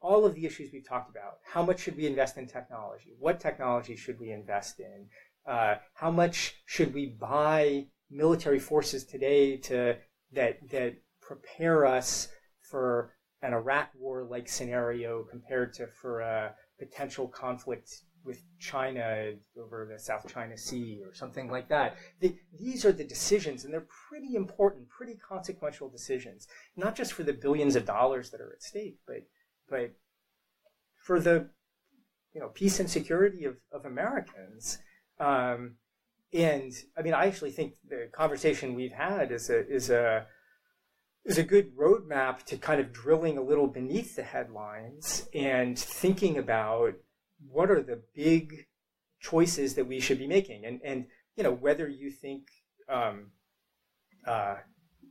all 0.00 0.24
of 0.24 0.34
the 0.34 0.46
issues 0.46 0.70
we've 0.72 0.88
talked 0.88 1.10
about. 1.10 1.38
How 1.44 1.62
much 1.62 1.80
should 1.80 1.96
we 1.96 2.06
invest 2.06 2.38
in 2.38 2.46
technology? 2.46 3.14
What 3.18 3.40
technology 3.40 3.94
should 3.94 4.18
we 4.18 4.32
invest 4.32 4.80
in? 4.80 5.06
Uh, 5.46 5.74
how 5.94 6.10
much 6.10 6.62
should 6.64 6.94
we 6.94 7.06
buy 7.20 7.88
military 8.10 8.58
forces 8.58 9.04
today 9.04 9.56
to 9.56 9.96
that 10.32 10.58
that 10.70 10.96
prepare 11.20 11.86
us 11.86 12.28
for 12.60 13.14
an 13.42 13.52
Iraq 13.54 13.90
war 13.98 14.24
like 14.24 14.48
scenario 14.48 15.24
compared 15.24 15.72
to 15.74 15.86
for 15.86 16.20
a 16.20 16.54
potential 16.78 17.28
conflict 17.28 18.02
with 18.24 18.42
China 18.58 19.32
over 19.58 19.88
the 19.90 19.98
South 19.98 20.30
China 20.32 20.56
Sea 20.56 21.00
or 21.04 21.14
something 21.14 21.50
like 21.50 21.68
that. 21.68 21.96
The, 22.20 22.36
these 22.58 22.84
are 22.84 22.92
the 22.92 23.04
decisions, 23.04 23.64
and 23.64 23.72
they're 23.72 23.86
pretty 24.08 24.34
important, 24.34 24.88
pretty 24.88 25.14
consequential 25.14 25.88
decisions, 25.88 26.46
not 26.76 26.94
just 26.94 27.14
for 27.14 27.22
the 27.22 27.32
billions 27.32 27.76
of 27.76 27.86
dollars 27.86 28.30
that 28.30 28.40
are 28.40 28.52
at 28.52 28.62
stake, 28.62 28.98
but 29.06 29.22
but 29.68 29.92
for 31.02 31.18
the 31.20 31.48
you 32.34 32.40
know 32.40 32.48
peace 32.48 32.78
and 32.80 32.90
security 32.90 33.44
of, 33.44 33.56
of 33.72 33.84
Americans. 33.84 34.78
Um, 35.18 35.76
and 36.32 36.72
I 36.96 37.02
mean, 37.02 37.14
I 37.14 37.26
actually 37.26 37.50
think 37.50 37.74
the 37.88 38.08
conversation 38.12 38.74
we've 38.74 38.92
had 38.92 39.32
is 39.32 39.50
a 39.50 39.68
is 39.68 39.90
a 39.90 40.26
is 41.24 41.38
a 41.38 41.42
good 41.42 41.76
roadmap 41.76 42.44
to 42.44 42.56
kind 42.56 42.80
of 42.80 42.92
drilling 42.92 43.36
a 43.36 43.42
little 43.42 43.66
beneath 43.66 44.16
the 44.16 44.22
headlines 44.22 45.28
and 45.34 45.78
thinking 45.78 46.38
about 46.38 46.94
what 47.50 47.70
are 47.70 47.82
the 47.82 48.02
big 48.14 48.66
choices 49.20 49.74
that 49.74 49.86
we 49.86 50.00
should 50.00 50.18
be 50.18 50.26
making 50.26 50.64
and 50.64 50.80
and 50.82 51.06
you 51.36 51.42
know 51.42 51.52
whether 51.52 51.88
you 51.88 52.10
think 52.10 52.46
um, 52.88 53.26
uh, 54.26 54.56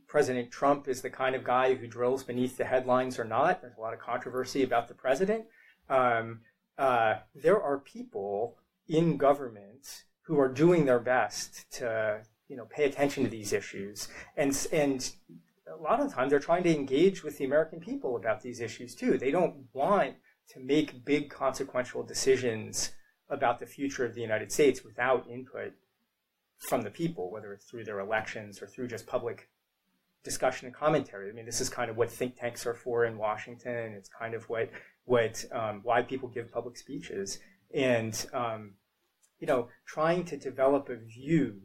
President 0.06 0.50
Trump 0.50 0.88
is 0.88 1.02
the 1.02 1.10
kind 1.10 1.34
of 1.34 1.44
guy 1.44 1.74
who 1.74 1.86
drills 1.86 2.24
beneath 2.24 2.56
the 2.56 2.64
headlines 2.64 3.18
or 3.18 3.24
not. 3.24 3.62
There's 3.62 3.76
a 3.76 3.80
lot 3.80 3.94
of 3.94 4.00
controversy 4.00 4.64
about 4.64 4.88
the 4.88 4.94
president. 4.94 5.44
Um, 5.88 6.40
uh, 6.76 7.14
there 7.34 7.62
are 7.62 7.78
people 7.78 8.56
in 8.88 9.16
government 9.16 10.04
who 10.30 10.38
are 10.38 10.48
doing 10.48 10.84
their 10.84 11.00
best 11.00 11.68
to 11.72 12.20
you 12.48 12.56
know 12.56 12.64
pay 12.66 12.84
attention 12.84 13.24
to 13.24 13.30
these 13.30 13.52
issues 13.52 14.06
and 14.36 14.68
and 14.72 15.12
a 15.66 15.82
lot 15.82 15.98
of 15.98 16.08
the 16.08 16.14
times 16.14 16.30
they're 16.30 16.38
trying 16.38 16.62
to 16.62 16.74
engage 16.74 17.24
with 17.24 17.36
the 17.36 17.44
American 17.44 17.80
people 17.80 18.16
about 18.16 18.42
these 18.42 18.60
issues 18.60 18.94
too. 18.94 19.18
They 19.18 19.30
don't 19.30 19.54
want 19.72 20.14
to 20.50 20.60
make 20.60 21.04
big 21.04 21.30
consequential 21.30 22.02
decisions 22.02 22.92
about 23.28 23.58
the 23.58 23.66
future 23.66 24.04
of 24.04 24.14
the 24.14 24.20
United 24.20 24.50
States 24.50 24.84
without 24.84 25.28
input 25.28 25.72
from 26.68 26.82
the 26.82 26.90
people, 26.90 27.30
whether 27.30 27.52
it's 27.52 27.64
through 27.64 27.84
their 27.84 28.00
elections 28.00 28.60
or 28.60 28.66
through 28.66 28.88
just 28.88 29.06
public 29.06 29.48
discussion 30.24 30.66
and 30.66 30.74
commentary. 30.74 31.30
I 31.30 31.32
mean, 31.32 31.46
this 31.46 31.60
is 31.60 31.68
kind 31.68 31.90
of 31.90 31.96
what 31.96 32.10
think 32.10 32.36
tanks 32.36 32.66
are 32.66 32.74
for 32.74 33.04
in 33.04 33.16
Washington. 33.16 33.94
It's 33.96 34.08
kind 34.08 34.34
of 34.34 34.48
what 34.48 34.70
what 35.04 35.44
um, 35.52 35.80
why 35.82 36.02
people 36.02 36.28
give 36.28 36.52
public 36.52 36.76
speeches, 36.76 37.38
and 37.72 38.26
um, 38.32 38.72
you 39.40 39.46
know, 39.46 39.68
trying 39.86 40.24
to 40.26 40.36
develop 40.36 40.88
a 40.88 40.96
view 40.96 41.60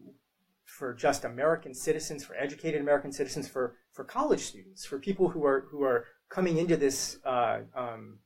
for 0.64 0.94
just 0.94 1.24
American 1.26 1.74
citizens, 1.74 2.24
for 2.24 2.36
educated 2.36 2.82
American 2.82 3.12
citizens, 3.12 3.48
for, 3.48 3.76
for 3.92 4.04
college 4.04 4.42
students, 4.42 4.86
for 4.86 4.98
people 4.98 5.30
who 5.30 5.46
are 5.46 5.68
who 5.70 5.84
are 5.84 6.06
coming 6.30 6.58
into 6.58 6.76
this 6.76 7.20
uh, 7.26 7.60
um, 7.76 8.20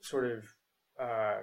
sort 0.00 0.30
of 0.30 0.44
uh, 1.00 1.40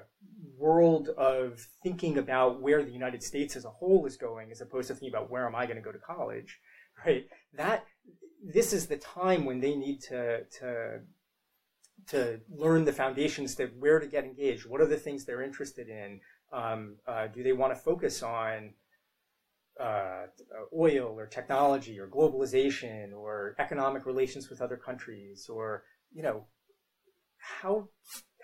world 0.58 1.10
of 1.10 1.60
thinking 1.84 2.18
about 2.18 2.62
where 2.62 2.84
the 2.84 2.92
United 2.92 3.22
States 3.22 3.56
as 3.56 3.66
a 3.66 3.70
whole 3.70 4.06
is 4.06 4.16
going, 4.16 4.52
as 4.52 4.62
opposed 4.62 4.88
to 4.88 4.94
thinking 4.94 5.10
about 5.10 5.30
where 5.30 5.46
am 5.46 5.56
I 5.56 5.66
going 5.66 5.76
to 5.76 5.84
go 5.84 5.92
to 5.92 6.00
college, 6.00 6.60
right? 7.06 7.26
That 7.54 7.86
this 8.42 8.72
is 8.72 8.88
the 8.88 8.98
time 8.98 9.46
when 9.46 9.60
they 9.60 9.76
need 9.76 10.02
to 10.04 10.44
to 10.60 11.00
to 12.08 12.40
learn 12.50 12.86
the 12.86 12.94
foundations 12.94 13.56
that 13.56 13.76
where 13.78 14.00
to 14.00 14.08
get 14.08 14.24
engaged. 14.24 14.66
What 14.66 14.82
are 14.82 14.88
the 14.88 14.98
things 14.98 15.26
they're 15.26 15.44
interested 15.44 15.90
in? 15.90 16.22
Um, 16.52 16.98
uh, 17.08 17.28
do 17.28 17.44
they 17.44 17.54
want 17.54 17.74
to 17.74 17.80
focus 17.80 18.24
on 18.24 18.74
uh, 19.80 20.26
oil 20.78 21.16
or 21.18 21.26
technology 21.26 22.00
or 22.00 22.08
globalization 22.08 23.14
or 23.14 23.56
economic 23.60 24.06
relations 24.06 24.50
with 24.50 24.62
other 24.62 24.76
countries 24.76 25.48
or 25.50 25.84
you 26.12 26.22
know 26.22 26.46
how 27.38 27.88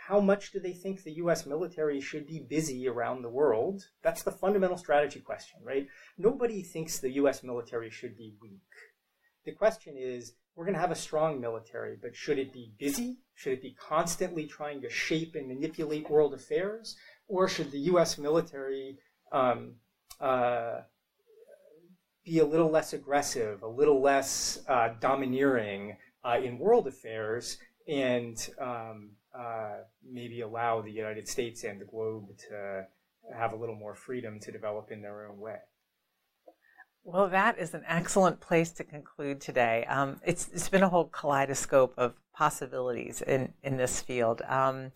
how 0.07 0.19
much 0.19 0.51
do 0.51 0.59
they 0.59 0.73
think 0.73 1.03
the 1.03 1.13
US 1.13 1.45
military 1.47 1.99
should 1.99 2.27
be 2.27 2.45
busy 2.47 2.87
around 2.87 3.21
the 3.21 3.29
world? 3.29 3.83
That's 4.03 4.21
the 4.21 4.31
fundamental 4.31 4.77
strategy 4.77 5.19
question, 5.19 5.59
right? 5.63 5.87
Nobody 6.17 6.61
thinks 6.61 6.99
the 6.99 7.13
US 7.13 7.43
military 7.43 7.89
should 7.89 8.15
be 8.15 8.35
weak. 8.39 8.61
The 9.45 9.51
question 9.51 9.95
is, 9.97 10.33
we're 10.55 10.65
going 10.65 10.75
to 10.75 10.79
have 10.79 10.91
a 10.91 10.95
strong 10.95 11.41
military, 11.41 11.97
but 11.99 12.15
should 12.15 12.37
it 12.37 12.53
be 12.53 12.71
busy? 12.77 13.17
Should 13.33 13.53
it 13.53 13.61
be 13.61 13.75
constantly 13.79 14.45
trying 14.45 14.81
to 14.81 14.89
shape 14.89 15.35
and 15.35 15.47
manipulate 15.47 16.09
world 16.09 16.33
affairs? 16.33 16.95
Or 17.27 17.47
should 17.47 17.71
the 17.71 17.79
US 17.79 18.17
military 18.17 18.97
um, 19.31 19.75
uh, 20.19 20.81
be 22.23 22.39
a 22.39 22.45
little 22.45 22.69
less 22.69 22.93
aggressive, 22.93 23.61
a 23.61 23.67
little 23.67 24.01
less 24.01 24.59
uh, 24.67 24.89
domineering 24.99 25.97
uh, 26.23 26.39
in 26.43 26.57
world 26.57 26.87
affairs, 26.87 27.57
and 27.87 28.49
um, 28.59 29.11
uh, 29.37 29.77
maybe 30.03 30.41
allow 30.41 30.81
the 30.81 30.91
United 30.91 31.27
States 31.27 31.63
and 31.63 31.79
the 31.79 31.85
globe 31.85 32.25
to 32.49 32.85
have 33.35 33.53
a 33.53 33.55
little 33.55 33.75
more 33.75 33.95
freedom 33.95 34.39
to 34.39 34.51
develop 34.51 34.91
in 34.91 35.01
their 35.01 35.27
own 35.27 35.39
way. 35.39 35.57
Well, 37.03 37.29
that 37.29 37.59
is 37.59 37.75
an 37.75 37.83
excellent 37.87 38.39
place 38.39 38.71
to 38.71 38.83
conclude 38.83 39.39
today. 39.39 39.85
Um, 39.85 40.19
it's, 40.25 40.49
it's 40.51 40.69
been 40.69 40.81
a 40.81 40.89
whole 40.89 41.05
kaleidoscope 41.05 41.93
of 41.97 42.15
possibilities 42.33 43.21
in, 43.21 43.53
in 43.61 43.77
this 43.77 44.01
field. 44.01 44.41
Um, 44.47 44.91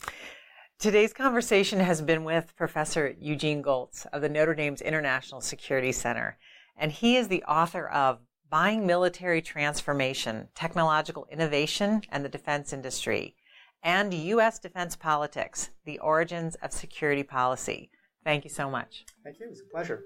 Today's 0.80 1.12
conversation 1.12 1.82
has 1.82 2.02
been 2.02 2.24
with 2.24 2.56
Professor 2.56 3.14
Eugene 3.20 3.62
Gholz 3.62 4.06
of 4.14 4.22
the 4.22 4.30
Notre 4.30 4.56
Dame's 4.56 4.80
International 4.80 5.42
Security 5.42 5.92
Center, 5.92 6.38
and 6.78 6.90
he 6.90 7.18
is 7.18 7.28
the 7.28 7.44
author 7.44 7.86
of 7.90 8.20
Buying 8.50 8.88
Military 8.88 9.42
Transformation, 9.42 10.48
Technological 10.56 11.28
Innovation 11.30 12.04
and 12.08 12.24
the 12.24 12.30
Defense 12.30 12.72
Industry, 12.72 13.36
and 13.84 14.14
U.S. 14.14 14.58
Defense 14.58 14.96
Politics, 14.96 15.72
The 15.84 16.00
Origins 16.00 16.56
of 16.62 16.72
Security 16.72 17.24
Policy. 17.24 17.92
Thank 18.24 18.46
you 18.46 18.50
so 18.50 18.70
much. 18.70 19.04
Thank 19.22 19.38
you. 19.42 19.48
It 19.48 19.50
was 19.50 19.60
a 19.60 19.70
pleasure. 19.70 20.06